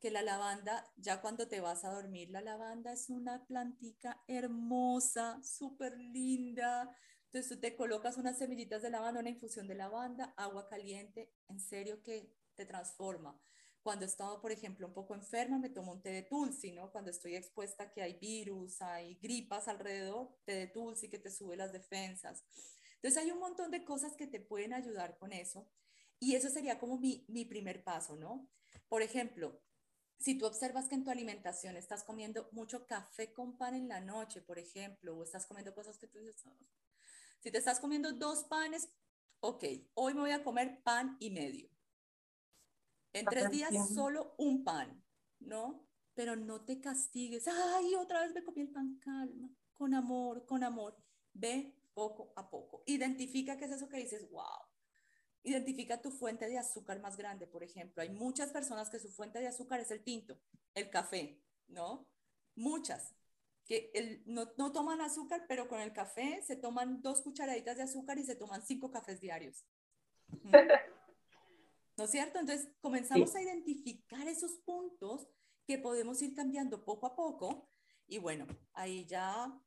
Que 0.00 0.10
la 0.10 0.20
lavanda, 0.20 0.92
ya 0.96 1.20
cuando 1.20 1.46
te 1.46 1.60
vas 1.60 1.84
a 1.84 1.92
dormir, 1.92 2.30
la 2.30 2.40
lavanda 2.40 2.92
es 2.92 3.08
una 3.08 3.46
plantica 3.46 4.20
hermosa, 4.26 5.40
súper 5.44 5.96
linda. 5.96 6.92
Entonces 7.26 7.48
tú 7.48 7.60
te 7.60 7.76
colocas 7.76 8.16
unas 8.16 8.36
semillitas 8.36 8.82
de 8.82 8.90
lavanda, 8.90 9.20
una 9.20 9.30
infusión 9.30 9.68
de 9.68 9.76
lavanda, 9.76 10.34
agua 10.36 10.66
caliente, 10.66 11.32
en 11.46 11.60
serio 11.60 12.02
que 12.02 12.34
te 12.56 12.66
transforma. 12.66 13.40
Cuando 13.80 14.06
estaba, 14.06 14.42
por 14.42 14.50
ejemplo, 14.50 14.88
un 14.88 14.92
poco 14.92 15.14
enferma, 15.14 15.60
me 15.60 15.70
tomo 15.70 15.92
un 15.92 16.02
té 16.02 16.10
de 16.10 16.22
tulsi, 16.22 16.72
¿no? 16.72 16.90
Cuando 16.90 17.12
estoy 17.12 17.36
expuesta 17.36 17.92
que 17.92 18.02
hay 18.02 18.18
virus, 18.18 18.82
hay 18.82 19.14
gripas 19.22 19.68
alrededor, 19.68 20.36
té 20.44 20.56
de 20.56 20.66
tulsi 20.66 21.08
que 21.08 21.20
te 21.20 21.30
sube 21.30 21.56
las 21.56 21.72
defensas. 21.72 22.44
Entonces 23.06 23.22
hay 23.22 23.30
un 23.30 23.38
montón 23.38 23.70
de 23.70 23.84
cosas 23.84 24.16
que 24.16 24.26
te 24.26 24.40
pueden 24.40 24.72
ayudar 24.72 25.16
con 25.16 25.32
eso 25.32 25.70
y 26.18 26.34
eso 26.34 26.50
sería 26.50 26.80
como 26.80 26.98
mi, 26.98 27.24
mi 27.28 27.44
primer 27.44 27.84
paso, 27.84 28.16
¿no? 28.16 28.50
Por 28.88 29.00
ejemplo, 29.00 29.62
si 30.18 30.36
tú 30.36 30.44
observas 30.44 30.88
que 30.88 30.96
en 30.96 31.04
tu 31.04 31.12
alimentación 31.12 31.76
estás 31.76 32.02
comiendo 32.02 32.48
mucho 32.50 32.84
café 32.88 33.32
con 33.32 33.56
pan 33.56 33.76
en 33.76 33.86
la 33.86 34.00
noche, 34.00 34.42
por 34.42 34.58
ejemplo, 34.58 35.16
o 35.16 35.22
estás 35.22 35.46
comiendo 35.46 35.72
cosas 35.72 35.98
que 35.98 36.08
tú 36.08 36.18
dices, 36.18 36.44
oh". 36.46 36.58
si 37.38 37.52
te 37.52 37.58
estás 37.58 37.78
comiendo 37.78 38.10
dos 38.10 38.42
panes, 38.42 38.88
ok, 39.38 39.62
hoy 39.94 40.14
me 40.14 40.22
voy 40.22 40.32
a 40.32 40.42
comer 40.42 40.82
pan 40.82 41.16
y 41.20 41.30
medio. 41.30 41.70
En 43.12 43.24
tres 43.26 43.52
días 43.52 43.72
solo 43.94 44.34
un 44.36 44.64
pan, 44.64 45.00
¿no? 45.38 45.88
Pero 46.14 46.34
no 46.34 46.64
te 46.64 46.80
castigues, 46.80 47.46
ay, 47.46 47.94
otra 47.94 48.22
vez 48.22 48.34
me 48.34 48.42
comí 48.42 48.62
el 48.62 48.72
pan, 48.72 48.98
calma, 48.98 49.48
con 49.74 49.94
amor, 49.94 50.44
con 50.44 50.64
amor. 50.64 51.00
Ve 51.32 51.72
poco 51.96 52.30
a 52.36 52.50
poco. 52.50 52.82
Identifica 52.84 53.56
qué 53.56 53.64
es 53.64 53.72
eso 53.72 53.88
que 53.88 53.96
dices, 53.96 54.30
wow. 54.30 54.60
Identifica 55.42 56.02
tu 56.02 56.10
fuente 56.10 56.46
de 56.46 56.58
azúcar 56.58 57.00
más 57.00 57.16
grande, 57.16 57.46
por 57.46 57.62
ejemplo. 57.62 58.02
Hay 58.02 58.10
muchas 58.10 58.50
personas 58.50 58.90
que 58.90 58.98
su 58.98 59.08
fuente 59.08 59.40
de 59.40 59.46
azúcar 59.46 59.80
es 59.80 59.90
el 59.90 60.04
tinto, 60.04 60.38
el 60.74 60.90
café, 60.90 61.40
¿no? 61.68 62.06
Muchas 62.54 63.14
que 63.64 63.90
el, 63.94 64.22
no, 64.26 64.52
no, 64.58 64.72
toman 64.72 65.00
azúcar, 65.00 65.46
pero 65.48 65.68
con 65.68 65.80
el 65.80 65.92
café 65.92 66.42
se 66.46 66.56
toman 66.56 67.02
dos 67.02 67.22
cucharaditas 67.22 67.76
de 67.78 67.82
azúcar 67.84 68.18
y 68.18 68.24
se 68.24 68.36
toman 68.36 68.62
cinco 68.62 68.90
cafés 68.90 69.20
diarios. 69.20 69.64
¿No 71.96 72.04
es 72.04 72.10
cierto? 72.10 72.38
Entonces 72.38 72.68
comenzamos 72.80 73.34
a 73.34 73.42
identificar 73.42 74.28
esos 74.28 74.52
puntos 74.58 75.26
que 75.66 75.78
podemos 75.78 76.20
ir 76.20 76.34
cambiando 76.34 76.84
poco 76.84 77.06
a 77.06 77.16
poco 77.16 77.70
y 78.06 78.18
bueno, 78.18 78.46
ahí 78.74 79.06
ya 79.06 79.58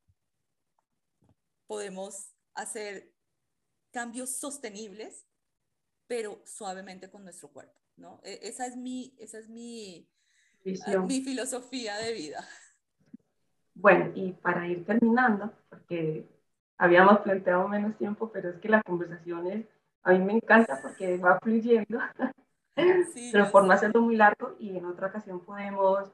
podemos 1.69 2.33
hacer 2.55 3.13
cambios 3.91 4.31
sostenibles, 4.31 5.27
pero 6.07 6.41
suavemente 6.43 7.11
con 7.11 7.23
nuestro 7.23 7.49
cuerpo, 7.49 7.79
¿no? 7.95 8.19
E, 8.23 8.39
esa 8.41 8.65
es 8.65 8.75
mi, 8.75 9.15
esa 9.19 9.37
es 9.37 9.49
mi, 9.49 10.09
mi 10.65 11.21
filosofía 11.21 11.95
de 11.97 12.13
vida. 12.13 12.43
Bueno, 13.75 14.11
y 14.15 14.31
para 14.31 14.67
ir 14.67 14.83
terminando, 14.83 15.53
porque 15.69 16.27
habíamos 16.75 17.19
planteado 17.19 17.67
menos 17.67 17.95
tiempo, 17.97 18.31
pero 18.31 18.49
es 18.49 18.59
que 18.59 18.67
la 18.67 18.81
conversación 18.81 19.45
es, 19.45 19.67
a 20.01 20.13
mí 20.13 20.25
me 20.25 20.33
encanta 20.33 20.81
porque 20.81 21.17
va 21.17 21.39
fluyendo, 21.39 21.99
pero 23.31 23.51
por 23.51 23.65
no 23.65 23.73
hacerlo 23.73 24.01
muy 24.01 24.15
largo 24.15 24.55
y 24.57 24.75
en 24.75 24.85
otra 24.85 25.09
ocasión 25.09 25.45
podemos 25.45 26.11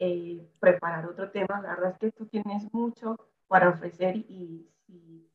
eh, 0.00 0.44
preparar 0.58 1.06
otro 1.06 1.30
tema. 1.30 1.62
La 1.62 1.76
verdad 1.76 1.92
es 1.92 1.98
que 1.98 2.10
tú 2.10 2.26
tienes 2.26 2.66
mucho 2.72 3.16
para 3.46 3.68
ofrecer 3.68 4.16
y 4.16 4.68
si 4.88 5.30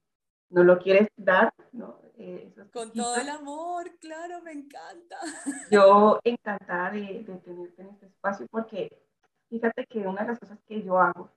no 0.49 0.63
lo 0.63 0.79
quieres 0.79 1.07
dar, 1.15 1.53
¿no? 1.71 1.99
Eh, 2.17 2.53
Con 2.71 2.91
todo 2.91 3.15
el 3.15 3.29
amor, 3.29 3.97
claro, 3.99 4.41
me 4.41 4.51
encanta. 4.51 5.17
Yo 5.71 6.19
encantada 6.23 6.91
de, 6.91 7.23
de 7.23 7.37
tenerte 7.37 7.81
en 7.81 7.89
este 7.89 8.05
espacio 8.07 8.45
porque 8.51 9.01
fíjate 9.49 9.85
que 9.87 9.99
una 10.07 10.21
de 10.21 10.27
las 10.27 10.39
cosas 10.39 10.59
que 10.67 10.83
yo 10.83 10.99
hago, 10.99 11.29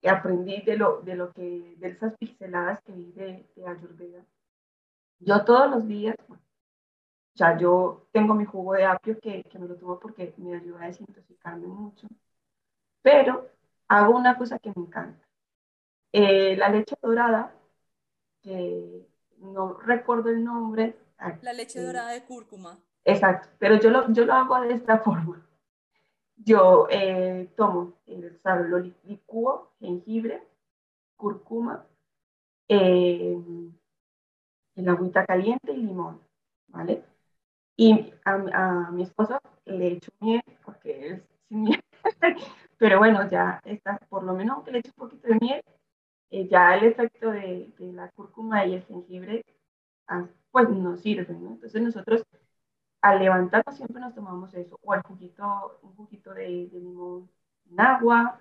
que 0.00 0.08
aprendí 0.08 0.62
de, 0.62 0.76
lo, 0.76 1.00
de, 1.02 1.14
lo 1.16 1.32
que, 1.32 1.74
de 1.78 1.88
esas 1.88 2.16
pinceladas 2.16 2.80
que 2.82 2.92
vi 2.92 3.12
de, 3.12 3.48
de 3.56 3.66
Ayurveda, 3.66 4.24
yo 5.18 5.44
todos 5.44 5.70
los 5.70 5.86
días, 5.86 6.16
ya 7.34 7.56
yo 7.58 8.08
tengo 8.12 8.34
mi 8.34 8.44
jugo 8.44 8.74
de 8.74 8.84
apio 8.84 9.18
que, 9.20 9.42
que 9.44 9.58
me 9.58 9.68
lo 9.68 9.76
tomo 9.76 9.98
porque 9.98 10.34
me 10.38 10.56
ayuda 10.56 10.84
a 10.84 10.86
desintoxicarme 10.86 11.66
mucho, 11.66 12.08
pero 13.02 13.50
hago 13.88 14.16
una 14.16 14.36
cosa 14.36 14.58
que 14.58 14.72
me 14.74 14.82
encanta. 14.82 15.25
Eh, 16.12 16.56
la 16.56 16.68
leche 16.68 16.96
dorada, 17.02 17.54
que 18.42 19.06
no 19.38 19.74
recuerdo 19.74 20.30
el 20.30 20.44
nombre. 20.44 20.96
La 21.42 21.52
leche 21.52 21.80
dorada 21.80 22.10
de 22.10 22.24
cúrcuma. 22.24 22.78
Exacto, 23.04 23.48
pero 23.58 23.78
yo 23.78 23.90
lo, 23.90 24.12
yo 24.12 24.24
lo 24.24 24.32
hago 24.32 24.60
de 24.60 24.74
esta 24.74 24.98
forma. 24.98 25.46
Yo 26.36 26.86
eh, 26.90 27.50
tomo, 27.56 27.94
el 28.06 28.40
lo 28.68 28.78
licúo, 29.04 29.72
jengibre, 29.80 30.42
cúrcuma, 31.16 31.86
eh, 32.68 33.38
el 34.74 34.88
agüita 34.88 35.24
caliente 35.24 35.72
y 35.72 35.78
limón, 35.78 36.20
¿vale? 36.68 37.04
Y 37.76 38.12
a, 38.24 38.90
mi 38.90 39.02
esposo 39.02 39.38
le 39.64 39.92
echo 39.92 40.10
miel, 40.20 40.42
porque 40.64 41.08
es 41.08 41.22
sin 41.48 41.62
miel, 41.62 41.82
pero 42.78 42.98
bueno, 42.98 43.28
ya 43.30 43.60
está, 43.64 43.98
por 44.08 44.24
lo 44.24 44.34
menos 44.34 44.64
que 44.64 44.72
le 44.72 44.78
eche 44.78 44.90
un 44.96 45.08
poquito 45.08 45.28
de 45.28 45.38
miel, 45.40 45.62
eh, 46.40 46.48
ya 46.48 46.74
el 46.76 46.84
efecto 46.84 47.30
de, 47.30 47.72
de, 47.78 47.92
la 47.92 48.10
cúrcuma 48.10 48.66
y 48.66 48.74
el 48.74 48.82
jengibre, 48.84 49.44
ah, 50.08 50.26
pues 50.50 50.68
nos 50.70 51.00
sirve, 51.00 51.34
¿no? 51.34 51.52
Entonces 51.52 51.82
nosotros 51.82 52.24
al 53.02 53.20
levantarnos 53.20 53.76
siempre 53.76 54.00
nos 54.00 54.14
tomamos 54.14 54.52
eso, 54.54 54.78
o 54.82 54.94
el 54.94 55.02
juguito, 55.02 55.78
un 55.82 55.94
juguito 55.96 56.34
de, 56.34 56.68
de 56.68 56.80
limón 56.80 57.30
en 57.70 57.80
agua, 57.80 58.40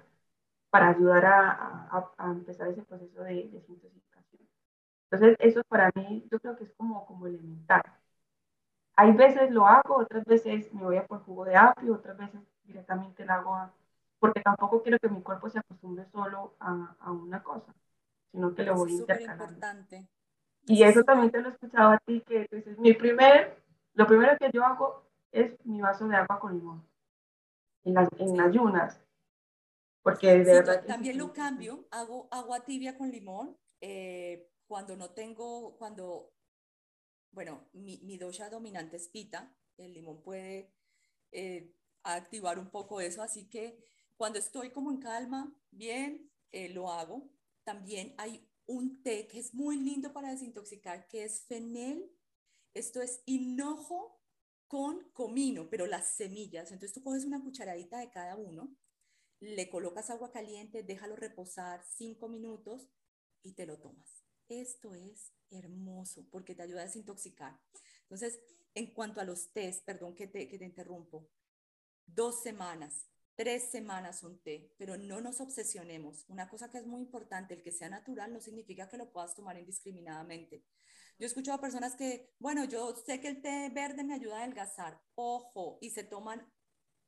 para 0.70 0.90
ayudar 0.90 1.26
a, 1.26 1.52
a, 1.92 2.12
a, 2.18 2.32
empezar 2.32 2.68
ese 2.70 2.84
proceso 2.84 3.24
de 3.24 3.50
desintoxicación. 3.52 4.44
Entonces, 5.12 5.38
eso 5.40 5.64
para 5.70 5.92
mí, 5.96 6.28
yo 6.32 6.40
creo 6.40 6.58
que 6.58 6.66
es 6.66 6.74
como, 6.74 7.06
como 7.08 7.28
elemental. 7.28 7.84
Hay 8.98 9.12
veces 9.14 9.52
lo 9.52 9.68
hago, 9.68 9.98
otras 9.98 10.26
veces 10.26 10.74
me 10.74 10.84
voy 10.84 10.98
a 10.98 11.06
por 11.06 11.24
jugo 11.24 11.46
de 11.46 11.56
apio, 11.56 11.94
otras 11.96 12.18
veces 12.18 12.42
directamente 12.64 13.26
lo 13.26 13.34
hago 13.34 13.72
porque 14.20 14.42
tampoco 14.42 14.82
quiero 14.82 15.00
que 15.00 15.10
mi 15.10 15.22
cuerpo 15.22 15.50
se 15.50 15.60
acostumbre 15.60 16.06
solo 16.12 16.56
a, 16.60 16.96
a 17.00 17.12
una 17.12 17.44
cosa, 17.44 17.74
sino 18.36 18.54
que 18.54 18.64
lo 18.64 18.76
voy 18.76 18.92
a 18.92 18.96
intercalar. 18.96 19.56
Y 20.68 20.84
eso 20.84 21.04
también 21.04 21.32
te 21.32 21.42
lo 21.42 21.50
he 21.50 21.52
escuchado 21.54 21.92
a 21.92 21.98
ti, 22.00 22.22
que 22.28 22.48
dices, 22.52 22.78
mi 22.78 22.94
primer, 22.94 23.64
lo 23.94 24.06
primero 24.06 24.38
que 24.38 24.52
yo 24.52 24.64
hago 24.64 25.10
es 25.32 25.54
mi 25.66 25.80
vaso 25.80 26.08
de 26.08 26.18
agua 26.18 26.40
con 26.40 26.54
limón, 26.54 26.86
en 27.86 27.94
las 27.94 28.10
en 28.18 28.42
ayunas. 28.42 29.00
Porque 30.02 30.28
de 30.28 30.44
verdad... 30.44 30.86
También 30.86 31.18
lo 31.18 31.32
cambio, 31.32 31.88
hago 31.92 32.28
agua 32.30 32.66
tibia 32.66 32.98
con 32.98 33.10
limón, 33.10 33.58
eh, 33.80 34.52
cuando 34.68 34.98
no 34.98 35.12
tengo, 35.12 35.78
cuando, 35.78 36.34
bueno, 37.32 37.70
mi, 37.74 38.00
mi 38.00 38.18
dosha 38.18 38.50
dominante 38.50 38.98
es 38.98 39.08
pita, 39.08 39.56
el 39.78 39.94
limón 39.94 40.22
puede 40.22 40.74
eh, 41.32 41.74
activar 42.04 42.60
un 42.60 42.70
poco 42.70 43.00
eso, 43.00 43.22
así 43.22 43.48
que 43.48 43.78
cuando 44.18 44.40
estoy 44.40 44.72
como 44.72 44.92
en 44.92 45.00
calma, 45.00 45.54
bien, 45.72 46.30
eh, 46.52 46.70
lo 46.70 46.92
hago. 46.92 47.30
También 47.66 48.14
hay 48.18 48.48
un 48.68 49.04
té 49.04 49.28
que 49.28 49.40
es 49.40 49.54
muy 49.54 49.78
lindo 49.78 50.14
para 50.14 50.32
desintoxicar, 50.32 51.08
que 51.08 51.26
es 51.26 51.42
fenel. 51.42 52.10
Esto 52.74 53.02
es 53.02 53.22
hinojo 53.26 54.22
con 54.68 55.10
comino, 55.12 55.70
pero 55.70 55.86
las 55.88 56.08
semillas. 56.16 56.72
Entonces 56.72 56.94
tú 56.94 57.04
coges 57.04 57.26
una 57.26 57.44
cucharadita 57.44 58.00
de 58.00 58.12
cada 58.12 58.36
uno, 58.36 58.76
le 59.40 59.70
colocas 59.70 60.10
agua 60.10 60.32
caliente, 60.32 60.84
déjalo 60.84 61.16
reposar 61.16 61.84
cinco 61.84 62.30
minutos 62.30 62.90
y 63.44 63.54
te 63.54 63.66
lo 63.66 63.80
tomas. 63.80 64.24
Esto 64.48 64.94
es 64.94 65.34
hermoso 65.50 66.28
porque 66.32 66.56
te 66.56 66.64
ayuda 66.64 66.82
a 66.82 66.86
desintoxicar. 66.86 67.60
Entonces, 68.02 68.40
en 68.74 68.94
cuanto 68.94 69.22
a 69.22 69.26
los 69.26 69.52
tés, 69.52 69.82
perdón 69.82 70.16
que 70.16 70.28
te, 70.28 70.48
que 70.48 70.58
te 70.60 70.66
interrumpo, 70.66 71.30
dos 72.06 72.44
semanas, 72.44 73.08
tres 73.36 73.70
semanas 73.70 74.24
un 74.24 74.40
té, 74.40 74.74
pero 74.78 74.98
no 74.98 75.22
nos 75.22 75.42
obsesionemos. 75.42 76.26
Una 76.28 76.48
cosa 76.48 76.70
que 76.70 76.78
es 76.78 76.86
muy 76.86 77.02
importante, 77.02 77.54
el 77.54 77.62
que 77.62 77.72
sea 77.72 77.90
natural 77.90 78.34
no 78.34 78.40
significa 78.40 78.90
que 78.90 78.98
lo 78.98 79.12
puedas 79.12 79.36
tomar 79.36 79.58
indiscriminadamente. 79.58 80.64
Yo 81.18 81.26
he 81.26 81.28
escuchado 81.28 81.58
a 81.58 81.62
personas 81.62 81.96
que, 81.96 82.34
bueno, 82.40 82.66
yo 82.66 82.96
sé 82.96 83.22
que 83.22 83.30
el 83.30 83.42
té 83.42 83.70
verde 83.74 84.04
me 84.04 84.14
ayuda 84.14 84.38
a 84.38 84.44
adelgazar. 84.44 85.02
Ojo, 85.16 85.78
y 85.82 85.92
se 85.92 86.04
toman 86.04 86.52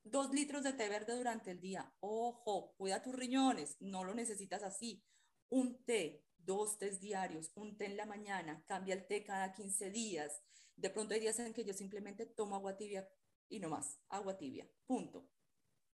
dos 0.02 0.30
litros 0.32 0.62
de 0.62 0.72
té 0.72 0.88
verde 0.88 1.16
durante 1.16 1.50
el 1.50 1.60
día. 1.60 1.92
Ojo, 2.00 2.74
cuida 2.76 3.02
tus 3.02 3.14
riñones, 3.14 3.76
no 3.80 4.04
lo 4.04 4.14
necesitas 4.14 4.62
así. 4.62 5.04
Un 5.50 5.84
té, 5.84 6.24
dos 6.36 6.78
tés 6.78 7.00
diarios, 7.00 7.52
un 7.54 7.76
té 7.76 7.86
en 7.86 7.96
la 7.96 8.06
mañana, 8.06 8.64
cambia 8.66 8.94
el 8.94 9.06
té 9.06 9.24
cada 9.24 9.52
15 9.52 9.90
días. 9.90 10.42
De 10.76 10.90
pronto 10.90 11.14
hay 11.14 11.20
días 11.20 11.38
en 11.40 11.52
que 11.52 11.64
yo 11.64 11.74
simplemente 11.74 12.26
tomo 12.26 12.56
agua 12.56 12.76
tibia 12.76 13.08
y 13.48 13.60
no 13.60 13.68
más, 13.68 13.98
agua 14.08 14.36
tibia, 14.36 14.68
punto. 14.86 15.28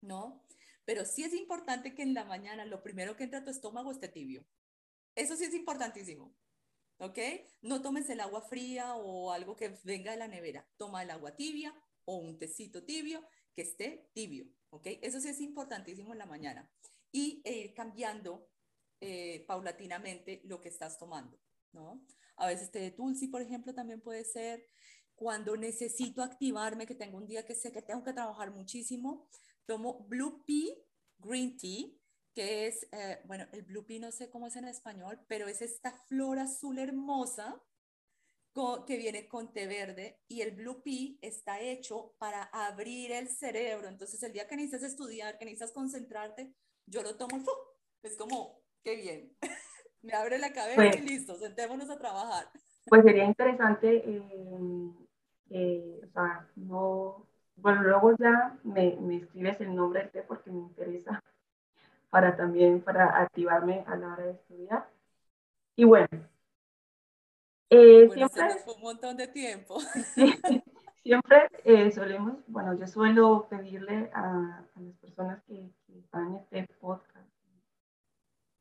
¿No? 0.01 0.45
Pero 0.85 1.05
sí 1.05 1.23
es 1.23 1.33
importante 1.33 1.93
que 1.93 2.03
en 2.03 2.13
la 2.13 2.25
mañana 2.25 2.65
lo 2.65 2.81
primero 2.81 3.15
que 3.15 3.23
entra 3.23 3.39
a 3.39 3.43
tu 3.43 3.51
estómago 3.51 3.91
esté 3.91 4.07
tibio. 4.07 4.45
Eso 5.15 5.35
sí 5.35 5.45
es 5.45 5.53
importantísimo. 5.53 6.35
¿Ok? 6.97 7.17
No 7.61 7.81
tomes 7.81 8.09
el 8.09 8.19
agua 8.19 8.41
fría 8.41 8.95
o 8.95 9.31
algo 9.31 9.55
que 9.55 9.79
venga 9.83 10.11
de 10.11 10.17
la 10.17 10.27
nevera. 10.27 10.67
Toma 10.77 11.03
el 11.03 11.11
agua 11.11 11.35
tibia 11.35 11.73
o 12.05 12.17
un 12.17 12.37
tecito 12.37 12.83
tibio 12.83 13.25
que 13.53 13.61
esté 13.61 14.09
tibio. 14.13 14.47
¿Ok? 14.71 14.87
Eso 15.01 15.19
sí 15.21 15.29
es 15.29 15.39
importantísimo 15.39 16.13
en 16.13 16.19
la 16.19 16.25
mañana. 16.25 16.69
Y 17.11 17.41
ir 17.45 17.73
cambiando 17.73 18.49
eh, 19.01 19.45
paulatinamente 19.47 20.41
lo 20.45 20.59
que 20.59 20.69
estás 20.69 20.97
tomando. 20.97 21.39
¿no? 21.71 22.01
A 22.35 22.47
veces 22.47 22.71
té 22.71 22.79
de 22.79 22.91
tulsi, 22.91 23.27
por 23.27 23.41
ejemplo, 23.41 23.73
también 23.73 24.01
puede 24.01 24.23
ser. 24.23 24.65
Cuando 25.15 25.57
necesito 25.57 26.21
activarme, 26.23 26.85
que 26.85 26.95
tengo 26.95 27.17
un 27.17 27.27
día 27.27 27.45
que 27.45 27.55
sé 27.55 27.71
que 27.71 27.81
tengo 27.81 28.03
que 28.03 28.13
trabajar 28.13 28.51
muchísimo, 28.51 29.27
tomo 29.69 30.03
Blue 30.07 30.43
Pea 30.47 30.73
Green 31.19 31.55
Tea, 31.55 31.91
que 32.33 32.65
es, 32.65 32.87
eh, 32.91 33.19
bueno, 33.25 33.45
el 33.51 33.61
Blue 33.61 33.85
Pea 33.85 33.99
no 33.99 34.11
sé 34.11 34.31
cómo 34.31 34.47
es 34.47 34.55
en 34.55 34.65
español, 34.65 35.19
pero 35.27 35.47
es 35.47 35.61
esta 35.61 35.91
flor 36.07 36.39
azul 36.39 36.79
hermosa 36.79 37.61
que 38.85 38.97
viene 38.97 39.29
con 39.29 39.53
té 39.53 39.67
verde 39.67 40.19
y 40.27 40.41
el 40.41 40.51
Blue 40.51 40.81
Pea 40.83 41.15
está 41.21 41.61
hecho 41.61 42.13
para 42.17 42.43
abrir 42.43 43.11
el 43.11 43.29
cerebro. 43.29 43.87
Entonces, 43.87 44.21
el 44.23 44.33
día 44.33 44.47
que 44.47 44.57
necesitas 44.57 44.83
estudiar, 44.83 45.37
que 45.37 45.45
necesitas 45.45 45.71
concentrarte, 45.71 46.53
yo 46.85 47.01
lo 47.03 47.15
tomo, 47.15 47.41
es 48.01 48.17
como, 48.17 48.61
qué 48.83 48.95
bien. 48.95 49.37
Me 50.01 50.13
abre 50.13 50.39
la 50.39 50.51
cabeza 50.51 50.87
y 50.87 50.89
pues 50.89 51.05
listo, 51.05 51.37
sentémonos 51.37 51.89
a 51.89 51.99
trabajar. 51.99 52.49
Pues 52.87 53.03
sería 53.03 53.23
interesante, 53.23 53.97
eh, 53.97 54.93
eh, 55.51 56.01
o 56.03 56.11
sea, 56.11 56.49
no, 56.55 57.28
bueno, 57.61 57.83
luego 57.83 58.15
ya 58.17 58.57
me, 58.63 58.97
me 59.01 59.17
escribes 59.17 59.59
el 59.61 59.75
nombre 59.75 60.01
del 60.01 60.11
té 60.11 60.21
porque 60.23 60.51
me 60.51 60.59
interesa 60.59 61.21
para 62.09 62.35
también, 62.35 62.81
para 62.81 63.21
activarme 63.21 63.83
a 63.87 63.95
la 63.95 64.13
hora 64.13 64.23
de 64.25 64.31
estudiar. 64.31 64.89
Y 65.75 65.83
bueno, 65.83 66.07
eh, 67.69 68.07
bueno 68.07 68.27
siempre... 68.29 68.59
fue 68.63 68.73
un 68.75 68.81
montón 68.81 69.17
de 69.17 69.27
tiempo. 69.27 69.79
siempre 71.03 71.49
eh, 71.63 71.91
solemos, 71.91 72.37
bueno, 72.47 72.73
yo 72.73 72.87
suelo 72.87 73.47
pedirle 73.49 74.09
a, 74.13 74.65
a 74.75 74.81
las 74.81 74.95
personas 74.97 75.43
que, 75.43 75.71
que, 75.85 75.99
están 75.99 76.35
en 76.35 76.35
este 76.35 76.73
podcast, 76.79 77.29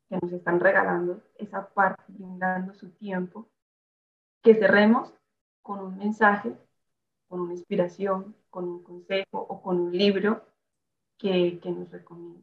que 0.09 0.19
nos 0.21 0.33
están 0.33 0.61
regalando 0.61 1.23
esa 1.37 1.69
parte, 1.69 2.03
brindando 2.09 2.75
su 2.75 2.91
tiempo, 2.91 3.49
que 4.43 4.55
cerremos 4.55 5.13
con 5.63 5.81
un 5.81 5.99
mensaje, 5.99 6.57
con 7.29 7.41
una 7.41 7.55
inspiración, 7.55 8.35
con 8.51 8.65
un 8.69 8.83
consejo 8.83 9.39
o 9.39 9.63
con 9.63 9.81
un 9.81 9.97
libro 9.97 10.45
que, 11.19 11.59
que 11.63 11.71
nos 11.71 11.91
recomiende. 11.91 12.43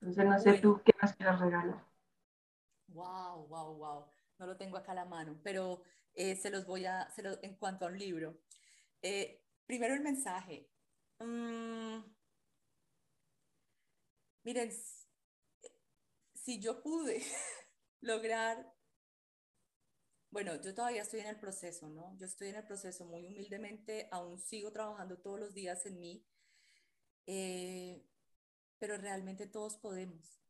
Entonces, 0.00 0.24
no 0.26 0.38
sé 0.38 0.60
tú 0.60 0.80
qué 0.84 0.92
nos 1.00 1.12
quieras 1.14 1.40
regalar. 1.40 1.84
Wow, 2.88 3.46
wow, 3.48 3.74
wow. 3.76 4.06
No 4.38 4.46
lo 4.46 4.56
tengo 4.56 4.76
acá 4.76 4.92
a 4.92 4.96
la 4.96 5.04
mano, 5.04 5.38
pero 5.42 5.82
eh, 6.14 6.36
se 6.36 6.50
los 6.50 6.66
voy 6.66 6.84
a, 6.86 7.08
en 7.42 7.54
cuanto 7.56 7.86
a 7.86 7.88
un 7.88 7.98
libro. 7.98 8.38
Eh, 9.02 9.42
primero 9.66 9.94
el 9.94 10.00
mensaje. 10.00 10.68
Mm, 11.20 11.98
miren, 14.44 14.70
si 16.34 16.60
yo 16.60 16.82
pude 16.82 17.22
lograr 18.00 18.73
bueno, 20.34 20.60
yo 20.60 20.74
todavía 20.74 21.02
estoy 21.02 21.20
en 21.20 21.28
el 21.28 21.38
proceso, 21.38 21.88
¿no? 21.88 22.16
Yo 22.18 22.26
estoy 22.26 22.48
en 22.48 22.56
el 22.56 22.64
proceso 22.64 23.04
muy 23.04 23.24
humildemente, 23.24 24.08
aún 24.10 24.40
sigo 24.40 24.72
trabajando 24.72 25.16
todos 25.16 25.38
los 25.38 25.54
días 25.54 25.86
en 25.86 26.00
mí, 26.00 26.26
eh, 27.28 28.04
pero 28.80 28.96
realmente 28.96 29.46
todos 29.46 29.76
podemos. 29.76 30.40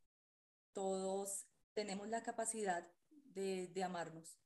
Todos 0.73 1.45
tenemos 1.75 2.07
la 2.07 2.23
capacidad 2.23 2.91
de, 3.11 3.67
de 3.67 3.83
amarnos. 3.83 4.39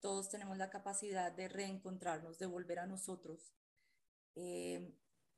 Todos 0.00 0.30
tenemos 0.30 0.56
la 0.56 0.70
capacidad 0.70 1.30
de 1.30 1.48
reencontrarnos, 1.48 2.38
de 2.38 2.46
volver 2.46 2.78
a 2.78 2.86
nosotros. 2.86 3.52
Eh, 4.34 4.94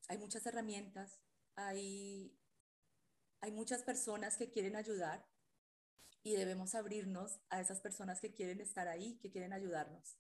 hay 0.06 0.18
muchas 0.18 0.46
herramientas, 0.46 1.18
hay, 1.56 2.38
hay 3.40 3.50
muchas 3.50 3.82
personas 3.82 4.36
que 4.36 4.50
quieren 4.50 4.76
ayudar 4.76 5.26
y 6.28 6.36
debemos 6.36 6.74
abrirnos 6.74 7.40
a 7.48 7.58
esas 7.58 7.80
personas 7.80 8.20
que 8.20 8.34
quieren 8.34 8.60
estar 8.60 8.86
ahí, 8.86 9.16
que 9.16 9.30
quieren 9.30 9.54
ayudarnos. 9.54 10.18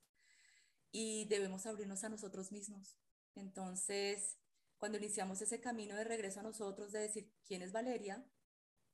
Y 0.90 1.26
debemos 1.26 1.66
abrirnos 1.66 2.02
a 2.02 2.08
nosotros 2.08 2.50
mismos. 2.50 2.96
Entonces, 3.34 4.38
cuando 4.78 4.96
iniciamos 4.96 5.42
ese 5.42 5.60
camino 5.60 5.94
de 5.96 6.04
regreso 6.04 6.40
a 6.40 6.44
nosotros, 6.44 6.92
de 6.92 7.00
decir, 7.00 7.30
¿quién 7.46 7.60
es 7.60 7.72
Valeria? 7.72 8.26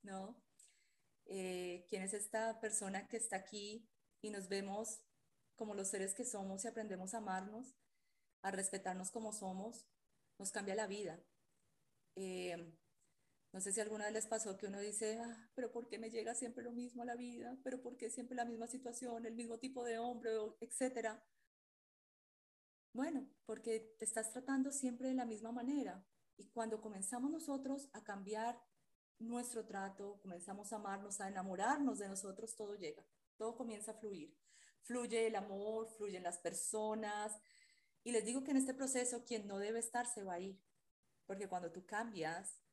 ¿No? 0.01 0.43
Eh, 1.27 1.85
¿Quién 1.87 2.03
es 2.03 2.13
esta 2.13 2.59
persona 2.59 3.07
que 3.07 3.15
está 3.15 3.37
aquí? 3.37 3.89
Y 4.21 4.29
nos 4.29 4.49
vemos 4.49 4.99
como 5.55 5.73
los 5.73 5.87
seres 5.87 6.15
que 6.15 6.25
somos 6.25 6.65
y 6.65 6.67
aprendemos 6.67 7.13
a 7.13 7.19
amarnos, 7.19 7.77
a 8.41 8.51
respetarnos 8.51 9.09
como 9.09 9.31
somos, 9.31 9.87
nos 10.37 10.51
cambia 10.51 10.75
la 10.75 10.87
vida. 10.87 11.23
Eh, 12.17 12.77
no 13.55 13.61
sé 13.61 13.71
si 13.71 13.79
alguna 13.79 14.03
vez 14.03 14.13
les 14.13 14.27
pasó 14.27 14.57
que 14.57 14.67
uno 14.67 14.81
dice, 14.81 15.17
ah, 15.17 15.49
pero 15.55 15.71
¿por 15.71 15.87
qué 15.87 15.97
me 15.97 16.09
llega 16.09 16.35
siempre 16.35 16.61
lo 16.61 16.73
mismo 16.73 17.03
a 17.03 17.05
la 17.05 17.15
vida? 17.15 17.57
¿Pero 17.63 17.81
por 17.81 17.95
qué 17.95 18.09
siempre 18.09 18.35
la 18.35 18.43
misma 18.43 18.67
situación, 18.67 19.25
el 19.25 19.33
mismo 19.33 19.59
tipo 19.59 19.85
de 19.85 19.97
hombre, 19.97 20.29
etcétera? 20.59 21.23
Bueno, 22.91 23.29
porque 23.45 23.95
te 23.97 24.03
estás 24.03 24.33
tratando 24.33 24.73
siempre 24.73 25.07
de 25.07 25.13
la 25.13 25.23
misma 25.23 25.53
manera. 25.53 26.05
Y 26.35 26.49
cuando 26.49 26.81
comenzamos 26.81 27.31
nosotros 27.31 27.87
a 27.93 28.03
cambiar 28.03 28.61
nuestro 29.19 29.65
trato, 29.65 30.19
comenzamos 30.21 30.73
a 30.73 30.75
amarnos, 30.75 31.21
a 31.21 31.29
enamorarnos 31.29 31.99
de 31.99 32.09
nosotros, 32.09 32.57
todo 32.57 32.75
llega, 32.75 33.05
todo 33.37 33.55
comienza 33.55 33.91
a 33.91 33.99
fluir. 34.01 34.37
Fluye 34.81 35.27
el 35.27 35.35
amor, 35.37 35.87
fluyen 35.95 36.23
las 36.23 36.39
personas. 36.39 37.31
Y 38.03 38.11
les 38.11 38.25
digo 38.25 38.43
que 38.43 38.51
en 38.51 38.57
este 38.57 38.73
proceso 38.73 39.23
quien 39.23 39.47
no 39.47 39.59
debe 39.59 39.79
estar 39.79 40.05
se 40.07 40.25
va 40.25 40.33
a 40.33 40.39
ir, 40.41 40.61
porque 41.25 41.47
cuando 41.47 41.71
tú 41.71 41.85
cambias, 41.85 42.64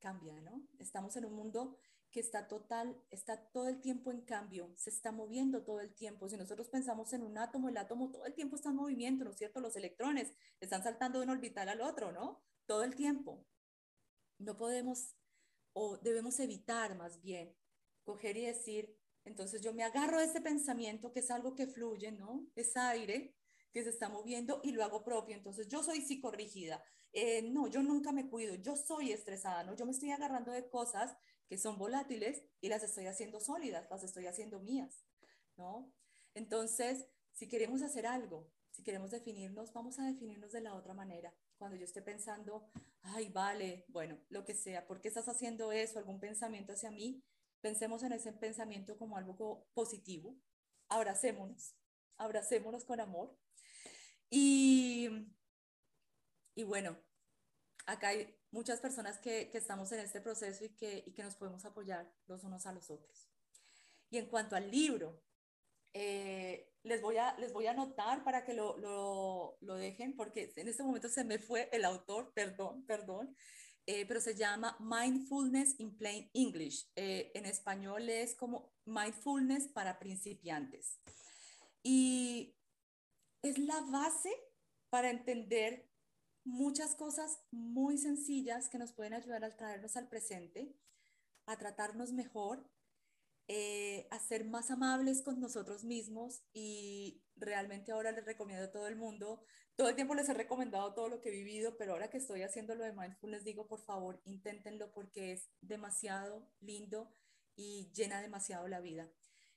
cambia, 0.00 0.40
¿no? 0.40 0.66
Estamos 0.78 1.16
en 1.16 1.26
un 1.26 1.34
mundo 1.34 1.76
que 2.10 2.20
está 2.20 2.48
total, 2.48 3.00
está 3.10 3.40
todo 3.52 3.68
el 3.68 3.80
tiempo 3.80 4.10
en 4.10 4.22
cambio, 4.22 4.72
se 4.76 4.90
está 4.90 5.12
moviendo 5.12 5.62
todo 5.62 5.80
el 5.80 5.94
tiempo. 5.94 6.28
Si 6.28 6.36
nosotros 6.36 6.68
pensamos 6.68 7.12
en 7.12 7.22
un 7.22 7.38
átomo, 7.38 7.68
el 7.68 7.76
átomo 7.76 8.10
todo 8.10 8.24
el 8.26 8.34
tiempo 8.34 8.56
está 8.56 8.70
en 8.70 8.76
movimiento, 8.76 9.24
¿no 9.24 9.30
es 9.30 9.38
cierto? 9.38 9.60
Los 9.60 9.76
electrones 9.76 10.32
están 10.58 10.82
saltando 10.82 11.20
de 11.20 11.26
un 11.26 11.30
orbital 11.30 11.68
al 11.68 11.80
otro, 11.80 12.10
¿no? 12.10 12.42
Todo 12.66 12.82
el 12.82 12.96
tiempo. 12.96 13.46
No 14.38 14.56
podemos 14.56 15.14
o 15.72 15.98
debemos 15.98 16.40
evitar 16.40 16.96
más 16.96 17.20
bien 17.20 17.54
coger 18.02 18.36
y 18.36 18.46
decir, 18.46 18.96
entonces 19.24 19.62
yo 19.62 19.72
me 19.72 19.84
agarro 19.84 20.18
a 20.18 20.24
ese 20.24 20.40
pensamiento 20.40 21.12
que 21.12 21.20
es 21.20 21.30
algo 21.30 21.54
que 21.54 21.68
fluye, 21.68 22.10
¿no? 22.10 22.46
Es 22.56 22.76
aire 22.76 23.36
que 23.72 23.82
se 23.84 23.90
está 23.90 24.08
moviendo 24.08 24.60
y 24.62 24.72
lo 24.72 24.84
hago 24.84 25.04
propio. 25.04 25.36
Entonces 25.36 25.68
yo 25.68 25.82
soy 25.82 26.00
psicorrígida. 26.00 26.82
Eh, 27.12 27.42
no, 27.42 27.66
yo 27.68 27.82
nunca 27.82 28.12
me 28.12 28.28
cuido, 28.28 28.54
yo 28.54 28.76
soy 28.76 29.12
estresada, 29.12 29.64
¿no? 29.64 29.74
Yo 29.74 29.84
me 29.84 29.92
estoy 29.92 30.10
agarrando 30.10 30.52
de 30.52 30.68
cosas 30.68 31.16
que 31.48 31.58
son 31.58 31.78
volátiles 31.78 32.44
y 32.60 32.68
las 32.68 32.84
estoy 32.84 33.06
haciendo 33.06 33.40
sólidas, 33.40 33.88
las 33.90 34.04
estoy 34.04 34.26
haciendo 34.26 34.60
mías, 34.60 35.04
¿no? 35.56 35.92
Entonces, 36.34 37.08
si 37.32 37.48
queremos 37.48 37.82
hacer 37.82 38.06
algo, 38.06 38.52
si 38.70 38.84
queremos 38.84 39.10
definirnos, 39.10 39.72
vamos 39.72 39.98
a 39.98 40.04
definirnos 40.04 40.52
de 40.52 40.60
la 40.60 40.74
otra 40.74 40.94
manera. 40.94 41.34
Cuando 41.58 41.76
yo 41.76 41.84
esté 41.84 42.02
pensando, 42.02 42.70
ay, 43.02 43.28
vale, 43.28 43.84
bueno, 43.88 44.18
lo 44.28 44.44
que 44.44 44.54
sea, 44.54 44.86
¿por 44.86 45.00
qué 45.00 45.08
estás 45.08 45.28
haciendo 45.28 45.72
eso? 45.72 45.98
Algún 45.98 46.20
pensamiento 46.20 46.72
hacia 46.72 46.90
mí, 46.90 47.24
pensemos 47.60 48.02
en 48.04 48.12
ese 48.12 48.32
pensamiento 48.32 48.96
como 48.96 49.16
algo 49.16 49.66
positivo. 49.74 50.36
Abracémonos, 50.88 51.74
abracémonos 52.16 52.84
con 52.84 53.00
amor. 53.00 53.36
Y, 54.30 55.08
y 56.54 56.62
bueno, 56.62 56.96
acá 57.86 58.08
hay 58.08 58.34
muchas 58.52 58.80
personas 58.80 59.18
que, 59.18 59.50
que 59.50 59.58
estamos 59.58 59.90
en 59.92 60.00
este 60.00 60.20
proceso 60.20 60.64
y 60.64 60.70
que, 60.70 61.02
y 61.06 61.12
que, 61.12 61.22
nos 61.22 61.36
podemos 61.36 61.64
apoyar 61.64 62.12
los 62.26 62.44
unos 62.44 62.66
a 62.66 62.72
los 62.72 62.90
otros. 62.90 63.28
Y 64.08 64.18
en 64.18 64.26
cuanto 64.26 64.56
al 64.56 64.70
libro, 64.70 65.22
eh, 65.92 66.72
les, 66.82 67.02
voy 67.02 67.16
a, 67.16 67.36
les 67.38 67.52
voy 67.52 67.66
a 67.66 67.72
anotar 67.72 68.24
para 68.24 68.44
que 68.44 68.54
lo, 68.54 68.78
lo, 68.78 69.58
lo, 69.60 69.74
dejen, 69.74 70.16
porque 70.16 70.52
en 70.56 70.68
este 70.68 70.82
momento 70.82 71.08
se 71.08 71.24
me 71.24 71.38
fue 71.38 71.68
el 71.72 71.84
autor, 71.84 72.32
perdón, 72.32 72.84
perdón, 72.86 73.36
eh, 73.86 74.06
pero 74.06 74.20
se 74.20 74.36
llama 74.36 74.76
Mindfulness 74.78 75.78
in 75.80 75.96
Plain 75.96 76.30
English. 76.34 76.88
Eh, 76.94 77.32
en 77.34 77.46
español 77.46 78.08
es 78.08 78.36
como 78.36 78.72
Mindfulness 78.84 79.68
para 79.68 79.98
principiantes. 79.98 81.00
Y 81.82 82.54
es 83.42 83.58
la 83.58 83.80
base 83.90 84.32
para 84.90 85.10
entender 85.10 85.88
muchas 86.44 86.94
cosas 86.94 87.40
muy 87.50 87.98
sencillas 87.98 88.68
que 88.68 88.78
nos 88.78 88.92
pueden 88.92 89.14
ayudar 89.14 89.44
a 89.44 89.56
traernos 89.56 89.96
al 89.96 90.08
presente, 90.08 90.74
a 91.46 91.56
tratarnos 91.56 92.12
mejor, 92.12 92.68
eh, 93.48 94.06
a 94.10 94.18
ser 94.18 94.44
más 94.44 94.70
amables 94.70 95.22
con 95.22 95.40
nosotros 95.40 95.84
mismos 95.84 96.42
y 96.52 97.24
realmente 97.36 97.92
ahora 97.92 98.12
les 98.12 98.24
recomiendo 98.24 98.66
a 98.66 98.70
todo 98.70 98.86
el 98.86 98.96
mundo, 98.96 99.44
todo 99.76 99.88
el 99.88 99.96
tiempo 99.96 100.14
les 100.14 100.28
he 100.28 100.34
recomendado 100.34 100.94
todo 100.94 101.08
lo 101.08 101.20
que 101.20 101.30
he 101.30 101.32
vivido, 101.32 101.76
pero 101.76 101.92
ahora 101.92 102.10
que 102.10 102.18
estoy 102.18 102.42
haciendo 102.42 102.74
lo 102.74 102.84
de 102.84 102.92
mindfulness 102.92 103.44
digo, 103.44 103.66
por 103.66 103.80
favor, 103.80 104.20
inténtenlo 104.24 104.92
porque 104.92 105.32
es 105.32 105.50
demasiado 105.60 106.48
lindo 106.60 107.12
y 107.56 107.90
llena 107.92 108.20
demasiado 108.20 108.68
la 108.68 108.80
vida. 108.80 109.10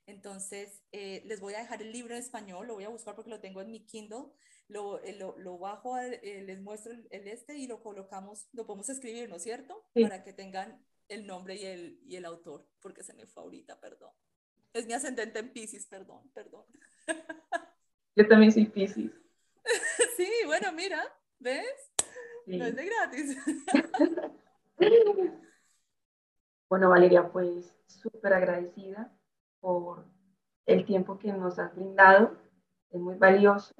Entonces, 0.05 0.83
eh, 0.91 1.23
les 1.25 1.39
voy 1.39 1.53
a 1.53 1.59
dejar 1.59 1.81
el 1.81 1.91
libro 1.91 2.13
en 2.13 2.19
español, 2.19 2.67
lo 2.67 2.73
voy 2.73 2.83
a 2.83 2.89
buscar 2.89 3.15
porque 3.15 3.29
lo 3.29 3.39
tengo 3.39 3.61
en 3.61 3.71
mi 3.71 3.85
Kindle, 3.85 4.25
lo, 4.67 5.01
eh, 5.01 5.15
lo, 5.17 5.37
lo 5.37 5.57
bajo, 5.57 5.97
eh, 5.97 6.43
les 6.45 6.61
muestro 6.61 6.91
el, 6.91 7.27
este 7.27 7.57
y 7.57 7.67
lo 7.67 7.81
colocamos, 7.81 8.47
lo 8.51 8.65
podemos 8.65 8.89
escribir, 8.89 9.29
¿no 9.29 9.37
es 9.37 9.43
cierto? 9.43 9.87
Para 9.93 10.23
que 10.23 10.33
tengan 10.33 10.85
el 11.07 11.25
nombre 11.25 11.55
y 11.55 11.65
el, 11.65 11.99
y 12.05 12.17
el 12.17 12.25
autor, 12.25 12.67
porque 12.81 13.03
se 13.03 13.13
me 13.13 13.25
fue 13.25 13.43
ahorita, 13.43 13.79
perdón. 13.79 14.11
Es 14.73 14.85
mi 14.87 14.93
ascendente 14.93 15.39
en 15.39 15.53
Pisces, 15.53 15.85
perdón, 15.85 16.29
perdón. 16.33 16.65
Yo 18.15 18.27
también 18.27 18.51
soy 18.51 18.65
Pisces. 18.65 19.11
sí, 20.17 20.29
bueno, 20.45 20.71
mira, 20.73 21.01
¿ves? 21.39 21.91
No 22.45 22.65
es 22.65 22.75
de 22.75 22.85
gratis. 22.85 23.37
bueno, 26.69 26.89
Valeria, 26.89 27.31
pues 27.31 27.73
súper 27.87 28.33
agradecida 28.33 29.09
por 29.63 30.03
el 30.65 30.85
tiempo 30.85 31.17
que 31.17 31.31
nos 31.31 31.57
has 31.57 31.73
brindado. 31.73 32.35
Es 32.91 32.99
muy 32.99 33.15
valioso. 33.15 33.73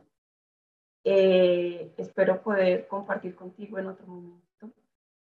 Eh, 1.04 1.94
espero 1.98 2.42
poder 2.42 2.88
compartir 2.88 3.36
contigo 3.36 3.78
en 3.78 3.88
otro 3.88 4.08
momento, 4.08 4.72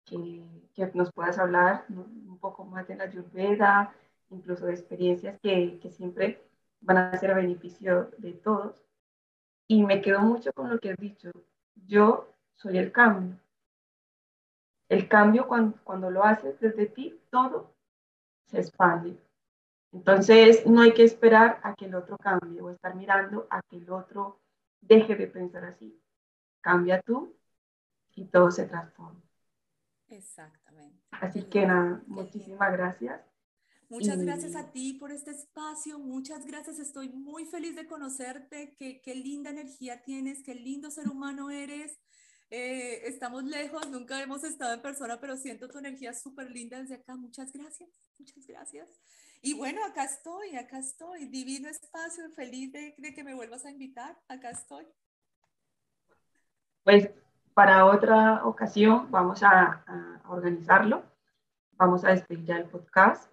que, 0.05 0.41
que 0.73 0.89
nos 0.93 1.11
puedas 1.11 1.37
hablar 1.37 1.85
un 1.89 2.37
poco 2.39 2.63
más 2.63 2.87
de 2.87 2.95
la 2.95 3.03
Ayurveda, 3.03 3.93
incluso 4.29 4.65
de 4.65 4.73
experiencias 4.73 5.37
que, 5.41 5.79
que 5.81 5.91
siempre 5.91 6.41
van 6.79 6.97
a 6.97 7.17
ser 7.17 7.31
a 7.31 7.35
beneficio 7.35 8.09
de 8.17 8.31
todos. 8.31 8.81
Y 9.67 9.83
me 9.83 10.01
quedo 10.01 10.21
mucho 10.21 10.53
con 10.53 10.69
lo 10.69 10.79
que 10.79 10.91
has 10.91 10.97
dicho. 10.97 11.29
Yo 11.75 12.29
soy 12.55 12.77
el 12.77 12.93
cambio. 12.93 13.37
El 14.87 15.09
cambio 15.09 15.45
cuando, 15.45 15.77
cuando 15.83 16.09
lo 16.09 16.23
haces 16.23 16.57
desde 16.61 16.85
ti, 16.85 17.19
todo 17.29 17.75
se 18.45 18.59
expande. 18.59 19.17
Entonces, 19.91 20.65
no 20.65 20.81
hay 20.81 20.93
que 20.93 21.03
esperar 21.03 21.59
a 21.63 21.73
que 21.75 21.85
el 21.85 21.95
otro 21.95 22.17
cambie 22.17 22.61
o 22.61 22.69
estar 22.69 22.95
mirando 22.95 23.47
a 23.49 23.61
que 23.63 23.77
el 23.77 23.89
otro 23.89 24.41
deje 24.81 25.15
de 25.15 25.27
pensar 25.27 25.65
así. 25.65 25.99
Cambia 26.61 27.01
tú 27.01 27.35
y 28.15 28.25
todo 28.25 28.51
se 28.51 28.65
transforma. 28.65 29.21
Exactamente. 30.09 30.97
Así 31.11 31.43
que 31.43 31.65
nada, 31.65 32.03
muchísimas 32.07 32.71
gracias. 32.71 33.21
Muchas 33.89 34.19
gracias 34.19 34.55
a 34.55 34.69
ti 34.73 34.93
por 34.93 35.13
este 35.13 35.31
espacio, 35.31 35.97
muchas 35.97 36.45
gracias, 36.45 36.77
estoy 36.77 37.07
muy 37.07 37.45
feliz 37.45 37.73
de 37.73 37.87
conocerte, 37.87 38.75
qué, 38.77 38.99
qué 39.01 39.15
linda 39.15 39.49
energía 39.49 40.03
tienes, 40.03 40.43
qué 40.43 40.53
lindo 40.55 40.91
ser 40.91 41.07
humano 41.07 41.49
eres. 41.49 41.97
Eh, 42.49 43.07
estamos 43.07 43.45
lejos, 43.45 43.89
nunca 43.89 44.21
hemos 44.21 44.43
estado 44.43 44.73
en 44.73 44.81
persona, 44.81 45.19
pero 45.21 45.37
siento 45.37 45.69
tu 45.69 45.79
energía 45.79 46.13
súper 46.13 46.51
linda 46.51 46.79
desde 46.81 46.95
acá. 46.95 47.15
Muchas 47.15 47.53
gracias, 47.53 47.89
muchas 48.19 48.45
gracias. 48.45 48.89
Y 49.41 49.53
bueno, 49.53 49.83
acá 49.85 50.03
estoy, 50.03 50.55
acá 50.55 50.79
estoy, 50.79 51.25
divino 51.25 51.69
espacio, 51.69 52.29
feliz 52.35 52.71
de, 52.71 52.95
que 53.13 53.23
me 53.23 53.35
vuelvas 53.35 53.65
a 53.65 53.71
invitar, 53.71 54.17
acá 54.27 54.49
estoy. 54.49 54.85
Pues 56.83 57.09
para 57.53 57.85
otra 57.85 58.45
ocasión 58.45 59.09
vamos 59.11 59.43
a, 59.43 59.83
organizarlo, 60.27 61.03
vamos 61.73 62.03
a 62.03 62.09
despedir 62.09 62.45
ya 62.45 62.57
el 62.57 62.65
podcast. 62.65 63.31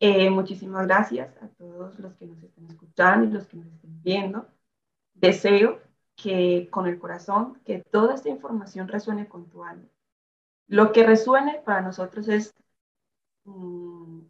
Eh, 0.00 0.28
muchísimas 0.30 0.86
gracias 0.86 1.34
a 1.42 1.48
todos 1.48 1.98
los 1.98 2.14
que 2.14 2.26
nos 2.26 2.42
están 2.42 2.66
escuchando 2.66 3.26
y 3.26 3.30
los 3.30 3.46
que 3.46 3.56
nos 3.56 3.66
estén 3.66 4.02
viendo. 4.02 4.48
Deseo 5.14 5.80
que 6.16 6.68
con 6.70 6.86
el 6.86 6.98
corazón, 6.98 7.60
que 7.64 7.78
toda 7.78 8.14
esta 8.14 8.28
información 8.28 8.88
resuene 8.88 9.28
con 9.28 9.48
tu 9.48 9.64
alma. 9.64 9.88
Lo 10.66 10.92
que 10.92 11.04
resuene 11.04 11.60
para 11.64 11.80
nosotros 11.80 12.28
es 12.28 12.54
mm, 13.44 14.22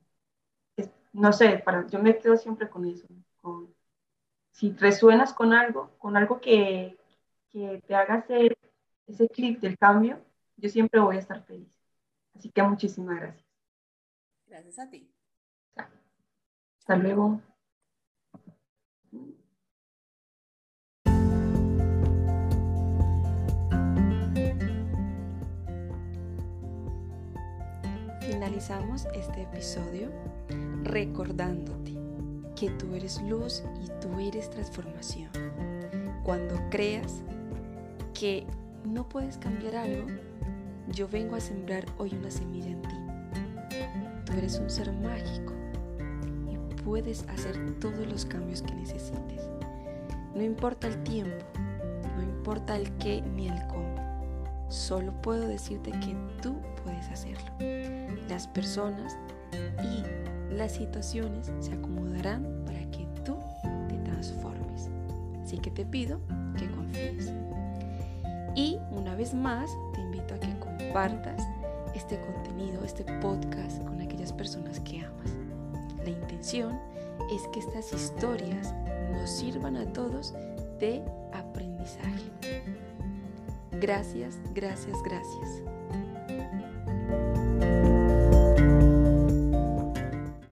no 1.14 1.32
sé, 1.32 1.62
para, 1.64 1.86
yo 1.86 2.00
me 2.00 2.18
quedo 2.18 2.36
siempre 2.36 2.68
con 2.68 2.84
eso, 2.86 3.06
si 4.50 4.70
resuenas 4.72 5.32
con 5.32 5.52
algo, 5.52 5.90
con 5.98 6.16
algo 6.16 6.40
que, 6.40 6.96
que 7.50 7.82
te 7.86 7.94
haga 7.94 8.14
hacer 8.14 8.56
ese 9.06 9.28
clip 9.28 9.60
del 9.60 9.76
cambio, 9.76 10.20
yo 10.56 10.68
siempre 10.68 11.00
voy 11.00 11.16
a 11.16 11.20
estar 11.20 11.42
feliz. 11.44 11.68
Así 12.34 12.50
que 12.50 12.62
muchísimas 12.62 13.16
gracias. 13.20 13.46
Gracias 14.46 14.78
a 14.78 14.90
ti. 14.90 15.10
Hasta 16.78 16.96
luego. 16.96 17.40
Finalizamos 28.20 29.06
este 29.14 29.42
episodio 29.42 30.10
recordándote 30.84 31.94
que 32.56 32.70
tú 32.70 32.94
eres 32.94 33.20
luz 33.22 33.64
y 33.82 33.88
tú 34.00 34.20
eres 34.20 34.50
transformación. 34.50 35.30
Cuando 36.22 36.54
creas 36.70 37.22
que 38.12 38.46
no 38.84 39.08
puedes 39.08 39.38
cambiar 39.38 39.76
algo, 39.76 40.06
yo 40.88 41.08
vengo 41.08 41.36
a 41.36 41.40
sembrar 41.40 41.84
hoy 41.98 42.14
una 42.14 42.30
semilla 42.30 42.70
en 42.70 42.82
ti. 42.82 42.96
Tú 44.24 44.32
eres 44.34 44.58
un 44.58 44.70
ser 44.70 44.92
mágico 44.92 45.52
y 46.46 46.82
puedes 46.82 47.26
hacer 47.28 47.78
todos 47.80 48.06
los 48.06 48.24
cambios 48.24 48.62
que 48.62 48.74
necesites. 48.74 49.48
No 50.34 50.42
importa 50.42 50.86
el 50.86 51.02
tiempo, 51.04 51.44
no 52.16 52.22
importa 52.22 52.76
el 52.76 52.90
qué 52.98 53.22
ni 53.22 53.48
el 53.48 53.66
cómo. 53.68 53.94
Solo 54.68 55.12
puedo 55.22 55.46
decirte 55.46 55.90
que 55.92 56.16
tú 56.42 56.56
puedes 56.82 57.08
hacerlo. 57.08 57.50
Las 58.28 58.46
personas 58.48 59.16
y 59.82 60.23
las 60.56 60.72
situaciones 60.72 61.50
se 61.60 61.72
acomodarán 61.72 62.62
para 62.64 62.80
que 62.90 63.06
tú 63.24 63.36
te 63.88 63.96
transformes. 63.98 64.88
Así 65.42 65.58
que 65.58 65.70
te 65.70 65.84
pido 65.84 66.20
que 66.56 66.70
confíes. 66.70 67.32
Y 68.54 68.78
una 68.90 69.14
vez 69.16 69.34
más, 69.34 69.70
te 69.94 70.00
invito 70.00 70.34
a 70.34 70.38
que 70.38 70.58
compartas 70.58 71.42
este 71.94 72.20
contenido, 72.20 72.84
este 72.84 73.04
podcast 73.20 73.82
con 73.84 74.00
aquellas 74.00 74.32
personas 74.32 74.80
que 74.80 75.00
amas. 75.00 75.34
La 76.04 76.10
intención 76.10 76.78
es 77.32 77.42
que 77.48 77.60
estas 77.60 77.92
historias 77.92 78.74
nos 79.12 79.30
sirvan 79.30 79.76
a 79.76 79.86
todos 79.92 80.34
de 80.78 81.02
aprendizaje. 81.32 82.30
Gracias, 83.80 84.38
gracias, 84.54 85.02
gracias. 85.02 85.73